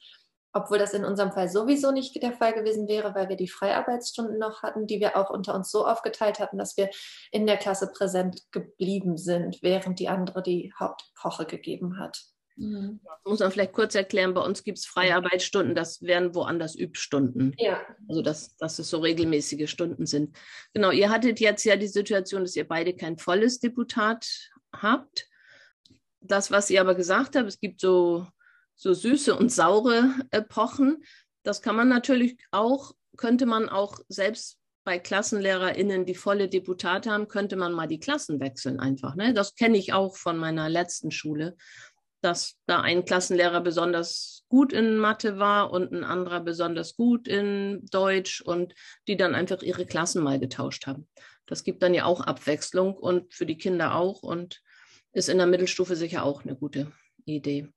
Obwohl 0.52 0.78
das 0.78 0.94
in 0.94 1.04
unserem 1.04 1.32
Fall 1.32 1.50
sowieso 1.50 1.92
nicht 1.92 2.22
der 2.22 2.32
Fall 2.32 2.54
gewesen 2.54 2.88
wäre, 2.88 3.14
weil 3.14 3.28
wir 3.28 3.36
die 3.36 3.48
Freiarbeitsstunden 3.48 4.38
noch 4.38 4.62
hatten, 4.62 4.86
die 4.86 5.00
wir 5.00 5.18
auch 5.18 5.28
unter 5.28 5.54
uns 5.54 5.70
so 5.70 5.86
aufgeteilt 5.86 6.40
hatten, 6.40 6.56
dass 6.56 6.78
wir 6.78 6.88
in 7.30 7.46
der 7.46 7.58
Klasse 7.58 7.92
präsent 7.92 8.40
geblieben 8.52 9.18
sind, 9.18 9.58
während 9.60 9.98
die 9.98 10.08
andere 10.08 10.42
die 10.42 10.72
Hauptepoche 10.80 11.44
gegeben 11.44 11.98
hat. 11.98 12.24
Mhm. 12.56 13.00
Muss 13.24 13.40
man 13.40 13.50
vielleicht 13.50 13.72
kurz 13.72 13.94
erklären, 13.94 14.34
bei 14.34 14.40
uns 14.40 14.64
gibt 14.64 14.78
es 14.78 14.86
Freiarbeitsstunden, 14.86 15.74
das 15.74 16.02
wären 16.02 16.34
woanders 16.34 16.74
Übstunden. 16.74 17.54
Ja. 17.58 17.80
Also 18.08 18.22
dass, 18.22 18.56
dass 18.56 18.78
es 18.78 18.88
so 18.88 18.98
regelmäßige 18.98 19.70
Stunden 19.70 20.06
sind. 20.06 20.36
Genau, 20.72 20.90
ihr 20.90 21.10
hattet 21.10 21.40
jetzt 21.40 21.64
ja 21.64 21.76
die 21.76 21.88
Situation, 21.88 22.42
dass 22.42 22.56
ihr 22.56 22.66
beide 22.66 22.94
kein 22.94 23.18
volles 23.18 23.60
Deputat 23.60 24.26
habt. 24.72 25.28
Das, 26.20 26.50
was 26.50 26.70
ihr 26.70 26.80
aber 26.80 26.94
gesagt 26.94 27.36
habt, 27.36 27.46
es 27.46 27.60
gibt 27.60 27.80
so, 27.80 28.26
so 28.74 28.94
süße 28.94 29.36
und 29.36 29.52
saure 29.52 30.14
Epochen. 30.30 31.04
Das 31.42 31.62
kann 31.62 31.76
man 31.76 31.88
natürlich 31.88 32.38
auch, 32.50 32.92
könnte 33.16 33.46
man 33.46 33.68
auch 33.68 34.00
selbst 34.08 34.58
bei 34.84 34.98
KlassenlehrerInnen, 34.98 36.06
die 36.06 36.14
volle 36.14 36.48
Deputate 36.48 37.10
haben, 37.10 37.26
könnte 37.26 37.56
man 37.56 37.72
mal 37.72 37.88
die 37.88 37.98
Klassen 37.98 38.38
wechseln 38.40 38.78
einfach. 38.78 39.16
Ne? 39.16 39.34
Das 39.34 39.56
kenne 39.56 39.76
ich 39.76 39.92
auch 39.92 40.16
von 40.16 40.38
meiner 40.38 40.68
letzten 40.68 41.10
Schule 41.10 41.56
dass 42.26 42.56
da 42.66 42.80
ein 42.80 43.04
Klassenlehrer 43.04 43.60
besonders 43.60 44.44
gut 44.48 44.72
in 44.72 44.98
Mathe 44.98 45.38
war 45.38 45.70
und 45.70 45.92
ein 45.92 46.04
anderer 46.04 46.40
besonders 46.40 46.96
gut 46.96 47.28
in 47.28 47.86
Deutsch 47.90 48.40
und 48.40 48.74
die 49.08 49.16
dann 49.16 49.34
einfach 49.34 49.62
ihre 49.62 49.86
Klassen 49.86 50.22
mal 50.22 50.38
getauscht 50.38 50.86
haben. 50.86 51.08
Das 51.46 51.64
gibt 51.64 51.82
dann 51.82 51.94
ja 51.94 52.04
auch 52.04 52.20
Abwechslung 52.20 52.94
und 52.94 53.32
für 53.32 53.46
die 53.46 53.56
Kinder 53.56 53.94
auch 53.94 54.22
und 54.22 54.60
ist 55.12 55.28
in 55.28 55.38
der 55.38 55.46
Mittelstufe 55.46 55.96
sicher 55.96 56.24
auch 56.24 56.44
eine 56.44 56.56
gute 56.56 56.92
Idee. 57.24 57.68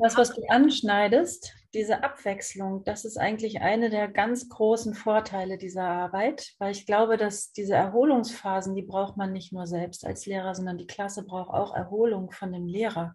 Das, 0.00 0.16
was 0.16 0.34
du 0.34 0.42
anschneidest, 0.48 1.52
diese 1.72 2.02
Abwechslung, 2.02 2.84
das 2.84 3.04
ist 3.04 3.16
eigentlich 3.16 3.60
eine 3.60 3.90
der 3.90 4.08
ganz 4.08 4.48
großen 4.48 4.94
Vorteile 4.94 5.56
dieser 5.56 5.84
Arbeit, 5.84 6.52
weil 6.58 6.72
ich 6.72 6.86
glaube, 6.86 7.16
dass 7.16 7.52
diese 7.52 7.74
Erholungsphasen, 7.74 8.74
die 8.74 8.82
braucht 8.82 9.16
man 9.16 9.32
nicht 9.32 9.52
nur 9.52 9.66
selbst 9.66 10.06
als 10.06 10.26
Lehrer, 10.26 10.54
sondern 10.54 10.78
die 10.78 10.86
Klasse 10.86 11.24
braucht 11.24 11.50
auch 11.50 11.74
Erholung 11.74 12.30
von 12.30 12.52
dem 12.52 12.66
Lehrer. 12.66 13.14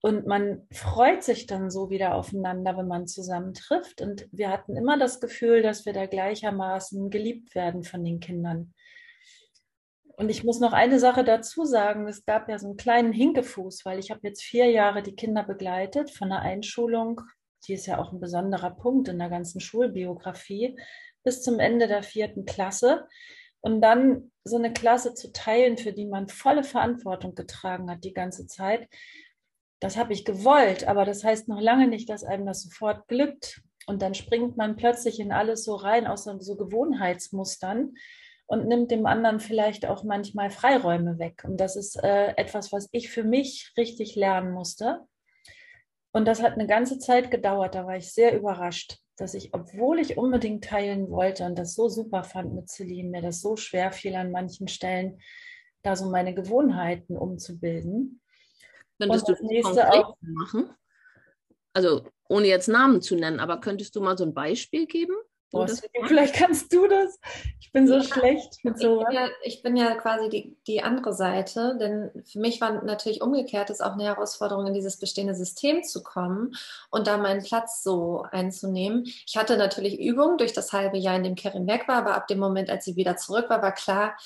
Und 0.00 0.26
man 0.26 0.66
freut 0.70 1.24
sich 1.24 1.46
dann 1.46 1.70
so 1.70 1.90
wieder 1.90 2.14
aufeinander, 2.14 2.76
wenn 2.76 2.86
man 2.86 3.08
zusammen 3.08 3.52
trifft. 3.52 4.00
Und 4.00 4.28
wir 4.30 4.48
hatten 4.50 4.76
immer 4.76 4.96
das 4.96 5.20
Gefühl, 5.20 5.62
dass 5.62 5.86
wir 5.86 5.92
da 5.92 6.06
gleichermaßen 6.06 7.10
geliebt 7.10 7.54
werden 7.54 7.82
von 7.82 8.04
den 8.04 8.20
Kindern. 8.20 8.74
Und 10.16 10.30
ich 10.30 10.44
muss 10.44 10.60
noch 10.60 10.72
eine 10.72 10.98
Sache 10.98 11.24
dazu 11.24 11.64
sagen. 11.64 12.06
Es 12.08 12.24
gab 12.24 12.48
ja 12.48 12.58
so 12.58 12.66
einen 12.66 12.76
kleinen 12.76 13.12
Hinkefuß, 13.12 13.84
weil 13.84 13.98
ich 13.98 14.10
habe 14.10 14.20
jetzt 14.22 14.42
vier 14.42 14.66
Jahre 14.70 15.02
die 15.02 15.14
Kinder 15.14 15.42
begleitet 15.44 16.10
von 16.10 16.28
der 16.28 16.40
Einschulung. 16.40 17.20
Die 17.66 17.74
ist 17.74 17.86
ja 17.86 17.98
auch 17.98 18.12
ein 18.12 18.20
besonderer 18.20 18.70
Punkt 18.70 19.08
in 19.08 19.18
der 19.18 19.30
ganzen 19.30 19.60
Schulbiografie 19.60 20.76
bis 21.24 21.42
zum 21.42 21.58
Ende 21.58 21.88
der 21.88 22.02
vierten 22.02 22.44
Klasse. 22.44 23.06
Und 23.60 23.80
dann 23.80 24.30
so 24.44 24.56
eine 24.56 24.72
Klasse 24.72 25.14
zu 25.14 25.32
teilen, 25.32 25.76
für 25.76 25.92
die 25.92 26.06
man 26.06 26.28
volle 26.28 26.62
Verantwortung 26.62 27.34
getragen 27.34 27.90
hat 27.90 28.04
die 28.04 28.12
ganze 28.12 28.46
Zeit, 28.46 28.88
das 29.80 29.96
habe 29.96 30.12
ich 30.12 30.24
gewollt, 30.24 30.86
aber 30.86 31.04
das 31.04 31.24
heißt 31.24 31.48
noch 31.48 31.60
lange 31.60 31.88
nicht, 31.88 32.08
dass 32.08 32.24
einem 32.24 32.46
das 32.46 32.62
sofort 32.62 33.06
glückt. 33.08 33.62
Und 33.86 34.02
dann 34.02 34.14
springt 34.14 34.56
man 34.56 34.76
plötzlich 34.76 35.18
in 35.18 35.32
alles 35.32 35.64
so 35.64 35.74
rein 35.74 36.06
aus 36.06 36.24
so 36.24 36.56
Gewohnheitsmustern 36.56 37.94
und 38.46 38.66
nimmt 38.66 38.90
dem 38.90 39.06
anderen 39.06 39.40
vielleicht 39.40 39.86
auch 39.86 40.04
manchmal 40.04 40.50
Freiräume 40.50 41.18
weg. 41.18 41.42
Und 41.44 41.58
das 41.58 41.76
ist 41.76 42.02
äh, 42.02 42.34
etwas, 42.36 42.72
was 42.72 42.88
ich 42.92 43.10
für 43.10 43.24
mich 43.24 43.72
richtig 43.76 44.16
lernen 44.16 44.52
musste. 44.52 45.06
Und 46.12 46.26
das 46.26 46.42
hat 46.42 46.54
eine 46.54 46.66
ganze 46.66 46.98
Zeit 46.98 47.30
gedauert. 47.30 47.74
Da 47.74 47.86
war 47.86 47.96
ich 47.96 48.12
sehr 48.12 48.36
überrascht, 48.36 48.98
dass 49.16 49.34
ich, 49.34 49.54
obwohl 49.54 49.98
ich 49.98 50.16
unbedingt 50.16 50.64
teilen 50.64 51.10
wollte 51.10 51.44
und 51.44 51.58
das 51.58 51.74
so 51.74 51.88
super 51.88 52.24
fand 52.24 52.54
mit 52.54 52.68
Celine, 52.68 53.10
mir 53.10 53.22
das 53.22 53.40
so 53.40 53.56
schwer 53.56 53.92
fiel 53.92 54.16
an 54.16 54.32
manchen 54.32 54.68
Stellen, 54.68 55.20
da 55.82 55.94
so 55.94 56.10
meine 56.10 56.34
Gewohnheiten 56.34 57.16
umzubilden. 57.16 58.20
Könntest 58.98 59.28
du 59.28 59.32
das 59.32 59.42
nächste 59.42 59.92
auch 59.92 60.16
machen? 60.20 60.70
Also 61.72 62.02
ohne 62.28 62.46
jetzt 62.46 62.68
Namen 62.68 63.00
zu 63.00 63.14
nennen, 63.14 63.40
aber 63.40 63.60
könntest 63.60 63.94
du 63.96 64.00
mal 64.00 64.18
so 64.18 64.24
ein 64.24 64.34
Beispiel 64.34 64.86
geben? 64.86 65.14
Boah, 65.50 65.66
vielleicht 66.06 66.34
kannst 66.34 66.72
du 66.74 66.86
das. 66.88 67.18
Ich 67.58 67.72
bin 67.72 67.86
so 67.86 67.94
ja, 67.94 68.02
schlecht 68.02 68.62
mit 68.64 68.78
sowas. 68.78 69.06
Ich 69.08 69.16
bin 69.16 69.16
ja, 69.16 69.28
ich 69.42 69.62
bin 69.62 69.76
ja 69.76 69.94
quasi 69.94 70.28
die, 70.28 70.58
die 70.66 70.82
andere 70.82 71.14
Seite, 71.14 71.78
denn 71.80 72.10
für 72.24 72.38
mich 72.38 72.60
war 72.60 72.84
natürlich 72.84 73.22
umgekehrt 73.22 73.70
es 73.70 73.80
auch 73.80 73.92
eine 73.92 74.04
Herausforderung, 74.04 74.66
in 74.66 74.74
dieses 74.74 74.98
bestehende 74.98 75.34
System 75.34 75.82
zu 75.84 76.02
kommen 76.02 76.54
und 76.90 77.06
da 77.06 77.16
meinen 77.16 77.42
Platz 77.42 77.82
so 77.82 78.26
einzunehmen. 78.30 79.04
Ich 79.04 79.36
hatte 79.38 79.56
natürlich 79.56 79.98
Übungen 79.98 80.36
durch 80.36 80.52
das 80.52 80.74
halbe 80.74 80.98
Jahr, 80.98 81.16
in 81.16 81.24
dem 81.24 81.34
Kerin 81.34 81.66
weg 81.66 81.88
war, 81.88 81.96
aber 81.96 82.14
ab 82.14 82.26
dem 82.26 82.38
Moment, 82.38 82.68
als 82.68 82.84
sie 82.84 82.96
wieder 82.96 83.16
zurück 83.16 83.48
war, 83.48 83.62
war 83.62 83.72
klar, 83.72 84.16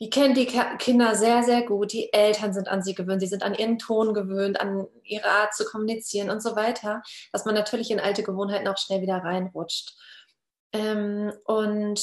die 0.00 0.10
kennt 0.10 0.36
die 0.36 0.46
Kinder 0.78 1.14
sehr, 1.14 1.42
sehr 1.42 1.62
gut. 1.62 1.92
Die 1.92 2.12
Eltern 2.12 2.52
sind 2.52 2.68
an 2.68 2.82
sie 2.82 2.94
gewöhnt, 2.94 3.20
sie 3.20 3.28
sind 3.28 3.42
an 3.42 3.54
ihren 3.54 3.78
Ton 3.78 4.14
gewöhnt, 4.14 4.60
an 4.60 4.86
ihre 5.04 5.28
Art 5.28 5.54
zu 5.54 5.64
kommunizieren 5.64 6.30
und 6.30 6.42
so 6.42 6.56
weiter, 6.56 7.02
dass 7.32 7.44
man 7.44 7.54
natürlich 7.54 7.90
in 7.90 8.00
alte 8.00 8.22
Gewohnheiten 8.22 8.66
auch 8.68 8.78
schnell 8.78 9.00
wieder 9.00 9.18
reinrutscht. 9.18 9.94
Ähm, 10.72 11.32
und 11.44 12.00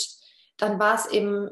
dann 0.57 0.79
war 0.79 0.95
es 0.95 1.07
eben 1.07 1.49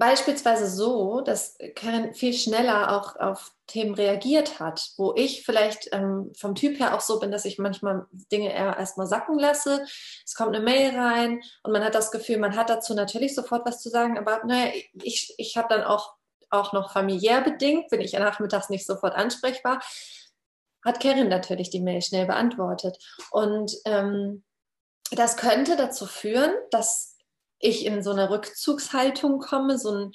beispielsweise 0.00 0.66
so, 0.66 1.20
dass 1.20 1.58
Karen 1.76 2.14
viel 2.14 2.32
schneller 2.32 2.96
auch 2.96 3.16
auf 3.16 3.52
Themen 3.66 3.94
reagiert 3.94 4.58
hat, 4.58 4.92
wo 4.96 5.12
ich 5.14 5.44
vielleicht 5.44 5.90
ähm, 5.92 6.32
vom 6.34 6.54
Typ 6.54 6.80
her 6.80 6.96
auch 6.96 7.02
so 7.02 7.20
bin, 7.20 7.30
dass 7.30 7.44
ich 7.44 7.58
manchmal 7.58 8.06
Dinge 8.10 8.50
eher 8.50 8.78
erstmal 8.78 9.06
sacken 9.06 9.38
lasse. 9.38 9.84
Es 10.24 10.34
kommt 10.34 10.56
eine 10.56 10.64
Mail 10.64 10.98
rein 10.98 11.42
und 11.62 11.72
man 11.72 11.84
hat 11.84 11.94
das 11.94 12.10
Gefühl, 12.10 12.38
man 12.38 12.56
hat 12.56 12.70
dazu 12.70 12.94
natürlich 12.94 13.34
sofort 13.34 13.66
was 13.66 13.82
zu 13.82 13.90
sagen, 13.90 14.18
aber 14.18 14.42
naja, 14.46 14.72
ich, 15.02 15.34
ich 15.36 15.56
habe 15.58 15.68
dann 15.68 15.84
auch, 15.84 16.14
auch 16.48 16.72
noch 16.72 16.92
familiär 16.92 17.42
bedingt, 17.42 17.90
bin 17.90 18.00
ich 18.00 18.14
nachmittags 18.14 18.70
nicht 18.70 18.86
sofort 18.86 19.14
ansprechbar, 19.14 19.82
hat 20.82 20.98
Karen 20.98 21.28
natürlich 21.28 21.68
die 21.68 21.82
Mail 21.82 22.00
schnell 22.00 22.24
beantwortet. 22.24 22.96
Und 23.30 23.76
ähm, 23.84 24.44
das 25.10 25.36
könnte 25.36 25.76
dazu 25.76 26.06
führen, 26.06 26.54
dass 26.70 27.09
ich 27.60 27.86
in 27.86 28.02
so 28.02 28.10
eine 28.10 28.30
Rückzugshaltung 28.30 29.38
komme, 29.38 29.78
so 29.78 29.92
ein, 29.92 30.12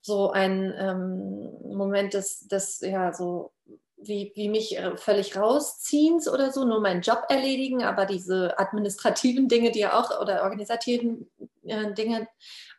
so 0.00 0.30
ein 0.30 0.72
ähm, 0.78 1.76
Moment 1.76 2.14
des, 2.14 2.46
des, 2.46 2.80
ja, 2.80 3.12
so 3.12 3.52
wie, 3.96 4.32
wie 4.34 4.48
mich 4.48 4.76
äh, 4.76 4.96
völlig 4.96 5.36
rausziehens 5.36 6.28
oder 6.28 6.52
so, 6.52 6.64
nur 6.64 6.80
meinen 6.80 7.00
Job 7.00 7.24
erledigen, 7.28 7.82
aber 7.82 8.06
diese 8.06 8.58
administrativen 8.58 9.48
Dinge, 9.48 9.70
die 9.70 9.80
ja 9.80 9.98
auch, 9.98 10.20
oder 10.20 10.42
organisativen 10.42 11.30
äh, 11.64 11.92
Dinge, 11.94 12.28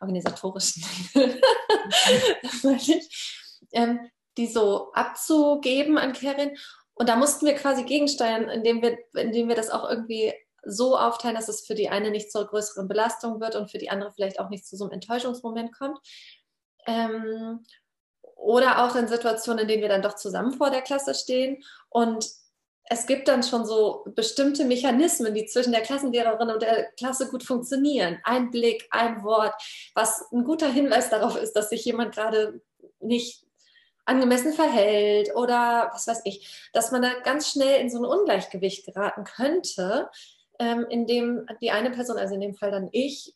organisatorischen 0.00 0.84
Dinge, 1.14 1.40
ähm, 3.72 4.10
die 4.36 4.46
so 4.46 4.92
abzugeben 4.92 5.98
an 5.98 6.12
Kerin. 6.12 6.56
Und 6.94 7.08
da 7.08 7.16
mussten 7.16 7.46
wir 7.46 7.54
quasi 7.54 7.84
gegensteuern, 7.84 8.48
indem 8.48 8.82
wir, 8.82 8.98
indem 9.14 9.48
wir 9.48 9.56
das 9.56 9.70
auch 9.70 9.88
irgendwie 9.88 10.32
so 10.66 10.96
aufteilen, 10.96 11.36
dass 11.36 11.48
es 11.48 11.66
für 11.66 11.74
die 11.74 11.88
eine 11.88 12.10
nicht 12.10 12.30
zur 12.30 12.46
größeren 12.46 12.88
Belastung 12.88 13.40
wird 13.40 13.56
und 13.56 13.70
für 13.70 13.78
die 13.78 13.90
andere 13.90 14.12
vielleicht 14.12 14.40
auch 14.40 14.50
nicht 14.50 14.66
zu 14.66 14.76
so 14.76 14.84
einem 14.84 14.94
Enttäuschungsmoment 14.94 15.72
kommt. 15.76 15.98
Ähm, 16.86 17.64
oder 18.34 18.84
auch 18.84 18.96
in 18.96 19.08
Situationen, 19.08 19.60
in 19.60 19.68
denen 19.68 19.82
wir 19.82 19.88
dann 19.88 20.02
doch 20.02 20.14
zusammen 20.14 20.52
vor 20.52 20.70
der 20.70 20.82
Klasse 20.82 21.14
stehen 21.14 21.62
und 21.88 22.26
es 22.88 23.06
gibt 23.06 23.28
dann 23.28 23.42
schon 23.42 23.66
so 23.66 24.04
bestimmte 24.14 24.64
Mechanismen, 24.64 25.34
die 25.34 25.46
zwischen 25.46 25.72
der 25.72 25.82
Klassenlehrerin 25.82 26.50
und 26.50 26.62
der 26.62 26.92
Klasse 26.92 27.28
gut 27.28 27.42
funktionieren. 27.42 28.18
Ein 28.22 28.50
Blick, 28.50 28.86
ein 28.90 29.24
Wort, 29.24 29.54
was 29.94 30.24
ein 30.32 30.44
guter 30.44 30.70
Hinweis 30.70 31.10
darauf 31.10 31.36
ist, 31.36 31.54
dass 31.54 31.70
sich 31.70 31.84
jemand 31.84 32.14
gerade 32.14 32.60
nicht 33.00 33.44
angemessen 34.04 34.52
verhält 34.52 35.34
oder 35.34 35.90
was 35.92 36.06
weiß 36.06 36.20
ich, 36.24 36.70
dass 36.72 36.92
man 36.92 37.02
da 37.02 37.18
ganz 37.24 37.50
schnell 37.50 37.80
in 37.80 37.90
so 37.90 37.98
ein 37.98 38.04
Ungleichgewicht 38.04 38.86
geraten 38.86 39.24
könnte, 39.24 40.08
ähm, 40.58 40.86
in 40.88 41.06
dem 41.06 41.46
die 41.60 41.70
eine 41.70 41.90
Person, 41.90 42.18
also 42.18 42.34
in 42.34 42.40
dem 42.40 42.54
Fall 42.54 42.70
dann 42.70 42.88
ich, 42.92 43.34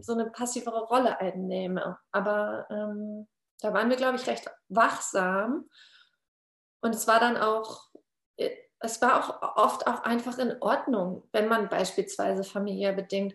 so 0.00 0.12
eine 0.12 0.30
passivere 0.30 0.84
Rolle 0.86 1.20
einnehme. 1.20 1.98
Aber 2.10 2.66
ähm, 2.70 3.26
da 3.60 3.72
waren 3.72 3.90
wir, 3.90 3.96
glaube 3.96 4.16
ich, 4.16 4.26
recht 4.26 4.50
wachsam. 4.68 5.68
Und 6.80 6.94
es 6.94 7.06
war 7.06 7.20
dann 7.20 7.36
auch, 7.36 7.88
äh, 8.36 8.50
es 8.80 9.00
war 9.02 9.18
auch 9.18 9.56
oft 9.56 9.86
auch 9.86 10.02
einfach 10.02 10.38
in 10.38 10.56
Ordnung, 10.60 11.28
wenn 11.32 11.48
man 11.48 11.68
beispielsweise 11.68 12.44
familiär 12.44 12.92
bedingt 12.92 13.34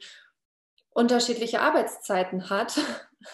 unterschiedliche 0.93 1.62
Arbeitszeiten 1.62 2.49
hat, 2.49 2.79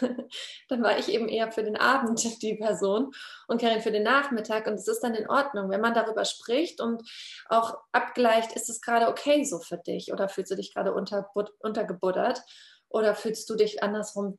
dann 0.69 0.83
war 0.83 0.97
ich 0.97 1.09
eben 1.09 1.27
eher 1.27 1.51
für 1.51 1.63
den 1.63 1.77
Abend 1.77 2.23
die 2.41 2.55
Person 2.55 3.11
und 3.47 3.61
Karin 3.61 3.81
für 3.81 3.91
den 3.91 4.03
Nachmittag. 4.03 4.67
Und 4.67 4.75
es 4.75 4.87
ist 4.87 5.01
dann 5.01 5.15
in 5.15 5.29
Ordnung, 5.29 5.69
wenn 5.69 5.81
man 5.81 5.93
darüber 5.93 6.25
spricht 6.25 6.81
und 6.81 7.03
auch 7.47 7.77
abgleicht, 7.91 8.53
ist 8.53 8.69
es 8.69 8.81
gerade 8.81 9.07
okay 9.07 9.43
so 9.43 9.59
für 9.59 9.77
dich 9.77 10.11
oder 10.13 10.29
fühlst 10.29 10.51
du 10.51 10.55
dich 10.55 10.73
gerade 10.73 10.93
unter, 10.93 11.29
untergebuddert 11.59 12.41
oder 12.89 13.15
fühlst 13.15 13.49
du 13.49 13.55
dich 13.55 13.83
andersrum 13.83 14.37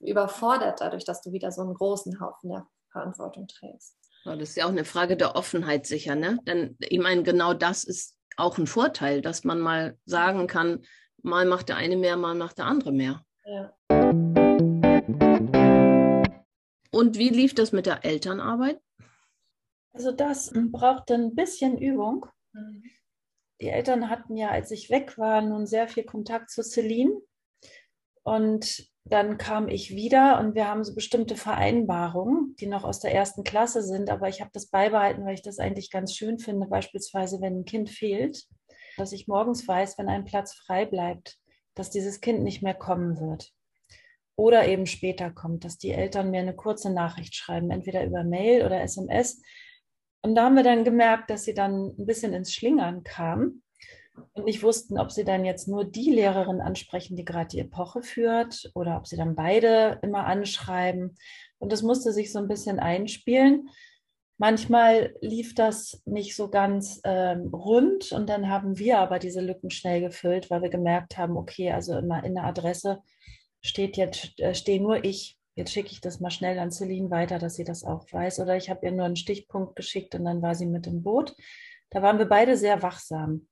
überfordert 0.00 0.80
dadurch, 0.80 1.04
dass 1.04 1.22
du 1.22 1.32
wieder 1.32 1.50
so 1.52 1.62
einen 1.62 1.74
großen 1.74 2.20
Haufen 2.20 2.50
der 2.50 2.66
Verantwortung 2.90 3.46
trägst. 3.48 3.96
Das 4.24 4.40
ist 4.40 4.56
ja 4.56 4.64
auch 4.64 4.70
eine 4.70 4.84
Frage 4.84 5.16
der 5.16 5.36
Offenheit 5.36 5.86
sicher, 5.86 6.16
ne? 6.16 6.38
Denn 6.46 6.76
ich 6.80 6.98
meine, 6.98 7.22
genau 7.22 7.54
das 7.54 7.84
ist 7.84 8.16
auch 8.36 8.58
ein 8.58 8.66
Vorteil, 8.66 9.22
dass 9.22 9.44
man 9.44 9.60
mal 9.60 9.96
sagen 10.04 10.46
kann, 10.48 10.84
Mal 11.22 11.46
macht 11.46 11.68
der 11.68 11.76
eine 11.76 11.96
mehr, 11.96 12.16
mal 12.16 12.34
macht 12.34 12.58
der 12.58 12.66
andere 12.66 12.92
mehr. 12.92 13.24
Ja. 13.44 13.72
Und 16.90 17.18
wie 17.18 17.28
lief 17.28 17.54
das 17.54 17.72
mit 17.72 17.86
der 17.86 18.04
Elternarbeit? 18.04 18.80
Also 19.92 20.12
das 20.12 20.52
brauchte 20.54 21.14
ein 21.14 21.34
bisschen 21.34 21.78
Übung. 21.78 22.26
Mhm. 22.52 22.82
Die 23.60 23.68
Eltern 23.68 24.10
hatten 24.10 24.36
ja, 24.36 24.50
als 24.50 24.70
ich 24.70 24.90
weg 24.90 25.16
war, 25.16 25.40
nun 25.40 25.66
sehr 25.66 25.88
viel 25.88 26.04
Kontakt 26.04 26.50
zu 26.50 26.62
Celine. 26.62 27.20
Und 28.22 28.90
dann 29.04 29.38
kam 29.38 29.68
ich 29.68 29.90
wieder 29.90 30.40
und 30.40 30.54
wir 30.54 30.68
haben 30.68 30.84
so 30.84 30.94
bestimmte 30.94 31.36
Vereinbarungen, 31.36 32.56
die 32.58 32.66
noch 32.66 32.84
aus 32.84 33.00
der 33.00 33.14
ersten 33.14 33.44
Klasse 33.44 33.82
sind, 33.82 34.10
aber 34.10 34.28
ich 34.28 34.40
habe 34.40 34.50
das 34.52 34.66
beibehalten, 34.66 35.24
weil 35.24 35.34
ich 35.34 35.42
das 35.42 35.58
eigentlich 35.58 35.90
ganz 35.90 36.14
schön 36.14 36.38
finde, 36.38 36.66
beispielsweise 36.66 37.40
wenn 37.40 37.60
ein 37.60 37.64
Kind 37.64 37.88
fehlt 37.88 38.46
dass 38.96 39.12
ich 39.12 39.28
morgens 39.28 39.66
weiß, 39.66 39.98
wenn 39.98 40.08
ein 40.08 40.24
Platz 40.24 40.54
frei 40.54 40.84
bleibt, 40.84 41.38
dass 41.74 41.90
dieses 41.90 42.20
Kind 42.20 42.42
nicht 42.42 42.62
mehr 42.62 42.74
kommen 42.74 43.20
wird. 43.20 43.52
Oder 44.36 44.68
eben 44.68 44.86
später 44.86 45.30
kommt, 45.30 45.64
dass 45.64 45.78
die 45.78 45.92
Eltern 45.92 46.30
mir 46.30 46.40
eine 46.40 46.54
kurze 46.54 46.92
Nachricht 46.92 47.34
schreiben, 47.34 47.70
entweder 47.70 48.04
über 48.04 48.22
Mail 48.22 48.64
oder 48.64 48.82
SMS. 48.82 49.40
Und 50.22 50.34
da 50.34 50.44
haben 50.44 50.56
wir 50.56 50.62
dann 50.62 50.84
gemerkt, 50.84 51.30
dass 51.30 51.44
sie 51.44 51.54
dann 51.54 51.94
ein 51.98 52.06
bisschen 52.06 52.32
ins 52.32 52.52
Schlingern 52.52 53.02
kam 53.02 53.62
und 54.32 54.44
nicht 54.44 54.62
wussten, 54.62 54.98
ob 54.98 55.12
sie 55.12 55.24
dann 55.24 55.44
jetzt 55.44 55.68
nur 55.68 55.84
die 55.84 56.10
Lehrerin 56.10 56.60
ansprechen, 56.60 57.16
die 57.16 57.24
gerade 57.24 57.48
die 57.48 57.60
Epoche 57.60 58.02
führt, 58.02 58.70
oder 58.74 58.96
ob 58.96 59.06
sie 59.06 59.16
dann 59.16 59.34
beide 59.34 59.98
immer 60.02 60.26
anschreiben. 60.26 61.16
Und 61.58 61.72
das 61.72 61.82
musste 61.82 62.12
sich 62.12 62.32
so 62.32 62.38
ein 62.38 62.48
bisschen 62.48 62.78
einspielen. 62.78 63.68
Manchmal 64.38 65.14
lief 65.22 65.54
das 65.54 66.02
nicht 66.04 66.36
so 66.36 66.50
ganz 66.50 67.00
ähm, 67.04 67.48
rund 67.54 68.12
und 68.12 68.28
dann 68.28 68.50
haben 68.50 68.78
wir 68.78 68.98
aber 68.98 69.18
diese 69.18 69.40
Lücken 69.40 69.70
schnell 69.70 70.02
gefüllt, 70.02 70.50
weil 70.50 70.60
wir 70.60 70.68
gemerkt 70.68 71.16
haben, 71.16 71.38
okay, 71.38 71.72
also 71.72 71.96
immer 71.96 72.22
in 72.22 72.34
der 72.34 72.44
Adresse 72.44 73.00
steht 73.62 73.96
jetzt, 73.96 74.38
äh, 74.38 74.54
stehe 74.54 74.80
nur 74.80 75.04
ich. 75.04 75.38
Jetzt 75.54 75.72
schicke 75.72 75.90
ich 75.90 76.02
das 76.02 76.20
mal 76.20 76.30
schnell 76.30 76.58
an 76.58 76.70
Celine 76.70 77.10
weiter, 77.10 77.38
dass 77.38 77.54
sie 77.54 77.64
das 77.64 77.82
auch 77.82 78.04
weiß. 78.12 78.40
Oder 78.40 78.58
ich 78.58 78.68
habe 78.68 78.84
ihr 78.84 78.92
nur 78.92 79.06
einen 79.06 79.16
Stichpunkt 79.16 79.74
geschickt 79.74 80.14
und 80.14 80.26
dann 80.26 80.42
war 80.42 80.54
sie 80.54 80.66
mit 80.66 80.86
im 80.86 81.02
Boot. 81.02 81.34
Da 81.88 82.02
waren 82.02 82.18
wir 82.18 82.26
beide 82.26 82.58
sehr 82.58 82.82
wachsam. 82.82 83.48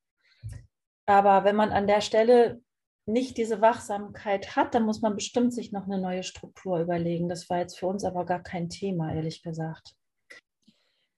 Aber 1.07 1.45
wenn 1.45 1.57
man 1.57 1.71
an 1.71 1.87
der 1.87 2.03
Stelle 2.03 2.61
nicht 3.07 3.39
diese 3.39 3.63
Wachsamkeit 3.63 4.55
hat, 4.55 4.75
dann 4.75 4.85
muss 4.85 5.01
man 5.01 5.15
bestimmt 5.15 5.55
sich 5.55 5.73
noch 5.73 5.85
eine 5.85 5.99
neue 5.99 6.23
Struktur 6.23 6.79
überlegen. 6.79 7.31
Das 7.31 7.49
war 7.49 7.59
jetzt 7.59 7.79
für 7.79 7.87
uns 7.87 8.05
aber 8.05 8.27
gar 8.27 8.43
kein 8.43 8.69
Thema, 8.69 9.15
ehrlich 9.15 9.43
gesagt. 9.43 9.95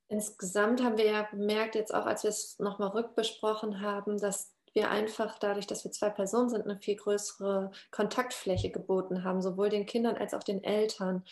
Insgesamt 0.08 0.82
haben 0.82 0.98
wir 0.98 1.06
ja 1.06 1.22
bemerkt, 1.30 1.74
jetzt 1.74 1.92
auch 1.92 2.06
als 2.06 2.22
wir 2.22 2.30
es 2.30 2.58
nochmal 2.58 2.90
rückbesprochen 2.90 3.80
haben, 3.80 4.18
dass 4.18 4.52
wir 4.72 4.90
einfach 4.90 5.38
dadurch, 5.38 5.66
dass 5.66 5.84
wir 5.84 5.90
zwei 5.90 6.10
Personen 6.10 6.50
sind, 6.50 6.64
eine 6.64 6.78
viel 6.78 6.96
größere 6.96 7.72
Kontaktfläche 7.90 8.70
geboten 8.70 9.24
haben, 9.24 9.42
sowohl 9.42 9.70
den 9.70 9.86
Kindern 9.86 10.16
als 10.16 10.34
auch 10.34 10.44
den 10.44 10.62
Eltern. 10.62 11.24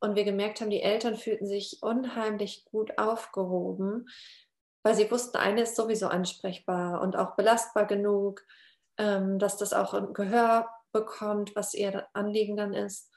Und 0.00 0.14
wir 0.14 0.24
gemerkt 0.24 0.60
haben, 0.60 0.70
die 0.70 0.80
Eltern 0.80 1.16
fühlten 1.16 1.46
sich 1.46 1.82
unheimlich 1.82 2.64
gut 2.66 2.96
aufgehoben, 2.98 4.08
weil 4.84 4.94
sie 4.94 5.10
wussten, 5.10 5.36
eine 5.36 5.62
ist 5.62 5.76
sowieso 5.76 6.06
ansprechbar 6.06 7.00
und 7.02 7.16
auch 7.16 7.34
belastbar 7.34 7.84
genug, 7.84 8.46
ähm, 8.96 9.38
dass 9.40 9.56
das 9.56 9.72
auch 9.72 9.92
ein 9.92 10.14
Gehör 10.14 10.68
bekommt, 10.92 11.56
was 11.56 11.74
ihr 11.74 12.06
Anliegen 12.12 12.56
dann 12.56 12.74
ist. 12.74 13.10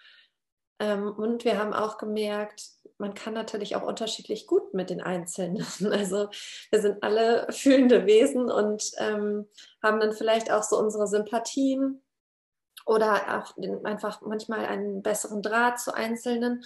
Ähm, 0.81 1.13
und 1.13 1.45
wir 1.45 1.59
haben 1.59 1.73
auch 1.73 1.99
gemerkt, 1.99 2.71
man 2.97 3.13
kann 3.13 3.35
natürlich 3.35 3.75
auch 3.75 3.83
unterschiedlich 3.83 4.47
gut 4.47 4.73
mit 4.73 4.89
den 4.89 4.99
Einzelnen. 4.99 5.63
Also 5.91 6.29
wir 6.71 6.81
sind 6.81 7.03
alle 7.03 7.45
fühlende 7.51 8.07
Wesen 8.07 8.49
und 8.49 8.91
ähm, 8.97 9.47
haben 9.83 9.99
dann 9.99 10.13
vielleicht 10.13 10.51
auch 10.51 10.63
so 10.63 10.79
unsere 10.79 11.05
Sympathien 11.05 12.01
oder 12.87 13.43
auch 13.43 13.53
den, 13.55 13.85
einfach 13.85 14.21
manchmal 14.21 14.65
einen 14.65 15.03
besseren 15.03 15.43
Draht 15.43 15.79
zu 15.79 15.93
Einzelnen. 15.93 16.65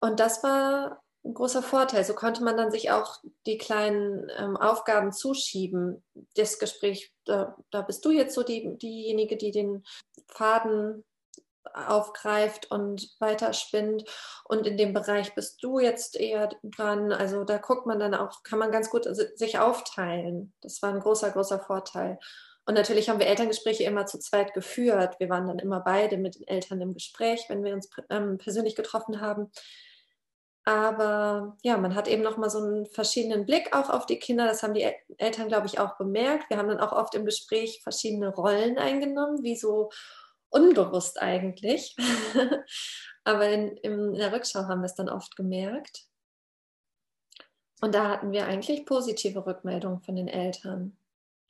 Und 0.00 0.20
das 0.20 0.44
war 0.44 1.02
ein 1.24 1.34
großer 1.34 1.62
Vorteil. 1.62 2.04
So 2.04 2.14
konnte 2.14 2.44
man 2.44 2.56
dann 2.56 2.70
sich 2.70 2.92
auch 2.92 3.18
die 3.46 3.58
kleinen 3.58 4.30
ähm, 4.36 4.56
Aufgaben 4.56 5.12
zuschieben. 5.12 6.04
Das 6.36 6.60
Gespräch, 6.60 7.12
da, 7.24 7.56
da 7.70 7.82
bist 7.82 8.04
du 8.04 8.12
jetzt 8.12 8.34
so 8.34 8.44
die, 8.44 8.78
diejenige, 8.78 9.36
die 9.36 9.50
den 9.50 9.82
Faden 10.28 11.04
aufgreift 11.74 12.70
und 12.70 13.08
weiterspinnt. 13.18 14.04
Und 14.44 14.66
in 14.66 14.76
dem 14.76 14.92
Bereich 14.92 15.34
bist 15.34 15.62
du 15.62 15.78
jetzt 15.78 16.16
eher 16.16 16.50
dran. 16.62 17.12
Also 17.12 17.44
da 17.44 17.58
guckt 17.58 17.86
man 17.86 17.98
dann 17.98 18.14
auch, 18.14 18.42
kann 18.42 18.58
man 18.58 18.70
ganz 18.70 18.90
gut 18.90 19.06
sich 19.36 19.58
aufteilen. 19.58 20.52
Das 20.60 20.82
war 20.82 20.90
ein 20.90 21.00
großer, 21.00 21.30
großer 21.30 21.60
Vorteil. 21.60 22.18
Und 22.64 22.74
natürlich 22.74 23.08
haben 23.08 23.18
wir 23.18 23.26
Elterngespräche 23.26 23.84
immer 23.84 24.06
zu 24.06 24.18
zweit 24.18 24.54
geführt. 24.54 25.18
Wir 25.18 25.28
waren 25.28 25.48
dann 25.48 25.58
immer 25.58 25.80
beide 25.80 26.16
mit 26.16 26.36
den 26.36 26.46
Eltern 26.46 26.80
im 26.80 26.94
Gespräch, 26.94 27.46
wenn 27.48 27.64
wir 27.64 27.74
uns 27.74 27.90
ähm, 28.08 28.38
persönlich 28.38 28.76
getroffen 28.76 29.20
haben. 29.20 29.50
Aber 30.64 31.56
ja, 31.62 31.76
man 31.76 31.96
hat 31.96 32.06
eben 32.06 32.22
noch 32.22 32.36
mal 32.36 32.48
so 32.48 32.58
einen 32.58 32.86
verschiedenen 32.86 33.46
Blick 33.46 33.74
auch 33.74 33.90
auf 33.90 34.06
die 34.06 34.20
Kinder. 34.20 34.46
Das 34.46 34.62
haben 34.62 34.74
die 34.74 34.88
Eltern, 35.18 35.48
glaube 35.48 35.66
ich, 35.66 35.80
auch 35.80 35.96
bemerkt. 35.96 36.50
Wir 36.50 36.58
haben 36.58 36.68
dann 36.68 36.78
auch 36.78 36.92
oft 36.92 37.16
im 37.16 37.24
Gespräch 37.24 37.80
verschiedene 37.82 38.28
Rollen 38.28 38.78
eingenommen, 38.78 39.42
wie 39.42 39.56
so 39.56 39.90
unbewusst 40.52 41.20
eigentlich. 41.20 41.96
Aber 43.24 43.48
in, 43.48 43.76
in 43.78 44.14
der 44.14 44.32
Rückschau 44.32 44.64
haben 44.64 44.80
wir 44.80 44.86
es 44.86 44.94
dann 44.94 45.08
oft 45.08 45.36
gemerkt. 45.36 46.06
Und 47.80 47.94
da 47.94 48.08
hatten 48.08 48.30
wir 48.30 48.46
eigentlich 48.46 48.86
positive 48.86 49.44
Rückmeldungen 49.44 50.00
von 50.02 50.14
den 50.14 50.28
Eltern 50.28 50.96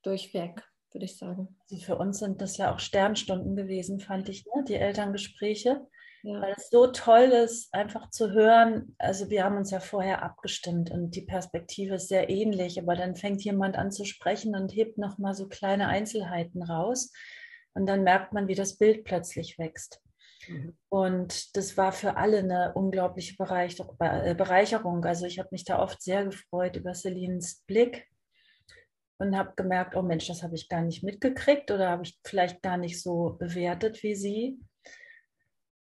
durchweg, 0.03 0.63
würde 0.93 1.05
ich 1.05 1.19
sagen. 1.19 1.57
Also 1.63 1.77
für 1.77 1.97
uns 1.97 2.19
sind 2.19 2.41
das 2.41 2.57
ja 2.57 2.75
auch 2.75 2.79
Sternstunden 2.79 3.55
gewesen, 3.55 4.01
fand 4.01 4.29
ich, 4.29 4.47
ne? 4.47 4.65
die 4.67 4.77
Elterngespräche. 4.77 5.87
Ja. 6.25 6.41
Weil 6.41 6.55
es 6.57 6.71
so 6.71 6.87
toll 6.87 7.33
ist, 7.33 7.75
einfach 7.75 8.09
zu 8.11 8.31
hören. 8.31 8.95
Also 8.99 9.29
wir 9.29 9.45
haben 9.45 9.57
uns 9.57 9.73
ja 9.73 9.81
vorher 9.81 10.23
abgestimmt 10.23 10.91
und 10.91 11.17
die 11.17 11.23
Perspektive 11.23 11.97
ist 11.97 12.09
sehr 12.09 12.31
ähnlich, 12.31 12.81
aber 12.81 12.95
dann 12.95 13.17
fängt 13.17 13.43
jemand 13.43 13.77
an 13.77 13.91
zu 13.91 14.05
sprechen 14.05 14.55
und 14.55 14.73
hebt 14.73 14.99
nochmal 14.99 15.35
so 15.35 15.49
kleine 15.49 15.89
Einzelheiten 15.89 16.63
raus. 16.63 17.13
Und 17.75 17.87
dann 17.87 18.03
merkt 18.05 18.33
man, 18.33 18.49
wie 18.49 18.55
das 18.55 18.77
Bild 18.77 19.05
plötzlich 19.05 19.59
wächst. 19.59 20.01
Mhm. 20.49 20.77
Und 20.89 21.57
das 21.57 21.77
war 21.77 21.93
für 21.93 22.17
alle 22.17 22.39
eine 22.39 22.73
unglaubliche 22.75 23.35
äh, 23.39 24.35
Bereicherung. 24.35 25.05
Also 25.05 25.27
ich 25.27 25.39
habe 25.39 25.49
mich 25.53 25.65
da 25.65 25.81
oft 25.81 26.03
sehr 26.03 26.25
gefreut 26.25 26.77
über 26.77 26.93
Celines 26.93 27.63
Blick 27.67 28.09
und 29.19 29.37
habe 29.37 29.53
gemerkt, 29.57 29.95
oh 29.97 30.03
Mensch, 30.03 30.27
das 30.27 30.43
habe 30.43 30.55
ich 30.55 30.69
gar 30.69 30.83
nicht 30.83 31.03
mitgekriegt 31.03 31.71
oder 31.71 31.91
habe 31.91 32.03
ich 32.05 32.19
vielleicht 32.25 32.63
gar 32.63 32.77
nicht 32.77 33.01
so 33.01 33.37
bewertet 33.39 34.03
wie 34.03 34.15
sie. 34.15 34.61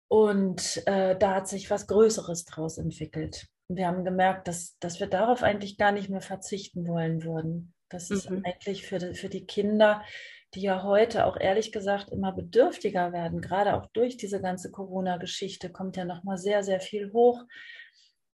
Und 0.09 0.83
äh, 0.87 1.16
da 1.16 1.37
hat 1.37 1.49
sich 1.49 1.70
was 1.70 1.87
Größeres 1.87 2.45
draus 2.45 2.76
entwickelt. 2.76 3.47
Und 3.68 3.76
wir 3.76 3.87
haben 3.87 4.05
gemerkt, 4.05 4.47
dass, 4.47 4.76
dass 4.78 5.01
wir 5.01 5.07
darauf 5.07 5.43
eigentlich 5.43 5.78
gar 5.78 5.93
nicht 5.93 6.11
mehr 6.11 6.20
verzichten 6.20 6.87
wollen 6.87 7.24
würden. 7.24 7.72
Das 7.89 8.11
ist 8.11 8.28
mhm. 8.28 8.43
eigentlich 8.45 8.87
für 8.87 8.99
die, 8.99 9.14
für 9.14 9.30
die 9.30 9.47
Kinder 9.47 10.03
die 10.55 10.62
ja 10.62 10.82
heute 10.82 11.26
auch 11.26 11.36
ehrlich 11.38 11.72
gesagt 11.72 12.11
immer 12.11 12.32
bedürftiger 12.32 13.12
werden, 13.12 13.40
gerade 13.40 13.74
auch 13.74 13.86
durch 13.92 14.16
diese 14.16 14.40
ganze 14.40 14.70
Corona-Geschichte 14.70 15.70
kommt 15.70 15.96
ja 15.96 16.05
nochmal 16.05 16.36
sehr, 16.38 16.62
sehr 16.62 16.80
viel 16.80 17.12
hoch, 17.12 17.42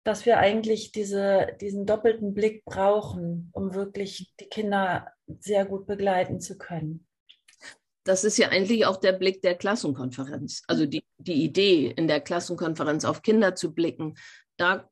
dass 0.03 0.25
wir 0.25 0.37
eigentlich 0.37 0.91
diese, 0.91 1.47
diesen 1.59 1.85
doppelten 1.85 2.33
Blick 2.33 2.63
brauchen, 2.65 3.49
um 3.53 3.73
wirklich 3.73 4.31
die 4.39 4.47
Kinder 4.47 5.11
sehr 5.39 5.65
gut 5.65 5.85
begleiten 5.85 6.39
zu 6.39 6.57
können. 6.57 7.05
Das 8.05 8.23
ist 8.23 8.37
ja 8.37 8.47
eigentlich 8.47 8.85
auch 8.85 8.97
der 8.97 9.11
Blick 9.11 9.41
der 9.41 9.55
Klassenkonferenz. 9.55 10.63
Also 10.67 10.85
die, 10.85 11.03
die 11.17 11.43
Idee, 11.43 11.87
in 11.87 12.07
der 12.07 12.21
Klassenkonferenz 12.21 13.03
auf 13.03 13.21
Kinder 13.21 13.53
zu 13.53 13.73
blicken. 13.73 14.15
Da 14.55 14.89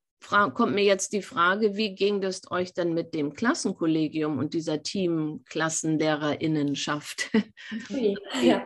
kommt 0.54 0.74
mir 0.74 0.84
jetzt 0.84 1.14
die 1.14 1.22
Frage, 1.22 1.76
wie 1.76 1.96
ging 1.96 2.22
es 2.24 2.50
euch 2.52 2.74
denn 2.74 2.94
mit 2.94 3.14
dem 3.14 3.34
Klassenkollegium 3.34 4.40
und 4.40 4.54
dieser 4.54 4.82
Team-Klassenlehrerinnenschaft? 4.82 7.30
Ja. 8.42 8.66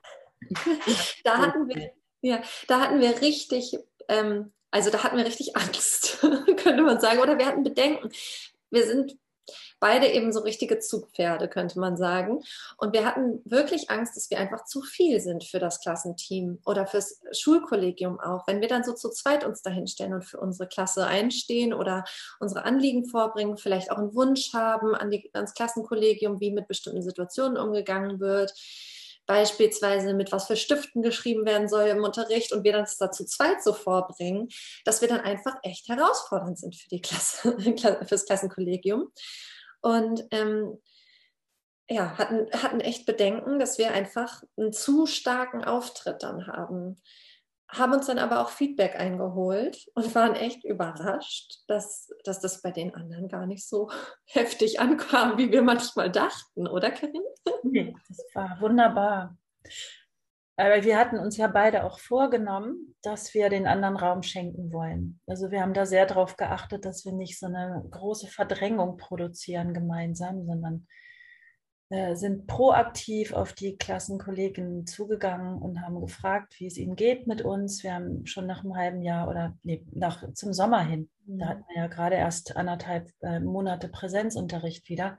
da 1.24 1.38
hatten 1.38 1.68
wir, 1.68 1.92
ja, 2.22 2.42
da 2.68 2.80
hatten 2.80 3.02
wir 3.02 3.22
richtig, 3.22 3.78
ähm, 4.08 4.54
also 4.72 4.90
da 4.90 5.04
hatten 5.04 5.18
wir 5.18 5.26
richtig 5.26 5.58
Angst, 5.58 6.20
könnte 6.58 6.82
man 6.82 7.02
sagen, 7.02 7.20
oder 7.20 7.38
wir 7.38 7.46
hatten 7.46 7.64
Bedenken. 7.64 8.10
Wir 8.72 8.86
sind 8.86 9.18
beide 9.80 10.08
eben 10.08 10.32
so 10.32 10.42
richtige 10.42 10.80
Zugpferde, 10.80 11.48
könnte 11.48 11.80
man 11.80 11.98
sagen. 11.98 12.42
Und 12.78 12.94
wir 12.94 13.06
hatten 13.06 13.42
wirklich 13.46 13.90
Angst, 13.90 14.16
dass 14.16 14.30
wir 14.30 14.40
einfach 14.40 14.66
zu 14.66 14.82
viel 14.82 15.20
sind 15.20 15.44
für 15.44 15.60
das 15.60 15.82
Klassenteam 15.82 16.60
oder 16.66 16.88
fürs 16.88 17.22
Schulkollegium 17.32 18.20
auch. 18.20 18.48
Wenn 18.48 18.62
wir 18.62 18.68
dann 18.68 18.84
so 18.84 18.94
zu 18.94 19.10
zweit 19.10 19.46
uns 19.46 19.62
dahinstellen 19.62 20.14
und 20.14 20.26
für 20.26 20.40
unsere 20.40 20.68
Klasse 20.68 21.06
einstehen 21.06 21.74
oder 21.74 22.04
unsere 22.40 22.66
Anliegen 22.66 23.06
vorbringen, 23.06 23.58
vielleicht 23.58 23.92
auch 23.92 23.98
einen 23.98 24.16
Wunsch 24.16 24.54
haben 24.54 24.96
an 24.96 25.12
die, 25.12 25.30
ans 25.34 25.54
Klassenkollegium, 25.54 26.40
wie 26.40 26.52
mit 26.52 26.68
bestimmten 26.68 27.02
Situationen 27.02 27.58
umgegangen 27.58 28.20
wird 28.20 28.54
beispielsweise 29.30 30.16
mit 30.16 30.32
was 30.32 30.48
für 30.48 30.58
Stiften 30.58 31.04
geschrieben 31.04 31.46
werden 31.46 31.70
soll 31.70 31.86
im 31.86 32.04
Unterricht 32.04 32.52
und 32.52 32.64
wir 32.64 32.74
das 32.74 32.98
dazu 32.98 33.24
zweit 33.26 33.64
so 33.64 33.74
vorbringen, 33.74 34.50
dass 34.86 35.02
wir 35.02 35.08
dann 35.08 35.20
einfach 35.20 35.56
echt 35.62 35.88
herausfordernd 35.88 36.58
sind 36.58 36.76
für 36.76 36.90
die 36.90 37.00
Klasse, 37.00 37.56
für 37.60 38.06
das 38.10 38.26
Klassenkollegium. 38.26 39.12
Und 39.82 40.26
ähm, 40.32 40.78
ja, 41.90 42.18
hatten, 42.18 42.48
hatten 42.52 42.80
echt 42.80 43.06
Bedenken, 43.06 43.60
dass 43.60 43.78
wir 43.78 43.92
einfach 43.92 44.44
einen 44.58 44.72
zu 44.72 45.06
starken 45.08 45.64
Auftritt 45.64 46.22
dann 46.22 46.48
haben. 46.48 47.02
Haben 47.68 47.94
uns 47.94 48.08
dann 48.08 48.20
aber 48.20 48.42
auch 48.42 48.50
Feedback 48.50 48.96
eingeholt 48.96 49.88
und 49.96 50.14
waren 50.16 50.36
echt 50.36 50.64
überrascht, 50.64 51.64
dass, 51.68 52.10
dass 52.24 52.40
das 52.40 52.62
bei 52.62 52.72
den 52.72 52.94
anderen 52.94 53.28
gar 53.28 53.48
nicht 53.48 53.68
so 53.68 53.90
heftig 54.26 54.80
ankam, 54.80 55.38
wie 55.38 55.52
wir 55.52 55.64
manchmal 55.64 56.12
dachten, 56.12 56.68
oder 56.68 56.92
Karin? 56.92 57.24
Das 58.08 58.26
war 58.34 58.58
wunderbar. 58.62 59.38
Aber 60.60 60.84
wir 60.84 60.98
hatten 60.98 61.18
uns 61.18 61.38
ja 61.38 61.48
beide 61.48 61.86
auch 61.86 62.00
vorgenommen, 62.00 62.94
dass 63.02 63.34
wir 63.34 63.48
den 63.48 63.66
anderen 63.66 63.96
Raum 63.96 64.24
schenken 64.24 64.74
wollen. 64.74 65.22
Also 65.26 65.52
wir 65.52 65.62
haben 65.62 65.74
da 65.74 65.86
sehr 65.86 66.06
darauf 66.06 66.36
geachtet, 66.36 66.84
dass 66.84 67.06
wir 67.06 67.14
nicht 67.14 67.40
so 67.40 67.46
eine 67.46 67.82
große 67.90 68.28
Verdrängung 68.28 68.98
produzieren 68.98 69.74
gemeinsam, 69.74 70.46
sondern 70.46 70.86
äh, 71.88 72.14
sind 72.18 72.46
proaktiv 72.46 73.32
auf 73.32 73.54
die 73.54 73.78
Klassenkolleginnen 73.78 74.86
zugegangen 74.86 75.62
und 75.62 75.82
haben 75.82 76.02
gefragt, 76.02 76.60
wie 76.60 76.68
es 76.68 76.76
ihnen 76.76 76.98
geht 76.98 77.26
mit 77.26 77.42
uns. 77.42 77.82
Wir 77.82 77.94
haben 77.94 78.26
schon 78.26 78.46
nach 78.46 78.66
einem 78.66 78.76
halben 78.76 79.02
Jahr 79.02 79.30
oder 79.30 79.58
nee, 79.64 79.86
nach, 79.94 80.30
zum 80.34 80.52
Sommer 80.52 80.84
hin, 80.84 81.10
mhm. 81.26 81.40
da 81.40 81.48
hatten 81.48 81.64
wir 81.70 81.84
ja 81.84 81.88
gerade 81.88 82.18
erst 82.18 82.58
anderthalb 82.58 83.10
äh, 83.22 83.40
Monate 83.40 83.88
Präsenzunterricht 83.88 84.90
wieder, 84.90 85.18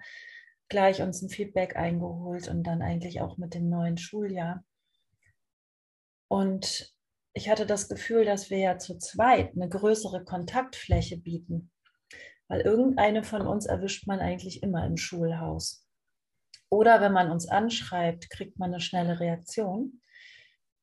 gleich 0.68 1.00
uns 1.00 1.22
ein 1.22 1.30
Feedback 1.30 1.76
eingeholt 1.76 2.48
und 2.48 2.62
dann 2.64 2.82
eigentlich 2.82 3.22
auch 3.22 3.38
mit 3.38 3.54
dem 3.54 3.70
neuen 3.70 3.96
Schuljahr 3.96 4.62
und 6.30 6.94
ich 7.32 7.50
hatte 7.50 7.66
das 7.66 7.88
Gefühl, 7.88 8.24
dass 8.24 8.50
wir 8.50 8.58
ja 8.58 8.78
zu 8.78 8.96
zweit 8.98 9.52
eine 9.56 9.68
größere 9.68 10.24
Kontaktfläche 10.24 11.18
bieten, 11.18 11.72
weil 12.46 12.60
irgendeine 12.60 13.24
von 13.24 13.48
uns 13.48 13.66
erwischt 13.66 14.06
man 14.06 14.20
eigentlich 14.20 14.62
immer 14.62 14.86
im 14.86 14.96
Schulhaus. 14.96 15.84
Oder 16.68 17.00
wenn 17.00 17.12
man 17.12 17.32
uns 17.32 17.48
anschreibt, 17.48 18.30
kriegt 18.30 18.60
man 18.60 18.70
eine 18.70 18.80
schnelle 18.80 19.18
Reaktion. 19.18 20.02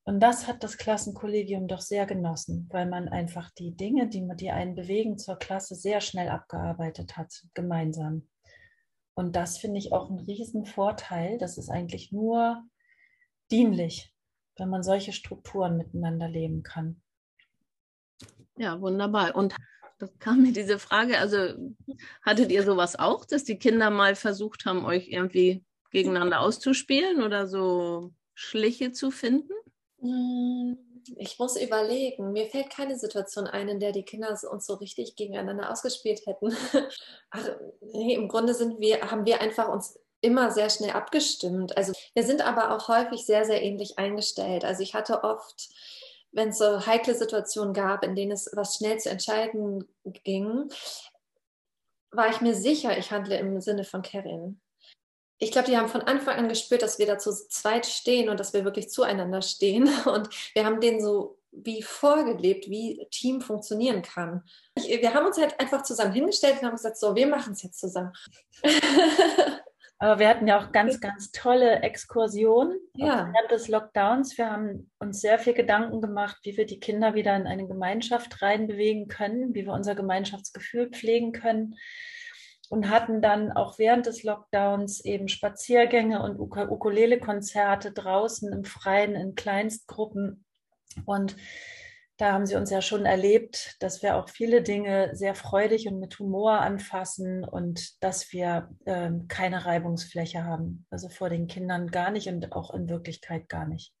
Und 0.04 0.20
das 0.20 0.46
hat 0.46 0.62
das 0.62 0.76
Klassenkollegium 0.76 1.66
doch 1.66 1.80
sehr 1.80 2.04
genossen, 2.04 2.68
weil 2.70 2.86
man 2.86 3.08
einfach 3.08 3.50
die 3.52 3.74
Dinge, 3.74 4.06
die, 4.08 4.50
einen 4.50 4.74
bewegen 4.74 5.16
zur 5.16 5.38
Klasse, 5.38 5.74
sehr 5.76 6.02
schnell 6.02 6.28
abgearbeitet 6.28 7.16
hat, 7.16 7.32
gemeinsam. 7.54 8.28
Und 9.14 9.34
das 9.34 9.56
finde 9.56 9.78
ich 9.78 9.92
auch 9.92 10.10
einen 10.10 10.20
riesen 10.20 10.66
Vorteil. 10.66 11.38
Das 11.38 11.56
ist 11.56 11.70
eigentlich 11.70 12.12
nur 12.12 12.62
dienlich, 13.50 14.14
wenn 14.58 14.68
man 14.68 14.82
solche 14.82 15.12
Strukturen 15.12 15.76
miteinander 15.76 16.28
leben 16.28 16.62
kann. 16.62 17.00
Ja, 18.56 18.80
wunderbar. 18.80 19.34
Und 19.34 19.54
das 19.98 20.10
kam 20.18 20.42
mir 20.42 20.52
diese 20.52 20.78
Frage, 20.78 21.18
also 21.18 21.38
hattet 22.22 22.50
ihr 22.50 22.62
sowas 22.62 22.98
auch, 22.98 23.24
dass 23.24 23.44
die 23.44 23.58
Kinder 23.58 23.90
mal 23.90 24.14
versucht 24.14 24.64
haben, 24.64 24.84
euch 24.84 25.08
irgendwie 25.08 25.64
gegeneinander 25.90 26.40
auszuspielen 26.40 27.22
oder 27.22 27.46
so 27.46 28.12
Schliche 28.34 28.92
zu 28.92 29.10
finden? 29.10 29.52
Hm, 30.00 30.78
ich 31.16 31.38
muss 31.38 31.60
überlegen. 31.60 32.32
Mir 32.32 32.46
fällt 32.46 32.70
keine 32.70 32.98
Situation 32.98 33.46
ein, 33.46 33.68
in 33.68 33.80
der 33.80 33.92
die 33.92 34.04
Kinder 34.04 34.36
uns 34.50 34.66
so 34.66 34.74
richtig 34.74 35.16
gegeneinander 35.16 35.70
ausgespielt 35.70 36.20
hätten. 36.26 36.52
Ach, 37.30 37.48
nee, 37.80 38.14
Im 38.14 38.28
Grunde 38.28 38.54
sind 38.54 38.78
wir, 38.78 39.10
haben 39.10 39.26
wir 39.26 39.40
einfach 39.40 39.68
uns 39.68 39.98
immer 40.20 40.50
sehr 40.50 40.70
schnell 40.70 40.90
abgestimmt. 40.90 41.76
Also 41.76 41.92
wir 42.14 42.24
sind 42.24 42.42
aber 42.42 42.74
auch 42.74 42.88
häufig 42.88 43.24
sehr, 43.24 43.44
sehr 43.44 43.62
ähnlich 43.62 43.98
eingestellt. 43.98 44.64
Also 44.64 44.82
ich 44.82 44.94
hatte 44.94 45.24
oft, 45.24 45.68
wenn 46.32 46.48
es 46.50 46.58
so 46.58 46.86
heikle 46.86 47.14
Situationen 47.14 47.74
gab, 47.74 48.04
in 48.04 48.14
denen 48.14 48.32
es 48.32 48.50
was 48.54 48.76
schnell 48.76 48.98
zu 48.98 49.10
entscheiden 49.10 49.88
ging, 50.24 50.70
war 52.10 52.30
ich 52.30 52.40
mir 52.40 52.54
sicher, 52.54 52.96
ich 52.96 53.10
handle 53.10 53.38
im 53.38 53.60
Sinne 53.60 53.84
von 53.84 54.02
Kevin 54.02 54.60
ich 55.38 55.52
glaube, 55.52 55.68
die 55.68 55.76
haben 55.76 55.88
von 55.88 56.02
Anfang 56.02 56.36
an 56.36 56.48
gespürt, 56.48 56.82
dass 56.82 56.98
wir 56.98 57.06
da 57.06 57.18
zu 57.18 57.32
zweit 57.32 57.86
stehen 57.86 58.28
und 58.28 58.40
dass 58.40 58.52
wir 58.52 58.64
wirklich 58.64 58.90
zueinander 58.90 59.42
stehen. 59.42 59.88
Und 60.06 60.28
wir 60.54 60.64
haben 60.64 60.80
denen 60.80 61.00
so 61.00 61.38
wie 61.50 61.82
vorgelebt, 61.82 62.68
wie 62.68 63.06
Team 63.10 63.40
funktionieren 63.40 64.02
kann. 64.02 64.44
Ich, 64.74 64.88
wir 64.88 65.14
haben 65.14 65.26
uns 65.26 65.38
halt 65.38 65.58
einfach 65.58 65.82
zusammen 65.82 66.12
hingestellt 66.12 66.58
und 66.60 66.66
haben 66.66 66.76
gesagt, 66.76 66.98
so, 66.98 67.14
wir 67.14 67.26
machen 67.26 67.54
es 67.54 67.62
jetzt 67.62 67.80
zusammen. 67.80 68.12
Aber 70.00 70.20
wir 70.20 70.28
hatten 70.28 70.46
ja 70.46 70.60
auch 70.60 70.70
ganz, 70.70 71.00
ganz 71.00 71.32
tolle 71.32 71.82
Exkursionen 71.82 72.78
ja. 72.94 73.32
während 73.32 73.50
des 73.50 73.66
Lockdowns. 73.66 74.38
Wir 74.38 74.50
haben 74.50 74.90
uns 75.00 75.20
sehr 75.20 75.40
viel 75.40 75.54
Gedanken 75.54 76.00
gemacht, 76.00 76.38
wie 76.42 76.56
wir 76.56 76.66
die 76.66 76.78
Kinder 76.78 77.14
wieder 77.14 77.34
in 77.34 77.48
eine 77.48 77.66
Gemeinschaft 77.66 78.40
reinbewegen 78.40 79.08
können, 79.08 79.54
wie 79.54 79.66
wir 79.66 79.72
unser 79.72 79.96
Gemeinschaftsgefühl 79.96 80.90
pflegen 80.90 81.32
können 81.32 81.74
und 82.68 82.90
hatten 82.90 83.22
dann 83.22 83.50
auch 83.52 83.78
während 83.78 84.06
des 84.06 84.22
Lockdowns 84.22 85.04
eben 85.04 85.28
Spaziergänge 85.28 86.22
und 86.22 86.38
Ukulele-Konzerte 86.38 87.92
draußen 87.92 88.52
im 88.52 88.64
Freien 88.64 89.14
in 89.14 89.34
Kleinstgruppen. 89.34 90.44
Und 91.06 91.36
da 92.18 92.32
haben 92.32 92.46
sie 92.46 92.56
uns 92.56 92.70
ja 92.70 92.82
schon 92.82 93.06
erlebt, 93.06 93.76
dass 93.80 94.02
wir 94.02 94.16
auch 94.16 94.28
viele 94.28 94.60
Dinge 94.60 95.10
sehr 95.14 95.36
freudig 95.36 95.86
und 95.86 96.00
mit 96.00 96.18
Humor 96.18 96.60
anfassen 96.60 97.44
und 97.44 98.02
dass 98.02 98.32
wir 98.32 98.70
äh, 98.86 99.10
keine 99.28 99.64
Reibungsfläche 99.64 100.44
haben. 100.44 100.84
Also 100.90 101.08
vor 101.08 101.30
den 101.30 101.46
Kindern 101.46 101.86
gar 101.86 102.10
nicht 102.10 102.28
und 102.28 102.52
auch 102.52 102.74
in 102.74 102.88
Wirklichkeit 102.88 103.48
gar 103.48 103.68
nicht. 103.68 103.94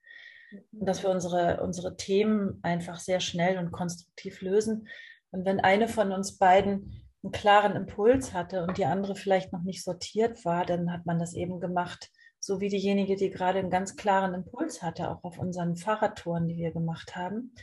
Und 0.72 0.86
dass 0.86 1.04
wir 1.04 1.10
unsere, 1.10 1.62
unsere 1.62 1.96
Themen 1.96 2.58
einfach 2.62 2.98
sehr 2.98 3.20
schnell 3.20 3.56
und 3.56 3.70
konstruktiv 3.70 4.40
lösen. 4.40 4.88
Und 5.30 5.44
wenn 5.44 5.60
eine 5.60 5.86
von 5.86 6.10
uns 6.10 6.38
beiden 6.38 7.04
einen 7.22 7.32
klaren 7.32 7.76
Impuls 7.76 8.34
hatte 8.34 8.64
und 8.64 8.78
die 8.78 8.84
andere 8.84 9.14
vielleicht 9.14 9.52
noch 9.52 9.62
nicht 9.62 9.84
sortiert 9.84 10.44
war, 10.44 10.66
dann 10.66 10.92
hat 10.92 11.06
man 11.06 11.20
das 11.20 11.34
eben 11.34 11.60
gemacht, 11.60 12.10
so 12.40 12.60
wie 12.60 12.68
diejenige, 12.68 13.14
die 13.14 13.30
gerade 13.30 13.60
einen 13.60 13.70
ganz 13.70 13.94
klaren 13.94 14.34
Impuls 14.34 14.82
hatte, 14.82 15.08
auch 15.08 15.22
auf 15.22 15.38
unseren 15.38 15.76
Fahrradtouren, 15.76 16.48
die 16.48 16.56
wir 16.56 16.72
gemacht 16.72 17.14
haben. 17.14 17.54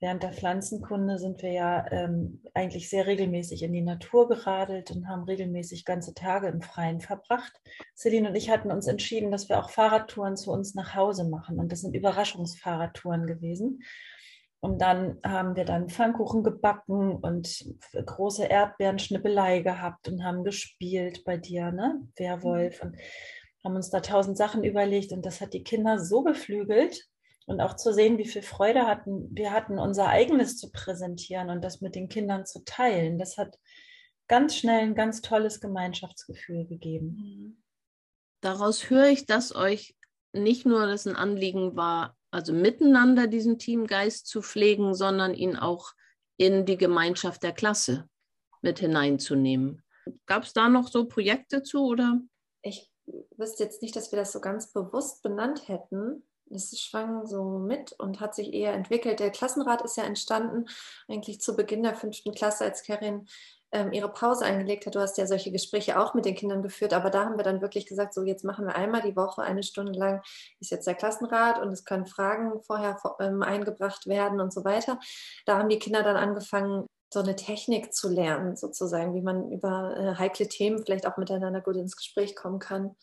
Während 0.00 0.22
der 0.22 0.32
Pflanzenkunde 0.32 1.18
sind 1.18 1.42
wir 1.42 1.50
ja 1.50 1.90
ähm, 1.90 2.42
eigentlich 2.54 2.88
sehr 2.88 3.06
regelmäßig 3.06 3.64
in 3.64 3.72
die 3.72 3.82
Natur 3.82 4.28
geradelt 4.28 4.92
und 4.92 5.08
haben 5.08 5.24
regelmäßig 5.24 5.84
ganze 5.84 6.14
Tage 6.14 6.46
im 6.46 6.62
Freien 6.62 7.00
verbracht. 7.00 7.52
Celine 7.96 8.28
und 8.28 8.36
ich 8.36 8.48
hatten 8.48 8.70
uns 8.70 8.86
entschieden, 8.86 9.32
dass 9.32 9.48
wir 9.48 9.58
auch 9.58 9.70
Fahrradtouren 9.70 10.36
zu 10.36 10.52
uns 10.52 10.74
nach 10.74 10.94
Hause 10.94 11.24
machen. 11.28 11.58
Und 11.58 11.72
das 11.72 11.80
sind 11.80 11.96
Überraschungsfahrradtouren 11.96 13.26
gewesen. 13.26 13.82
Und 14.60 14.80
dann 14.80 15.18
haben 15.24 15.56
wir 15.56 15.64
dann 15.64 15.88
Pfannkuchen 15.88 16.42
gebacken 16.44 17.16
und 17.16 17.64
große 17.92 18.44
Erdbeerenschnippelei 18.44 19.60
gehabt 19.60 20.08
und 20.08 20.24
haben 20.24 20.44
gespielt 20.44 21.24
bei 21.24 21.36
dir, 21.36 21.72
ne? 21.72 22.00
Werwolf. 22.16 22.82
Mhm. 22.82 22.90
Und 22.90 22.96
haben 23.64 23.76
uns 23.76 23.90
da 23.90 24.00
tausend 24.00 24.36
Sachen 24.36 24.64
überlegt 24.64 25.12
und 25.12 25.26
das 25.26 25.40
hat 25.40 25.52
die 25.52 25.64
Kinder 25.64 25.98
so 25.98 26.22
beflügelt. 26.22 27.08
Und 27.48 27.62
auch 27.62 27.76
zu 27.76 27.94
sehen, 27.94 28.18
wie 28.18 28.28
viel 28.28 28.42
Freude 28.42 28.86
hatten, 28.86 29.34
wir 29.34 29.52
hatten, 29.52 29.78
unser 29.78 30.08
eigenes 30.08 30.58
zu 30.58 30.70
präsentieren 30.70 31.48
und 31.48 31.64
das 31.64 31.80
mit 31.80 31.94
den 31.94 32.10
Kindern 32.10 32.44
zu 32.44 32.62
teilen. 32.64 33.18
Das 33.18 33.38
hat 33.38 33.58
ganz 34.28 34.54
schnell 34.54 34.82
ein 34.82 34.94
ganz 34.94 35.22
tolles 35.22 35.58
Gemeinschaftsgefühl 35.58 36.66
gegeben. 36.66 37.06
Mhm. 37.06 37.62
Daraus 38.42 38.90
höre 38.90 39.08
ich, 39.08 39.24
dass 39.24 39.54
euch 39.54 39.96
nicht 40.34 40.66
nur 40.66 40.86
das 40.86 41.06
ein 41.06 41.16
Anliegen 41.16 41.74
war, 41.74 42.16
also 42.30 42.52
miteinander 42.52 43.26
diesen 43.26 43.58
Teamgeist 43.58 44.26
zu 44.26 44.42
pflegen, 44.42 44.94
sondern 44.94 45.32
ihn 45.32 45.56
auch 45.56 45.92
in 46.36 46.66
die 46.66 46.76
Gemeinschaft 46.76 47.42
der 47.42 47.52
Klasse 47.52 48.08
mit 48.60 48.78
hineinzunehmen. 48.78 49.82
Gab 50.26 50.44
es 50.44 50.52
da 50.52 50.68
noch 50.68 50.88
so 50.88 51.06
Projekte 51.06 51.62
zu 51.62 51.86
oder? 51.86 52.20
Ich 52.62 52.92
wüsste 53.36 53.64
jetzt 53.64 53.80
nicht, 53.80 53.96
dass 53.96 54.12
wir 54.12 54.18
das 54.18 54.32
so 54.32 54.40
ganz 54.40 54.72
bewusst 54.72 55.22
benannt 55.22 55.66
hätten. 55.68 56.27
Es 56.50 56.78
schwang 56.80 57.26
so 57.26 57.58
mit 57.58 57.92
und 57.92 58.20
hat 58.20 58.34
sich 58.34 58.52
eher 58.52 58.72
entwickelt. 58.72 59.20
Der 59.20 59.30
Klassenrat 59.30 59.82
ist 59.82 59.96
ja 59.96 60.04
entstanden, 60.04 60.66
eigentlich 61.08 61.40
zu 61.40 61.56
Beginn 61.56 61.82
der 61.82 61.94
fünften 61.94 62.32
Klasse, 62.32 62.64
als 62.64 62.82
Karin 62.82 63.26
ähm, 63.72 63.92
ihre 63.92 64.08
Pause 64.08 64.44
eingelegt 64.44 64.86
hat. 64.86 64.94
Du 64.94 65.00
hast 65.00 65.18
ja 65.18 65.26
solche 65.26 65.52
Gespräche 65.52 66.00
auch 66.00 66.14
mit 66.14 66.24
den 66.24 66.34
Kindern 66.34 66.62
geführt, 66.62 66.94
aber 66.94 67.10
da 67.10 67.24
haben 67.24 67.36
wir 67.36 67.44
dann 67.44 67.60
wirklich 67.60 67.86
gesagt, 67.86 68.14
so 68.14 68.22
jetzt 68.22 68.44
machen 68.44 68.66
wir 68.66 68.74
einmal 68.76 69.02
die 69.02 69.16
Woche 69.16 69.42
eine 69.42 69.62
Stunde 69.62 69.92
lang 69.92 70.22
ist 70.60 70.70
jetzt 70.70 70.86
der 70.86 70.94
Klassenrat 70.94 71.60
und 71.60 71.70
es 71.70 71.84
können 71.84 72.06
Fragen 72.06 72.62
vorher 72.62 72.98
ähm, 73.20 73.42
eingebracht 73.42 74.06
werden 74.06 74.40
und 74.40 74.52
so 74.52 74.64
weiter. 74.64 74.98
Da 75.46 75.58
haben 75.58 75.68
die 75.68 75.78
Kinder 75.78 76.02
dann 76.02 76.16
angefangen, 76.16 76.86
so 77.12 77.20
eine 77.20 77.36
Technik 77.36 77.94
zu 77.94 78.08
lernen, 78.08 78.56
sozusagen, 78.56 79.14
wie 79.14 79.22
man 79.22 79.50
über 79.50 79.96
äh, 79.96 80.14
heikle 80.18 80.48
Themen 80.48 80.82
vielleicht 80.84 81.06
auch 81.06 81.16
miteinander 81.16 81.60
gut 81.60 81.76
ins 81.76 81.96
Gespräch 81.96 82.36
kommen 82.36 82.58
kann. 82.58 82.96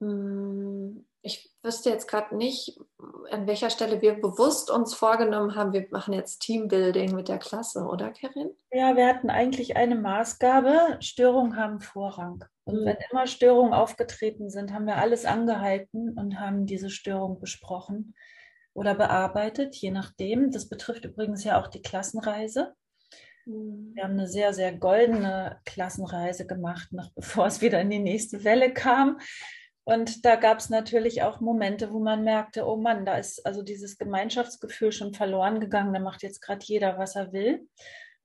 Hm, 0.00 1.06
ich 1.26 1.50
wüsste 1.62 1.90
jetzt 1.90 2.08
gerade 2.08 2.36
nicht, 2.36 2.78
an 3.30 3.46
welcher 3.46 3.70
Stelle 3.70 4.00
wir 4.00 4.14
bewusst 4.14 4.70
uns 4.70 4.94
vorgenommen 4.94 5.56
haben, 5.56 5.72
wir 5.72 5.86
machen 5.90 6.14
jetzt 6.14 6.38
Teambuilding 6.38 7.14
mit 7.14 7.28
der 7.28 7.38
Klasse, 7.38 7.80
oder 7.80 8.12
Karin? 8.12 8.50
Ja, 8.72 8.96
wir 8.96 9.06
hatten 9.06 9.28
eigentlich 9.28 9.76
eine 9.76 9.96
Maßgabe, 9.96 10.98
Störungen 11.00 11.56
haben 11.56 11.80
Vorrang. 11.80 12.44
Und 12.64 12.82
mhm. 12.82 12.86
wenn 12.86 12.96
immer 13.10 13.26
Störungen 13.26 13.74
aufgetreten 13.74 14.48
sind, 14.48 14.72
haben 14.72 14.86
wir 14.86 14.96
alles 14.96 15.24
angehalten 15.24 16.16
und 16.16 16.38
haben 16.38 16.66
diese 16.66 16.90
Störung 16.90 17.40
besprochen 17.40 18.14
oder 18.72 18.94
bearbeitet, 18.94 19.74
je 19.74 19.90
nachdem. 19.90 20.52
Das 20.52 20.68
betrifft 20.68 21.04
übrigens 21.04 21.42
ja 21.42 21.60
auch 21.60 21.66
die 21.66 21.82
Klassenreise. 21.82 22.74
Mhm. 23.46 23.92
Wir 23.94 24.04
haben 24.04 24.12
eine 24.12 24.28
sehr, 24.28 24.52
sehr 24.54 24.72
goldene 24.72 25.60
Klassenreise 25.64 26.46
gemacht, 26.46 26.92
noch 26.92 27.10
bevor 27.14 27.46
es 27.46 27.60
wieder 27.60 27.80
in 27.80 27.90
die 27.90 27.98
nächste 27.98 28.44
Welle 28.44 28.72
kam. 28.72 29.18
Und 29.88 30.24
da 30.24 30.34
gab 30.34 30.58
es 30.58 30.68
natürlich 30.68 31.22
auch 31.22 31.40
Momente, 31.40 31.92
wo 31.92 32.00
man 32.00 32.24
merkte, 32.24 32.66
oh 32.66 32.76
Mann, 32.76 33.06
da 33.06 33.18
ist 33.18 33.46
also 33.46 33.62
dieses 33.62 33.98
Gemeinschaftsgefühl 33.98 34.90
schon 34.90 35.14
verloren 35.14 35.60
gegangen, 35.60 35.94
da 35.94 36.00
macht 36.00 36.24
jetzt 36.24 36.40
gerade 36.40 36.64
jeder, 36.64 36.98
was 36.98 37.14
er 37.14 37.32
will. 37.32 37.68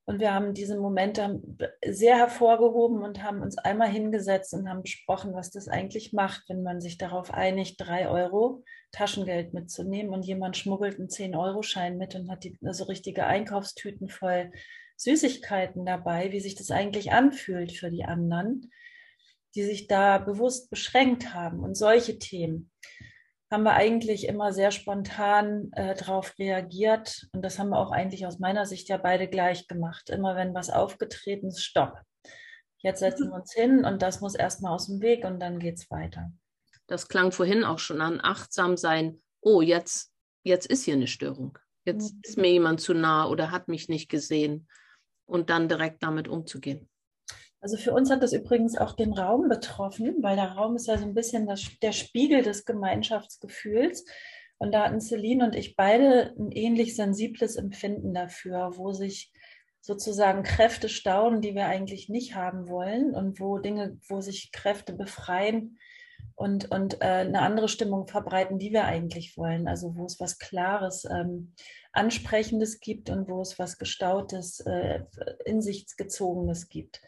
Und 0.06 0.20
wir 0.20 0.34
haben 0.34 0.56
diese 0.56 0.80
Momente 0.80 1.40
sehr 1.86 2.18
hervorgehoben 2.18 3.04
und 3.04 3.22
haben 3.22 3.44
uns 3.44 3.60
einmal 3.60 3.90
hingesetzt 3.90 4.56
und 4.56 4.68
haben 4.68 4.82
besprochen, 4.82 5.36
was 5.36 5.52
das 5.52 5.68
eigentlich 5.68 6.14
macht, 6.14 6.50
wenn 6.50 6.64
man 6.64 6.82
sich 6.82 6.98
darauf 6.98 7.32
einigt, 7.32 7.76
drei 7.80 8.10
Euro 8.10 8.64
Taschengeld 8.92 9.54
mitzunehmen 9.54 10.16
und 10.16 10.26
jemand 10.26 10.58
schmuggelt 10.58 10.98
einen 10.98 11.10
10-Euro-Schein 11.10 11.96
mit 11.96 12.16
und 12.16 12.32
hat 12.32 12.44
die, 12.44 12.58
also 12.66 12.86
richtige 12.86 13.28
Einkaufstüten 13.28 14.10
voll 14.10 14.52
Süßigkeiten 14.98 15.86
dabei, 15.86 16.32
wie 16.32 16.40
sich 16.40 16.56
das 16.56 16.72
eigentlich 16.72 17.12
anfühlt 17.12 17.72
für 17.72 17.92
die 17.92 18.04
anderen 18.04 18.72
die 19.56 19.64
sich 19.64 19.88
da 19.88 20.18
bewusst 20.18 20.70
beschränkt 20.70 21.34
haben. 21.34 21.60
Und 21.60 21.76
solche 21.76 22.20
Themen 22.20 22.72
haben 23.52 23.64
wir 23.64 23.74
eigentlich 23.74 24.28
immer 24.28 24.54
sehr 24.54 24.72
spontan 24.72 25.72
äh, 25.74 25.96
darauf 25.96 26.38
reagiert. 26.40 27.28
Und 27.34 27.44
das 27.44 27.60
haben 27.60 27.70
wir 27.70 27.80
auch 27.80 27.92
eigentlich 27.92 28.26
aus 28.26 28.40
meiner 28.40 28.66
Sicht 28.66 28.88
ja 28.90 28.98
beide 28.98 29.28
gleich 29.28 29.68
gemacht. 29.68 30.10
Immer 30.10 30.36
wenn 30.36 30.54
was 30.54 30.70
aufgetreten 30.70 31.48
ist, 31.48 31.64
stopp. 31.64 32.02
Jetzt 32.78 33.00
setzen 33.00 33.30
wir 33.30 33.36
uns 33.36 33.54
hin 33.54 33.86
und 33.86 34.02
das 34.02 34.22
muss 34.22 34.34
erstmal 34.34 34.74
aus 34.74 34.88
dem 34.88 35.02
Weg 35.02 35.24
und 35.26 35.40
dann 35.40 35.60
geht 35.60 35.78
es 35.78 35.92
weiter. 35.92 36.32
Das 36.88 37.08
klang 37.08 37.32
vorhin 37.32 37.64
auch 37.64 37.78
schon 37.78 38.02
an, 38.02 38.20
achtsam 38.22 38.76
sein. 38.76 39.22
Oh, 39.42 39.62
jetzt 39.62 40.12
jetzt 40.44 40.66
ist 40.68 40.84
hier 40.84 40.96
eine 40.96 41.08
Störung. 41.08 41.58
Jetzt 41.86 42.14
mhm. 42.14 42.22
ist 42.24 42.38
mir 42.38 42.52
jemand 42.52 42.82
zu 42.82 42.94
nah 42.94 43.28
oder 43.28 43.52
hat 43.52 43.68
mich 43.68 43.90
nicht 43.90 44.10
gesehen 44.10 44.68
und 45.26 45.50
dann 45.50 45.68
direkt 45.68 46.04
damit 46.04 46.28
umzugehen. 46.28 46.90
Also 47.62 47.78
für 47.78 47.94
uns 47.94 48.10
hat 48.10 48.24
das 48.24 48.34
übrigens 48.34 48.76
auch 48.76 48.94
den 48.94 49.14
Raum 49.14 49.48
betroffen, 49.48 50.16
weil 50.22 50.36
der 50.36 50.54
Raum 50.54 50.76
ist 50.76 50.88
ja 50.88 50.98
so 50.98 51.06
ein 51.06 51.14
bisschen 51.14 51.46
das, 51.46 51.64
der 51.82 51.92
Spiegel 51.92 52.42
des 52.42 52.66
Gemeinschaftsgefühls. 52.66 54.04
Und 54.58 54.74
da 54.74 54.86
hatten 54.86 55.00
Celine 55.00 55.46
und 55.46 55.56
ich 55.56 55.76
beide 55.76 56.34
ein 56.38 56.52
ähnlich 56.52 56.96
sensibles 56.96 57.56
Empfinden 57.56 58.14
dafür, 58.14 58.78
wo 58.78 58.94
sich 58.94 59.32
sozusagen 59.80 60.44
Kräfte 60.44 60.90
stauen, 60.90 61.42
die 61.42 61.56
wir 61.56 61.68
eigentlich 61.68 62.10
nicht 62.10 62.36
haben 62.36 62.68
wollen 62.68 63.16
und 63.16 63.40
wo 63.40 63.60
Dinge, 63.60 63.98
wo 64.08 64.22
sich 64.22 64.52
Kräfte 64.52 64.94
befreien 64.94 65.78
und, 66.36 66.72
und 66.72 67.02
äh, 67.02 67.06
eine 67.06 67.42
andere 67.42 67.70
Stimmung 67.70 68.08
verbreiten, 68.08 68.58
die 68.58 68.72
wir 68.72 68.86
eigentlich 68.86 69.38
wollen. 69.38 69.68
Also 69.68 69.96
wo 69.96 70.06
es 70.06 70.20
was 70.20 70.40
Klares, 70.40 71.06
ähm, 71.06 71.54
Ansprechendes 71.92 72.80
gibt 72.80 73.12
und 73.12 73.30
wo 73.30 73.42
es 73.42 73.60
was 73.60 73.78
Gestautes, 73.78 74.62
äh, 74.62 75.02
in 75.46 75.62
sich 75.62 75.96
gezogenes 75.98 76.70
gibt. 76.70 77.02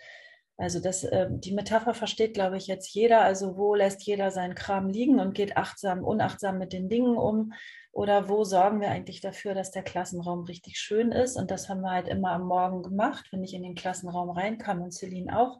Also 0.57 0.79
das, 0.79 1.03
äh, 1.03 1.27
die 1.29 1.53
Metapher 1.53 1.93
versteht, 1.93 2.33
glaube 2.33 2.57
ich, 2.57 2.67
jetzt 2.67 2.93
jeder. 2.93 3.21
Also 3.21 3.57
wo 3.57 3.75
lässt 3.75 4.03
jeder 4.03 4.31
seinen 4.31 4.55
Kram 4.55 4.89
liegen 4.89 5.19
und 5.19 5.33
geht 5.33 5.57
achtsam, 5.57 6.03
unachtsam 6.03 6.57
mit 6.57 6.73
den 6.73 6.89
Dingen 6.89 7.17
um? 7.17 7.53
Oder 7.91 8.29
wo 8.29 8.43
sorgen 8.43 8.81
wir 8.81 8.89
eigentlich 8.89 9.21
dafür, 9.21 9.53
dass 9.53 9.71
der 9.71 9.83
Klassenraum 9.83 10.43
richtig 10.43 10.79
schön 10.79 11.11
ist? 11.11 11.37
Und 11.37 11.51
das 11.51 11.69
haben 11.69 11.81
wir 11.81 11.91
halt 11.91 12.07
immer 12.07 12.31
am 12.31 12.47
Morgen 12.47 12.83
gemacht, 12.83 13.27
wenn 13.31 13.43
ich 13.43 13.53
in 13.53 13.63
den 13.63 13.75
Klassenraum 13.75 14.31
reinkam 14.31 14.81
und 14.81 14.91
Celine 14.91 15.37
auch 15.37 15.59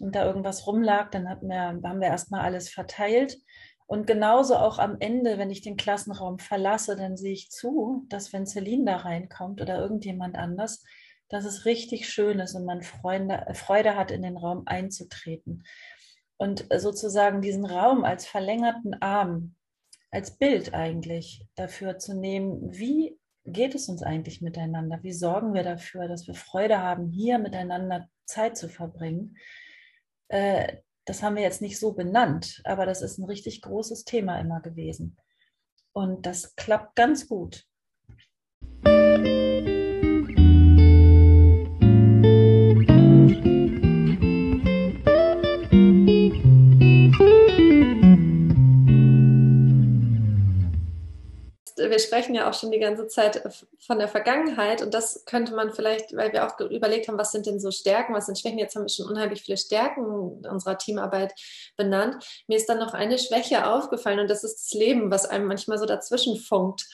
und 0.00 0.14
da 0.14 0.26
irgendwas 0.26 0.66
rumlag, 0.66 1.10
dann 1.10 1.28
hatten 1.28 1.48
wir, 1.48 1.60
haben 1.60 2.00
wir 2.00 2.08
erstmal 2.08 2.42
alles 2.42 2.68
verteilt. 2.68 3.38
Und 3.86 4.06
genauso 4.06 4.56
auch 4.56 4.78
am 4.78 4.96
Ende, 4.98 5.38
wenn 5.38 5.50
ich 5.50 5.62
den 5.62 5.76
Klassenraum 5.76 6.38
verlasse, 6.38 6.96
dann 6.96 7.16
sehe 7.16 7.32
ich 7.32 7.50
zu, 7.50 8.04
dass 8.08 8.32
wenn 8.32 8.46
Celine 8.46 8.84
da 8.84 8.96
reinkommt 8.96 9.60
oder 9.60 9.78
irgendjemand 9.78 10.36
anders, 10.36 10.82
dass 11.28 11.44
es 11.44 11.64
richtig 11.64 12.08
schön 12.08 12.38
ist 12.38 12.54
und 12.54 12.64
man 12.64 12.82
Freude, 12.82 13.46
Freude 13.54 13.96
hat, 13.96 14.10
in 14.10 14.22
den 14.22 14.36
Raum 14.36 14.62
einzutreten. 14.66 15.64
Und 16.36 16.66
sozusagen 16.76 17.40
diesen 17.40 17.64
Raum 17.64 18.04
als 18.04 18.26
verlängerten 18.26 19.00
Arm, 19.00 19.54
als 20.10 20.36
Bild 20.36 20.74
eigentlich 20.74 21.46
dafür 21.56 21.98
zu 21.98 22.14
nehmen, 22.14 22.60
wie 22.72 23.18
geht 23.44 23.74
es 23.74 23.88
uns 23.88 24.02
eigentlich 24.02 24.42
miteinander? 24.42 25.02
Wie 25.02 25.12
sorgen 25.12 25.54
wir 25.54 25.62
dafür, 25.62 26.08
dass 26.08 26.26
wir 26.26 26.34
Freude 26.34 26.80
haben, 26.80 27.10
hier 27.10 27.38
miteinander 27.38 28.08
Zeit 28.24 28.56
zu 28.56 28.68
verbringen? 28.68 29.36
Äh, 30.28 30.78
das 31.04 31.22
haben 31.22 31.36
wir 31.36 31.42
jetzt 31.42 31.62
nicht 31.62 31.78
so 31.78 31.92
benannt, 31.92 32.60
aber 32.64 32.84
das 32.84 33.00
ist 33.00 33.18
ein 33.18 33.24
richtig 33.24 33.62
großes 33.62 34.04
Thema 34.04 34.40
immer 34.40 34.60
gewesen. 34.60 35.16
Und 35.92 36.26
das 36.26 36.56
klappt 36.56 36.96
ganz 36.96 37.28
gut. 37.28 37.64
Wir 51.96 52.00
sprechen 52.00 52.34
ja 52.34 52.46
auch 52.46 52.52
schon 52.52 52.70
die 52.70 52.78
ganze 52.78 53.06
Zeit 53.06 53.42
von 53.78 53.98
der 53.98 54.08
Vergangenheit 54.08 54.82
und 54.82 54.92
das 54.92 55.24
könnte 55.24 55.54
man 55.54 55.72
vielleicht, 55.72 56.14
weil 56.14 56.30
wir 56.30 56.46
auch 56.46 56.60
überlegt 56.60 57.08
haben, 57.08 57.16
was 57.16 57.32
sind 57.32 57.46
denn 57.46 57.58
so 57.58 57.70
Stärken, 57.70 58.12
was 58.12 58.26
sind 58.26 58.38
Schwächen. 58.38 58.58
Jetzt 58.58 58.76
haben 58.76 58.82
wir 58.82 58.90
schon 58.90 59.08
unheimlich 59.08 59.40
viele 59.40 59.56
Stärken 59.56 60.04
unserer 60.46 60.76
Teamarbeit 60.76 61.32
benannt. 61.78 62.22
Mir 62.48 62.58
ist 62.58 62.68
dann 62.68 62.80
noch 62.80 62.92
eine 62.92 63.18
Schwäche 63.18 63.66
aufgefallen 63.66 64.20
und 64.20 64.28
das 64.28 64.44
ist 64.44 64.56
das 64.56 64.72
Leben, 64.78 65.10
was 65.10 65.24
einem 65.24 65.46
manchmal 65.46 65.78
so 65.78 65.86
dazwischen 65.86 66.36
funkt. 66.36 66.86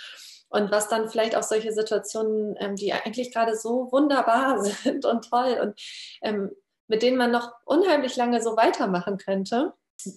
Und 0.50 0.70
was 0.70 0.88
dann 0.88 1.08
vielleicht 1.08 1.34
auch 1.34 1.42
solche 1.42 1.72
Situationen, 1.72 2.54
ähm, 2.60 2.76
die 2.76 2.92
eigentlich 2.92 3.32
gerade 3.32 3.56
so 3.56 3.90
wunderbar 3.90 4.62
sind 4.64 5.04
und 5.04 5.28
toll 5.28 5.58
und 5.60 5.80
ähm, 6.22 6.52
mit 6.86 7.02
denen 7.02 7.16
man 7.16 7.32
noch 7.32 7.50
unheimlich 7.64 8.14
lange 8.14 8.40
so 8.40 8.56
weitermachen 8.56 9.18
könnte, 9.18 9.72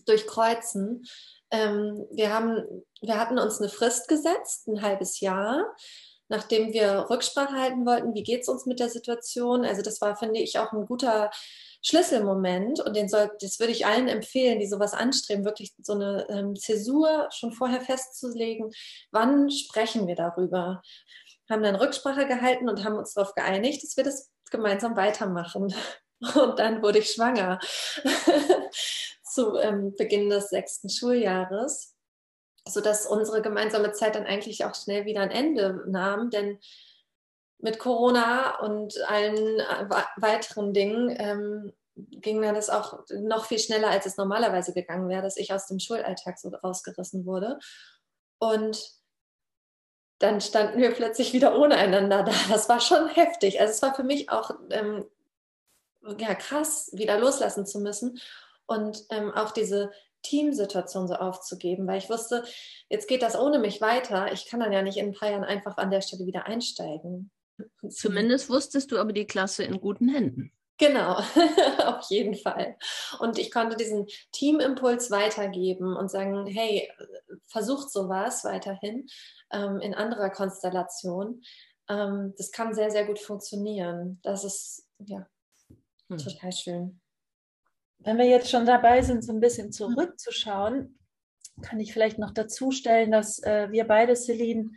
durchkreuzen. 0.05 1.07
Ähm, 1.51 2.05
wir, 2.11 2.33
haben, 2.33 2.63
wir 3.01 3.19
hatten 3.19 3.39
uns 3.39 3.59
eine 3.59 3.69
Frist 3.69 4.07
gesetzt, 4.07 4.67
ein 4.67 4.81
halbes 4.81 5.19
Jahr, 5.19 5.75
nachdem 6.27 6.73
wir 6.73 7.07
Rücksprache 7.09 7.53
halten 7.53 7.85
wollten, 7.85 8.13
wie 8.13 8.23
geht 8.23 8.41
es 8.41 8.49
uns 8.49 8.65
mit 8.65 8.79
der 8.79 8.89
Situation. 8.89 9.63
Also 9.63 9.81
das 9.81 10.01
war, 10.01 10.15
finde 10.15 10.39
ich, 10.39 10.57
auch 10.57 10.71
ein 10.73 10.85
guter 10.85 11.29
Schlüsselmoment 11.81 12.79
und 12.79 12.95
den 12.95 13.07
soll, 13.07 13.31
das 13.39 13.59
würde 13.59 13.71
ich 13.71 13.85
allen 13.85 14.07
empfehlen, 14.07 14.59
die 14.59 14.65
sowas 14.67 14.93
anstreben, 14.93 15.45
wirklich 15.45 15.73
so 15.83 15.93
eine 15.93 16.25
ähm, 16.29 16.55
Zäsur 16.55 17.29
schon 17.31 17.51
vorher 17.51 17.81
festzulegen, 17.81 18.71
wann 19.11 19.51
sprechen 19.51 20.07
wir 20.07 20.15
darüber. 20.15 20.81
Haben 21.47 21.61
dann 21.61 21.75
Rücksprache 21.75 22.25
gehalten 22.25 22.69
und 22.69 22.83
haben 22.83 22.97
uns 22.97 23.13
darauf 23.13 23.35
geeinigt, 23.35 23.83
dass 23.83 23.95
wir 23.97 24.03
das 24.03 24.31
gemeinsam 24.49 24.95
weitermachen. 24.95 25.73
Und 26.35 26.57
dann 26.59 26.81
wurde 26.81 26.99
ich 26.99 27.11
schwanger 27.11 27.59
zu 29.35 29.57
ähm, 29.57 29.93
Beginn 29.95 30.29
des 30.29 30.49
sechsten 30.49 30.89
Schuljahres, 30.89 31.95
sodass 32.67 33.05
unsere 33.05 33.41
gemeinsame 33.41 33.91
Zeit 33.91 34.15
dann 34.15 34.25
eigentlich 34.25 34.65
auch 34.65 34.73
schnell 34.73 35.05
wieder 35.05 35.21
ein 35.21 35.31
Ende 35.31 35.83
nahm, 35.87 36.31
denn 36.31 36.59
mit 37.59 37.79
Corona 37.79 38.59
und 38.59 38.99
allen 39.07 39.59
äh, 39.59 39.89
weiteren 40.17 40.73
Dingen 40.73 41.15
ähm, 41.19 41.73
ging 41.95 42.41
dann 42.41 42.55
das 42.55 42.69
auch 42.69 43.03
noch 43.09 43.45
viel 43.45 43.59
schneller, 43.59 43.89
als 43.89 44.05
es 44.05 44.17
normalerweise 44.17 44.73
gegangen 44.73 45.07
wäre, 45.09 45.21
dass 45.21 45.37
ich 45.37 45.53
aus 45.53 45.67
dem 45.67 45.79
Schulalltag 45.79 46.37
so 46.37 46.49
rausgerissen 46.49 47.25
wurde. 47.25 47.59
Und 48.39 48.91
dann 50.19 50.41
standen 50.41 50.79
wir 50.79 50.91
plötzlich 50.91 51.33
wieder 51.33 51.57
ohne 51.57 51.75
einander 51.75 52.23
da. 52.23 52.33
Das 52.49 52.67
war 52.67 52.81
schon 52.81 53.07
heftig. 53.07 53.61
Also 53.61 53.71
es 53.71 53.81
war 53.81 53.95
für 53.95 54.03
mich 54.03 54.29
auch 54.29 54.51
ähm, 54.71 55.05
ja, 56.17 56.35
krass, 56.35 56.89
wieder 56.93 57.17
loslassen 57.17 57.65
zu 57.65 57.79
müssen 57.79 58.19
und 58.67 59.03
ähm, 59.09 59.31
auch 59.31 59.51
diese 59.51 59.91
Teamsituation 60.25 61.07
so 61.07 61.15
aufzugeben, 61.15 61.87
weil 61.87 61.99
ich 61.99 62.09
wusste, 62.09 62.43
jetzt 62.89 63.07
geht 63.07 63.21
das 63.21 63.37
ohne 63.37 63.59
mich 63.59 63.79
weiter. 63.79 64.31
Ich 64.33 64.47
kann 64.47 64.59
dann 64.59 64.71
ja 64.71 64.81
nicht 64.81 64.97
in 64.97 65.07
ein 65.07 65.13
paar 65.13 65.29
Jahren 65.29 65.43
einfach 65.43 65.77
an 65.77 65.91
der 65.91 66.01
Stelle 66.01 66.25
wieder 66.25 66.45
einsteigen. 66.47 67.31
Zumindest 67.89 68.49
wusstest 68.49 68.91
du 68.91 68.97
aber 68.97 69.13
die 69.13 69.27
Klasse 69.27 69.63
in 69.63 69.79
guten 69.79 70.09
Händen. 70.09 70.51
Genau, 70.77 71.13
auf 71.85 72.09
jeden 72.09 72.35
Fall. 72.35 72.75
Und 73.19 73.37
ich 73.37 73.49
konnte 73.49 73.77
diesen 73.77 74.07
Teamimpuls 74.33 75.09
weitergeben 75.09 75.95
und 75.95 76.11
sagen, 76.11 76.45
hey, 76.47 76.91
versucht 77.47 77.89
sowas 77.91 78.43
weiterhin 78.43 79.07
ähm, 79.51 79.79
in 79.79 79.93
anderer 79.93 80.29
Konstellation. 80.31 81.41
Ähm, 81.87 82.33
das 82.37 82.51
kann 82.51 82.73
sehr, 82.73 82.91
sehr 82.91 83.05
gut 83.05 83.19
funktionieren. 83.19 84.19
Das 84.23 84.43
ist 84.43 84.85
ja 85.05 85.25
hm. 86.09 86.17
total 86.17 86.51
schön. 86.51 87.01
Wenn 88.05 88.19
wir 88.19 88.25
jetzt 88.25 88.51
schon 88.51 88.67
dabei 88.67 89.01
sind, 89.01 89.25
so 89.25 89.33
ein 89.33 89.39
bisschen 89.39 89.71
zurückzuschauen, 89.71 90.99
kann 91.63 91.79
ich 91.79 91.91
vielleicht 91.91 92.19
noch 92.19 92.31
dazu 92.31 92.69
stellen, 92.69 93.11
dass 93.11 93.41
äh, 93.41 93.71
wir 93.71 93.85
beide, 93.85 94.15
Celine, 94.15 94.69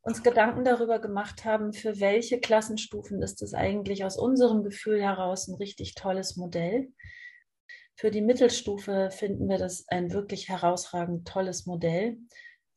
uns 0.00 0.24
Gedanken 0.24 0.64
darüber 0.64 0.98
gemacht 0.98 1.44
haben, 1.44 1.72
für 1.72 2.00
welche 2.00 2.40
Klassenstufen 2.40 3.22
ist 3.22 3.40
es 3.40 3.54
eigentlich 3.54 4.04
aus 4.04 4.18
unserem 4.18 4.64
Gefühl 4.64 5.00
heraus 5.00 5.46
ein 5.46 5.54
richtig 5.54 5.94
tolles 5.94 6.36
Modell. 6.36 6.88
Für 7.94 8.10
die 8.10 8.20
Mittelstufe 8.20 9.10
finden 9.12 9.48
wir 9.48 9.58
das 9.58 9.86
ein 9.86 10.12
wirklich 10.12 10.48
herausragend 10.48 11.28
tolles 11.28 11.66
Modell, 11.66 12.18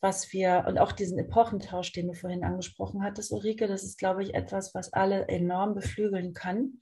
was 0.02 0.32
wir, 0.32 0.66
und 0.68 0.78
auch 0.78 0.92
diesen 0.92 1.18
Epochentausch, 1.18 1.94
den 1.94 2.10
du 2.10 2.14
vorhin 2.14 2.44
angesprochen 2.44 3.02
hattest, 3.02 3.32
Ulrike, 3.32 3.66
das 3.66 3.84
ist, 3.84 3.98
glaube 3.98 4.22
ich, 4.22 4.36
etwas, 4.36 4.76
was 4.76 4.94
alle 4.94 5.28
enorm 5.30 5.74
beflügeln 5.74 6.36
kann. 6.36 6.80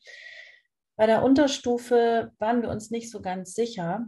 Bei 0.96 1.08
der 1.08 1.24
Unterstufe 1.24 2.32
waren 2.38 2.62
wir 2.62 2.70
uns 2.70 2.92
nicht 2.92 3.10
so 3.10 3.22
ganz 3.22 3.54
sicher. 3.54 4.06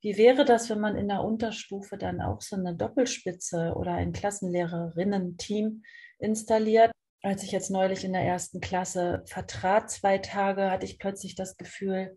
Wie 0.00 0.16
wäre 0.16 0.44
das, 0.44 0.70
wenn 0.70 0.78
man 0.78 0.96
in 0.96 1.08
der 1.08 1.24
Unterstufe 1.24 1.98
dann 1.98 2.20
auch 2.20 2.40
so 2.40 2.54
eine 2.54 2.76
Doppelspitze 2.76 3.74
oder 3.74 3.94
ein 3.94 4.12
Klassenlehrerinnen-Team 4.12 5.82
installiert? 6.18 6.92
Als 7.22 7.42
ich 7.42 7.50
jetzt 7.50 7.70
neulich 7.70 8.04
in 8.04 8.12
der 8.12 8.22
ersten 8.22 8.60
Klasse 8.60 9.24
vertrat, 9.26 9.90
zwei 9.90 10.18
Tage, 10.18 10.70
hatte 10.70 10.86
ich 10.86 11.00
plötzlich 11.00 11.34
das 11.34 11.56
Gefühl, 11.56 12.16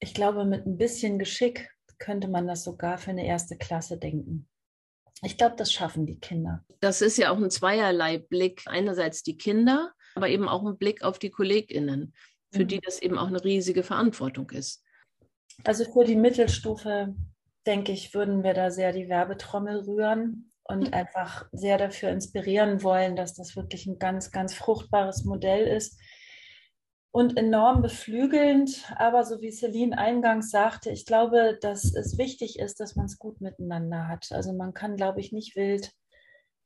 ich 0.00 0.14
glaube, 0.14 0.44
mit 0.44 0.66
ein 0.66 0.76
bisschen 0.76 1.18
Geschick 1.18 1.70
könnte 1.98 2.28
man 2.28 2.46
das 2.46 2.64
sogar 2.64 2.98
für 2.98 3.10
eine 3.10 3.26
erste 3.26 3.56
Klasse 3.56 3.96
denken. 3.96 4.48
Ich 5.22 5.38
glaube, 5.38 5.56
das 5.56 5.72
schaffen 5.72 6.04
die 6.04 6.18
Kinder. 6.18 6.64
Das 6.80 7.00
ist 7.00 7.16
ja 7.16 7.30
auch 7.30 7.38
ein 7.38 7.50
zweierlei 7.50 8.18
Blick. 8.18 8.62
Einerseits 8.66 9.22
die 9.22 9.38
Kinder, 9.38 9.92
aber 10.14 10.28
eben 10.28 10.48
auch 10.48 10.66
ein 10.66 10.76
Blick 10.76 11.02
auf 11.02 11.18
die 11.18 11.30
KollegInnen 11.30 12.12
für 12.56 12.64
die 12.64 12.76
mhm. 12.76 12.82
das 12.84 13.00
eben 13.00 13.18
auch 13.18 13.28
eine 13.28 13.42
riesige 13.42 13.82
Verantwortung 13.82 14.50
ist. 14.50 14.82
Also 15.64 15.84
für 15.84 16.04
die 16.04 16.16
Mittelstufe, 16.16 17.14
denke 17.66 17.92
ich, 17.92 18.14
würden 18.14 18.42
wir 18.42 18.54
da 18.54 18.70
sehr 18.70 18.92
die 18.92 19.08
Werbetrommel 19.08 19.80
rühren 19.80 20.52
und 20.64 20.88
mhm. 20.88 20.94
einfach 20.94 21.46
sehr 21.52 21.78
dafür 21.78 22.10
inspirieren 22.10 22.82
wollen, 22.82 23.16
dass 23.16 23.34
das 23.34 23.56
wirklich 23.56 23.86
ein 23.86 23.98
ganz, 23.98 24.30
ganz 24.30 24.54
fruchtbares 24.54 25.24
Modell 25.24 25.66
ist 25.66 26.00
und 27.10 27.36
enorm 27.36 27.82
beflügelnd. 27.82 28.84
Aber 28.96 29.24
so 29.24 29.40
wie 29.40 29.50
Celine 29.50 29.96
eingangs 29.96 30.50
sagte, 30.50 30.90
ich 30.90 31.06
glaube, 31.06 31.58
dass 31.60 31.94
es 31.94 32.18
wichtig 32.18 32.58
ist, 32.58 32.80
dass 32.80 32.96
man 32.96 33.06
es 33.06 33.18
gut 33.18 33.40
miteinander 33.40 34.08
hat. 34.08 34.28
Also 34.32 34.52
man 34.52 34.74
kann, 34.74 34.96
glaube 34.96 35.20
ich, 35.20 35.32
nicht 35.32 35.56
wild 35.56 35.92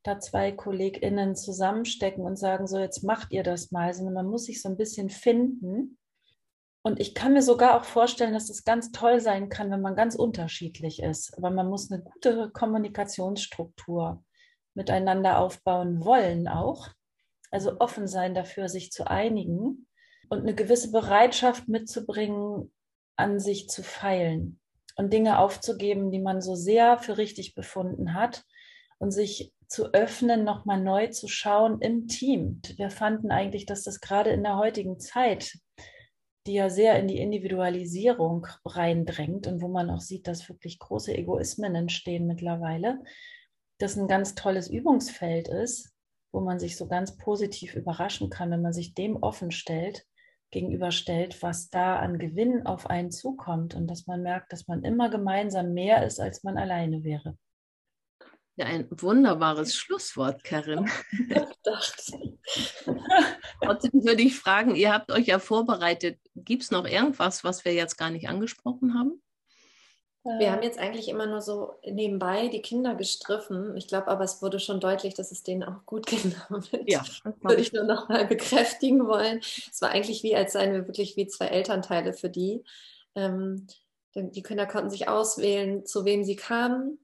da 0.03 0.19
zwei 0.19 0.53
KollegInnen 0.53 1.37
zusammenstecken 1.37 2.25
und 2.25 2.37
sagen, 2.37 2.67
so 2.67 2.79
jetzt 2.79 3.03
macht 3.03 3.33
ihr 3.33 3.43
das 3.43 3.71
mal, 3.71 3.93
sondern 3.93 4.15
man 4.15 4.27
muss 4.27 4.45
sich 4.45 4.63
so 4.63 4.69
ein 4.69 4.77
bisschen 4.77 5.11
finden. 5.11 5.99
Und 6.83 6.99
ich 6.99 7.15
kann 7.15 7.35
mir 7.35 7.43
sogar 7.43 7.79
auch 7.79 7.85
vorstellen, 7.85 8.33
dass 8.33 8.49
es 8.49 8.65
ganz 8.65 8.91
toll 8.91 9.21
sein 9.21 9.51
kann, 9.51 9.71
wenn 9.71 9.83
man 9.83 9.97
ganz 9.97 10.15
unterschiedlich 10.15 11.03
ist. 11.03 11.37
Aber 11.37 11.51
man 11.51 11.69
muss 11.69 11.91
eine 11.91 12.03
gute 12.03 12.51
Kommunikationsstruktur 12.51 14.25
miteinander 14.75 15.39
aufbauen 15.39 16.03
wollen 16.05 16.49
auch. 16.49 16.89
Also 17.51 17.81
offen 17.81 18.07
sein 18.07 18.35
dafür, 18.35 18.69
sich 18.69 18.93
zu 18.93 19.07
einigen 19.07 19.87
und 20.31 20.41
eine 20.41 20.55
gewisse 20.55 20.91
Bereitschaft 20.91 21.69
mitzubringen, 21.69 22.73
an 23.17 23.39
sich 23.39 23.69
zu 23.69 23.83
feilen 23.83 24.61
und 24.97 25.13
Dinge 25.13 25.39
aufzugeben, 25.39 26.11
die 26.11 26.21
man 26.21 26.41
so 26.41 26.55
sehr 26.55 26.97
für 26.99 27.19
richtig 27.19 27.55
befunden 27.55 28.15
hat 28.15 28.45
und 28.99 29.11
sich 29.11 29.53
zu 29.71 29.95
öffnen, 29.95 30.43
nochmal 30.43 30.81
neu 30.81 31.07
zu 31.07 31.29
schauen 31.29 31.81
im 31.81 32.09
Team. 32.09 32.61
Wir 32.77 32.91
fanden 32.91 33.31
eigentlich, 33.31 33.67
dass 33.67 33.85
das 33.85 34.01
gerade 34.01 34.31
in 34.31 34.43
der 34.43 34.57
heutigen 34.57 34.99
Zeit, 34.99 35.59
die 36.47 36.55
ja 36.55 36.69
sehr 36.69 36.99
in 36.99 37.07
die 37.07 37.21
Individualisierung 37.21 38.49
reindrängt 38.65 39.47
und 39.47 39.63
wo 39.63 39.69
man 39.69 39.89
auch 39.89 40.01
sieht, 40.01 40.27
dass 40.27 40.49
wirklich 40.49 40.81
große 40.81 41.17
Egoismen 41.17 41.77
entstehen 41.77 42.27
mittlerweile, 42.27 42.99
das 43.79 43.97
ein 43.97 44.09
ganz 44.09 44.35
tolles 44.35 44.69
Übungsfeld 44.69 45.47
ist, 45.47 45.95
wo 46.33 46.41
man 46.41 46.59
sich 46.59 46.77
so 46.77 46.89
ganz 46.89 47.17
positiv 47.17 47.77
überraschen 47.77 48.29
kann, 48.29 48.51
wenn 48.51 48.63
man 48.63 48.73
sich 48.73 48.95
dem 48.95 49.23
offen 49.23 49.53
stellt, 49.53 50.05
gegenüberstellt, 50.51 51.41
was 51.45 51.71
da 51.71 52.01
an 52.01 52.19
Gewinn 52.19 52.67
auf 52.67 52.91
einen 52.91 53.13
zukommt 53.13 53.77
und 53.77 53.87
dass 53.87 54.09
man 54.09 54.23
merkt, 54.23 54.53
dass 54.53 54.67
man 54.67 54.83
immer 54.83 55.11
gemeinsam 55.11 55.75
mehr 55.75 56.05
ist, 56.05 56.19
als 56.19 56.43
man 56.43 56.59
alleine 56.59 57.05
wäre. 57.05 57.37
Ja, 58.57 58.67
ein 58.67 58.87
wunderbares 58.91 59.75
Schlusswort, 59.75 60.45
Karin. 60.45 60.91
Trotzdem 63.63 64.05
würde 64.05 64.23
ich 64.23 64.37
fragen, 64.37 64.75
ihr 64.75 64.93
habt 64.93 65.11
euch 65.11 65.27
ja 65.27 65.39
vorbereitet. 65.39 66.19
Gibt 66.35 66.65
es 66.65 66.71
noch 66.71 66.87
irgendwas, 66.87 67.45
was 67.45 67.65
wir 67.65 67.73
jetzt 67.73 67.97
gar 67.97 68.11
nicht 68.11 68.29
angesprochen 68.29 68.99
haben? 68.99 69.23
Wir 70.23 70.53
haben 70.53 70.63
jetzt 70.63 70.79
eigentlich 70.79 71.09
immer 71.09 71.27
nur 71.27 71.41
so 71.41 71.77
nebenbei 71.83 72.49
die 72.49 72.61
Kinder 72.61 72.95
gestriffen. 72.95 73.75
Ich 73.79 73.89
glaube 73.89 74.09
aber, 74.09 74.25
es 74.25 74.43
wurde 74.43 74.61
schon 74.61 74.79
deutlich, 74.79 75.15
dass 75.15 75.33
es 75.33 75.43
denen 75.43 75.63
auch 75.63 75.87
gut 75.87 76.07
ging 76.07 76.35
damit. 76.49 76.69
Ja, 76.87 77.03
würde 77.41 77.63
ich 77.63 77.73
nur 77.73 77.85
noch 77.85 78.11
mal 78.11 78.27
bekräftigen 78.27 79.07
wollen. 79.07 79.39
Es 79.39 79.81
war 79.81 79.91
eigentlich 79.91 80.23
wie, 80.23 80.37
als 80.37 80.53
seien 80.53 80.75
wir 80.75 80.87
wirklich 80.87 81.17
wie 81.17 81.27
zwei 81.27 81.47
Elternteile 81.47 82.13
für 82.13 82.29
die. 82.29 82.63
Ähm, 83.15 83.67
die 84.15 84.43
Kinder 84.43 84.67
konnten 84.67 84.91
sich 84.91 85.09
auswählen, 85.09 85.87
zu 85.87 86.05
wem 86.05 86.25
sie 86.25 86.37
kamen 86.37 86.99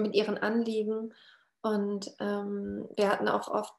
mit 0.00 0.14
ihren 0.14 0.38
Anliegen. 0.38 1.12
Und 1.62 2.10
ähm, 2.18 2.88
wir 2.96 3.08
hatten 3.08 3.28
auch 3.28 3.48
oft 3.48 3.74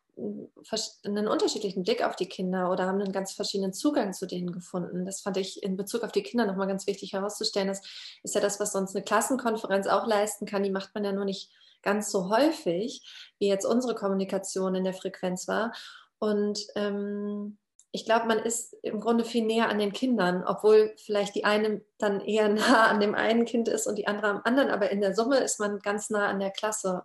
einen 1.04 1.28
unterschiedlichen 1.28 1.84
Blick 1.84 2.06
auf 2.06 2.16
die 2.16 2.28
Kinder 2.28 2.70
oder 2.72 2.86
haben 2.86 3.02
einen 3.02 3.12
ganz 3.12 3.34
verschiedenen 3.34 3.74
Zugang 3.74 4.14
zu 4.14 4.28
denen 4.28 4.52
gefunden. 4.52 5.06
Das 5.06 5.22
fand 5.22 5.38
ich 5.38 5.64
in 5.64 5.76
Bezug 5.76 6.04
auf 6.04 6.12
die 6.12 6.22
Kinder 6.22 6.46
nochmal 6.46 6.68
ganz 6.68 6.86
wichtig 6.86 7.14
herauszustellen. 7.14 7.68
Das 7.68 7.82
ist 8.22 8.36
ja 8.36 8.42
das, 8.42 8.60
was 8.60 8.74
sonst 8.74 8.96
eine 8.96 9.04
Klassenkonferenz 9.04 9.88
auch 9.88 10.06
leisten 10.06 10.46
kann. 10.46 10.64
Die 10.64 10.72
macht 10.72 10.94
man 10.94 11.04
ja 11.04 11.12
nur 11.12 11.26
nicht 11.26 11.52
ganz 11.82 12.12
so 12.12 12.30
häufig, 12.30 13.02
wie 13.40 13.48
jetzt 13.48 13.66
unsere 13.66 13.96
Kommunikation 13.96 14.76
in 14.76 14.84
der 14.84 14.94
Frequenz 14.94 15.48
war. 15.48 15.74
Und 16.20 16.60
ähm, 16.76 17.58
ich 17.96 18.06
glaube, 18.06 18.26
man 18.26 18.40
ist 18.40 18.76
im 18.82 19.00
Grunde 19.00 19.24
viel 19.24 19.46
näher 19.46 19.70
an 19.70 19.78
den 19.78 19.94
Kindern, 19.94 20.44
obwohl 20.44 20.96
vielleicht 20.98 21.36
die 21.36 21.46
eine 21.46 21.82
dann 22.00 22.22
eher 22.22 22.50
nah 22.50 22.88
an 22.88 23.00
dem 23.00 23.16
einen 23.16 23.46
Kind 23.46 23.70
ist 23.70 23.88
und 23.88 23.96
die 23.96 24.08
andere 24.08 24.28
am 24.28 24.42
anderen, 24.44 24.72
aber 24.72 24.90
in 24.90 25.00
der 25.00 25.16
Summe 25.16 25.38
ist 25.38 25.60
man 25.60 25.80
ganz 25.80 26.10
nah 26.10 26.28
an 26.28 26.40
der 26.40 26.50
Klasse. 26.50 27.04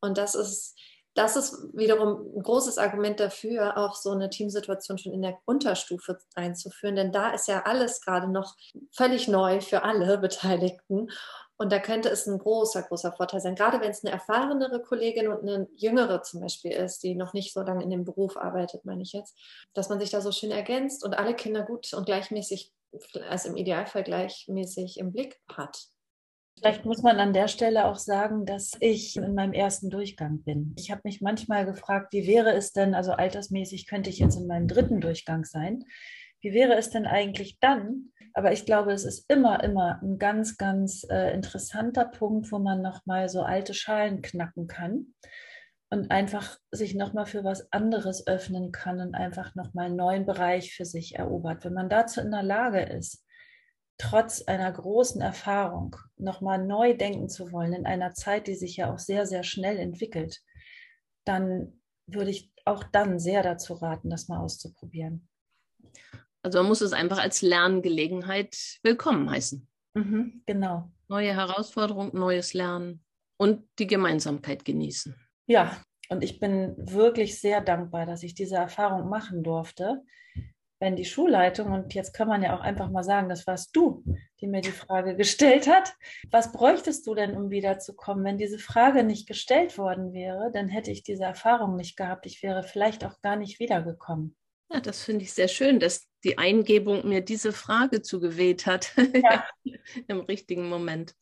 Und 0.00 0.18
das 0.18 0.34
ist, 0.34 0.76
das 1.14 1.36
ist 1.36 1.62
wiederum 1.74 2.36
ein 2.36 2.42
großes 2.42 2.78
Argument 2.78 3.20
dafür, 3.20 3.78
auch 3.78 3.94
so 3.94 4.10
eine 4.10 4.30
Teamsituation 4.30 4.98
schon 4.98 5.12
in 5.12 5.22
der 5.22 5.38
Unterstufe 5.44 6.18
einzuführen, 6.34 6.96
denn 6.96 7.12
da 7.12 7.30
ist 7.30 7.46
ja 7.46 7.62
alles 7.62 8.00
gerade 8.00 8.28
noch 8.28 8.56
völlig 8.90 9.28
neu 9.28 9.60
für 9.60 9.84
alle 9.84 10.18
Beteiligten. 10.18 11.08
Und 11.60 11.70
da 11.72 11.78
könnte 11.78 12.08
es 12.08 12.26
ein 12.26 12.38
großer, 12.38 12.84
großer 12.84 13.12
Vorteil 13.12 13.42
sein, 13.42 13.54
gerade 13.54 13.82
wenn 13.82 13.90
es 13.90 14.02
eine 14.02 14.14
erfahrenere 14.14 14.80
Kollegin 14.80 15.28
und 15.28 15.42
eine 15.42 15.68
jüngere 15.76 16.22
zum 16.22 16.40
Beispiel 16.40 16.70
ist, 16.70 17.02
die 17.02 17.14
noch 17.14 17.34
nicht 17.34 17.52
so 17.52 17.60
lange 17.60 17.84
in 17.84 17.90
dem 17.90 18.02
Beruf 18.02 18.38
arbeitet, 18.38 18.86
meine 18.86 19.02
ich 19.02 19.12
jetzt, 19.12 19.38
dass 19.74 19.90
man 19.90 20.00
sich 20.00 20.08
da 20.08 20.22
so 20.22 20.32
schön 20.32 20.52
ergänzt 20.52 21.04
und 21.04 21.18
alle 21.18 21.34
Kinder 21.34 21.62
gut 21.62 21.92
und 21.92 22.06
gleichmäßig, 22.06 22.72
also 23.28 23.50
im 23.50 23.56
Idealfall 23.56 24.04
gleichmäßig 24.04 24.98
im 24.98 25.12
Blick 25.12 25.38
hat. 25.54 25.88
Vielleicht 26.56 26.86
muss 26.86 27.02
man 27.02 27.20
an 27.20 27.34
der 27.34 27.48
Stelle 27.48 27.84
auch 27.84 27.98
sagen, 27.98 28.46
dass 28.46 28.72
ich 28.80 29.18
in 29.18 29.34
meinem 29.34 29.52
ersten 29.52 29.90
Durchgang 29.90 30.42
bin. 30.42 30.74
Ich 30.78 30.90
habe 30.90 31.02
mich 31.04 31.20
manchmal 31.20 31.66
gefragt, 31.66 32.14
wie 32.14 32.26
wäre 32.26 32.54
es 32.54 32.72
denn, 32.72 32.94
also 32.94 33.12
altersmäßig 33.12 33.86
könnte 33.86 34.08
ich 34.08 34.18
jetzt 34.18 34.36
in 34.36 34.46
meinem 34.46 34.66
dritten 34.66 35.02
Durchgang 35.02 35.44
sein. 35.44 35.84
Wie 36.40 36.54
wäre 36.54 36.76
es 36.76 36.88
denn 36.88 37.04
eigentlich 37.04 37.58
dann? 37.60 38.12
Aber 38.34 38.52
ich 38.52 38.66
glaube, 38.66 38.92
es 38.92 39.04
ist 39.04 39.24
immer, 39.28 39.62
immer 39.64 40.00
ein 40.02 40.18
ganz, 40.18 40.56
ganz 40.56 41.06
äh, 41.10 41.32
interessanter 41.32 42.04
Punkt, 42.04 42.50
wo 42.52 42.58
man 42.58 42.82
nochmal 42.82 43.28
so 43.28 43.42
alte 43.42 43.74
Schalen 43.74 44.22
knacken 44.22 44.66
kann 44.66 45.14
und 45.90 46.10
einfach 46.10 46.58
sich 46.70 46.94
nochmal 46.94 47.26
für 47.26 47.42
was 47.42 47.72
anderes 47.72 48.26
öffnen 48.26 48.70
kann 48.72 49.00
und 49.00 49.14
einfach 49.14 49.54
nochmal 49.54 49.86
einen 49.86 49.96
neuen 49.96 50.24
Bereich 50.24 50.74
für 50.74 50.84
sich 50.84 51.16
erobert. 51.16 51.64
Wenn 51.64 51.74
man 51.74 51.88
dazu 51.88 52.20
in 52.20 52.30
der 52.30 52.44
Lage 52.44 52.80
ist, 52.80 53.24
trotz 53.98 54.42
einer 54.42 54.70
großen 54.72 55.20
Erfahrung 55.20 55.96
nochmal 56.16 56.64
neu 56.64 56.96
denken 56.96 57.28
zu 57.28 57.52
wollen 57.52 57.72
in 57.72 57.86
einer 57.86 58.14
Zeit, 58.14 58.46
die 58.46 58.54
sich 58.54 58.76
ja 58.76 58.92
auch 58.92 58.98
sehr, 58.98 59.26
sehr 59.26 59.42
schnell 59.42 59.78
entwickelt, 59.78 60.40
dann 61.24 61.80
würde 62.06 62.30
ich 62.30 62.52
auch 62.64 62.84
dann 62.84 63.18
sehr 63.18 63.42
dazu 63.42 63.74
raten, 63.74 64.10
das 64.10 64.28
mal 64.28 64.40
auszuprobieren. 64.40 65.28
Also 66.42 66.58
man 66.58 66.68
muss 66.68 66.80
es 66.80 66.92
einfach 66.92 67.18
als 67.18 67.42
Lerngelegenheit 67.42 68.78
willkommen 68.82 69.30
heißen. 69.30 69.66
Mhm, 69.94 70.42
genau. 70.46 70.90
Neue 71.08 71.34
Herausforderung, 71.34 72.10
neues 72.14 72.54
Lernen 72.54 73.04
und 73.36 73.68
die 73.78 73.86
Gemeinsamkeit 73.86 74.64
genießen. 74.64 75.14
Ja, 75.46 75.82
und 76.08 76.22
ich 76.22 76.40
bin 76.40 76.74
wirklich 76.78 77.40
sehr 77.40 77.60
dankbar, 77.60 78.06
dass 78.06 78.22
ich 78.22 78.34
diese 78.34 78.56
Erfahrung 78.56 79.08
machen 79.08 79.42
durfte, 79.42 80.02
wenn 80.80 80.96
die 80.96 81.04
Schulleitung, 81.04 81.72
und 81.72 81.92
jetzt 81.92 82.14
kann 82.14 82.26
man 82.26 82.42
ja 82.42 82.56
auch 82.56 82.62
einfach 82.62 82.90
mal 82.90 83.04
sagen, 83.04 83.28
das 83.28 83.46
warst 83.46 83.76
du, 83.76 84.02
die 84.40 84.46
mir 84.46 84.62
die 84.62 84.70
Frage 84.70 85.14
gestellt 85.16 85.68
hat, 85.68 85.94
was 86.30 86.52
bräuchtest 86.52 87.06
du 87.06 87.14
denn, 87.14 87.36
um 87.36 87.50
wiederzukommen? 87.50 88.24
Wenn 88.24 88.38
diese 88.38 88.58
Frage 88.58 89.04
nicht 89.04 89.28
gestellt 89.28 89.76
worden 89.76 90.14
wäre, 90.14 90.50
dann 90.52 90.68
hätte 90.68 90.90
ich 90.90 91.02
diese 91.02 91.24
Erfahrung 91.24 91.76
nicht 91.76 91.96
gehabt. 91.96 92.24
Ich 92.24 92.42
wäre 92.42 92.62
vielleicht 92.62 93.04
auch 93.04 93.20
gar 93.20 93.36
nicht 93.36 93.60
wiedergekommen. 93.60 94.34
Ja, 94.72 94.80
das 94.80 95.02
finde 95.02 95.24
ich 95.24 95.34
sehr 95.34 95.48
schön, 95.48 95.80
dass 95.80 96.09
die 96.24 96.38
Eingebung 96.38 97.08
mir 97.08 97.20
diese 97.20 97.52
Frage 97.52 98.02
zugeweht 98.02 98.66
hat 98.66 98.92
ja. 99.14 99.44
im 100.08 100.20
richtigen 100.20 100.68
Moment. 100.68 101.14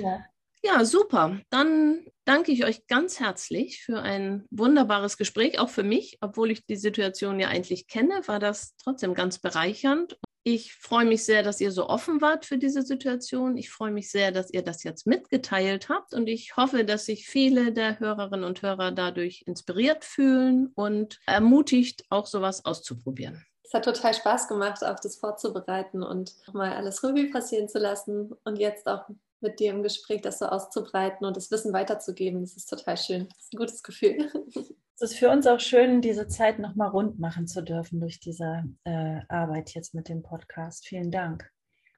Ja. 0.00 0.24
Ja, 0.66 0.82
super. 0.86 1.40
Dann 1.50 2.06
danke 2.24 2.50
ich 2.50 2.64
euch 2.64 2.86
ganz 2.86 3.20
herzlich 3.20 3.82
für 3.82 4.00
ein 4.00 4.46
wunderbares 4.50 5.18
Gespräch, 5.18 5.58
auch 5.58 5.68
für 5.68 5.82
mich. 5.82 6.16
Obwohl 6.22 6.50
ich 6.50 6.64
die 6.64 6.76
Situation 6.76 7.38
ja 7.38 7.48
eigentlich 7.48 7.86
kenne, 7.86 8.22
war 8.26 8.38
das 8.38 8.74
trotzdem 8.82 9.12
ganz 9.12 9.38
bereichernd. 9.38 10.16
Ich 10.42 10.74
freue 10.74 11.04
mich 11.04 11.24
sehr, 11.24 11.42
dass 11.42 11.60
ihr 11.60 11.70
so 11.70 11.88
offen 11.88 12.22
wart 12.22 12.46
für 12.46 12.56
diese 12.56 12.80
Situation. 12.80 13.58
Ich 13.58 13.70
freue 13.70 13.90
mich 13.90 14.10
sehr, 14.10 14.32
dass 14.32 14.50
ihr 14.50 14.62
das 14.62 14.84
jetzt 14.84 15.06
mitgeteilt 15.06 15.90
habt 15.90 16.14
und 16.14 16.28
ich 16.28 16.56
hoffe, 16.56 16.84
dass 16.84 17.04
sich 17.06 17.26
viele 17.26 17.72
der 17.72 17.98
Hörerinnen 17.98 18.44
und 18.44 18.62
Hörer 18.62 18.90
dadurch 18.90 19.44
inspiriert 19.46 20.02
fühlen 20.02 20.70
und 20.74 21.18
ermutigt, 21.26 22.04
auch 22.08 22.26
sowas 22.26 22.64
auszuprobieren. 22.64 23.44
Es 23.64 23.72
hat 23.72 23.84
total 23.84 24.14
Spaß 24.14 24.46
gemacht, 24.48 24.84
auch 24.84 25.00
das 25.00 25.16
vorzubereiten 25.16 26.02
und 26.02 26.34
mal 26.52 26.72
alles 26.74 27.02
Revue 27.02 27.30
passieren 27.30 27.68
zu 27.68 27.78
lassen 27.78 28.32
und 28.44 28.58
jetzt 28.58 28.86
auch 28.86 29.08
mit 29.40 29.58
dir 29.58 29.70
im 29.70 29.82
Gespräch 29.82 30.20
das 30.22 30.38
so 30.38 30.46
auszubreiten 30.46 31.26
und 31.26 31.36
das 31.36 31.50
Wissen 31.50 31.72
weiterzugeben. 31.72 32.42
Das 32.42 32.56
ist 32.56 32.68
total 32.68 32.96
schön. 32.96 33.28
Das 33.28 33.44
ist 33.44 33.54
ein 33.54 33.58
gutes 33.58 33.82
Gefühl. 33.82 34.30
Es 34.96 35.10
ist 35.10 35.18
für 35.18 35.28
uns 35.28 35.44
auch 35.48 35.58
schön, 35.58 36.00
diese 36.00 36.28
Zeit 36.28 36.60
nochmal 36.60 36.88
rund 36.88 37.18
machen 37.18 37.48
zu 37.48 37.64
dürfen 37.64 37.98
durch 37.98 38.20
diese 38.20 38.62
äh, 38.84 39.22
Arbeit 39.28 39.74
jetzt 39.74 39.92
mit 39.92 40.08
dem 40.08 40.22
Podcast. 40.22 40.86
Vielen 40.86 41.10
Dank. 41.10 41.50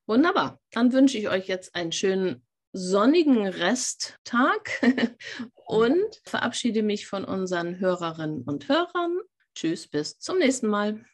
Wunderbar. 0.07 0.59
Dann 0.71 0.95
wünsche 0.95 1.19
ich 1.19 1.29
euch 1.29 1.47
jetzt 1.47 1.75
einen 1.75 1.93
schönen 1.93 2.47
sonnigen 2.73 3.47
Resttag 3.47 4.81
und 5.67 6.23
verabschiede 6.25 6.83
mich 6.83 7.07
von 7.07 7.27
unseren 7.27 7.79
Hörerinnen 7.81 8.45
und 8.45 8.67
Hörern. 8.71 9.19
Tschüss, 9.55 9.89
bis 9.89 10.19
zum 10.19 10.39
nächsten 10.39 10.69
Mal. 10.69 11.05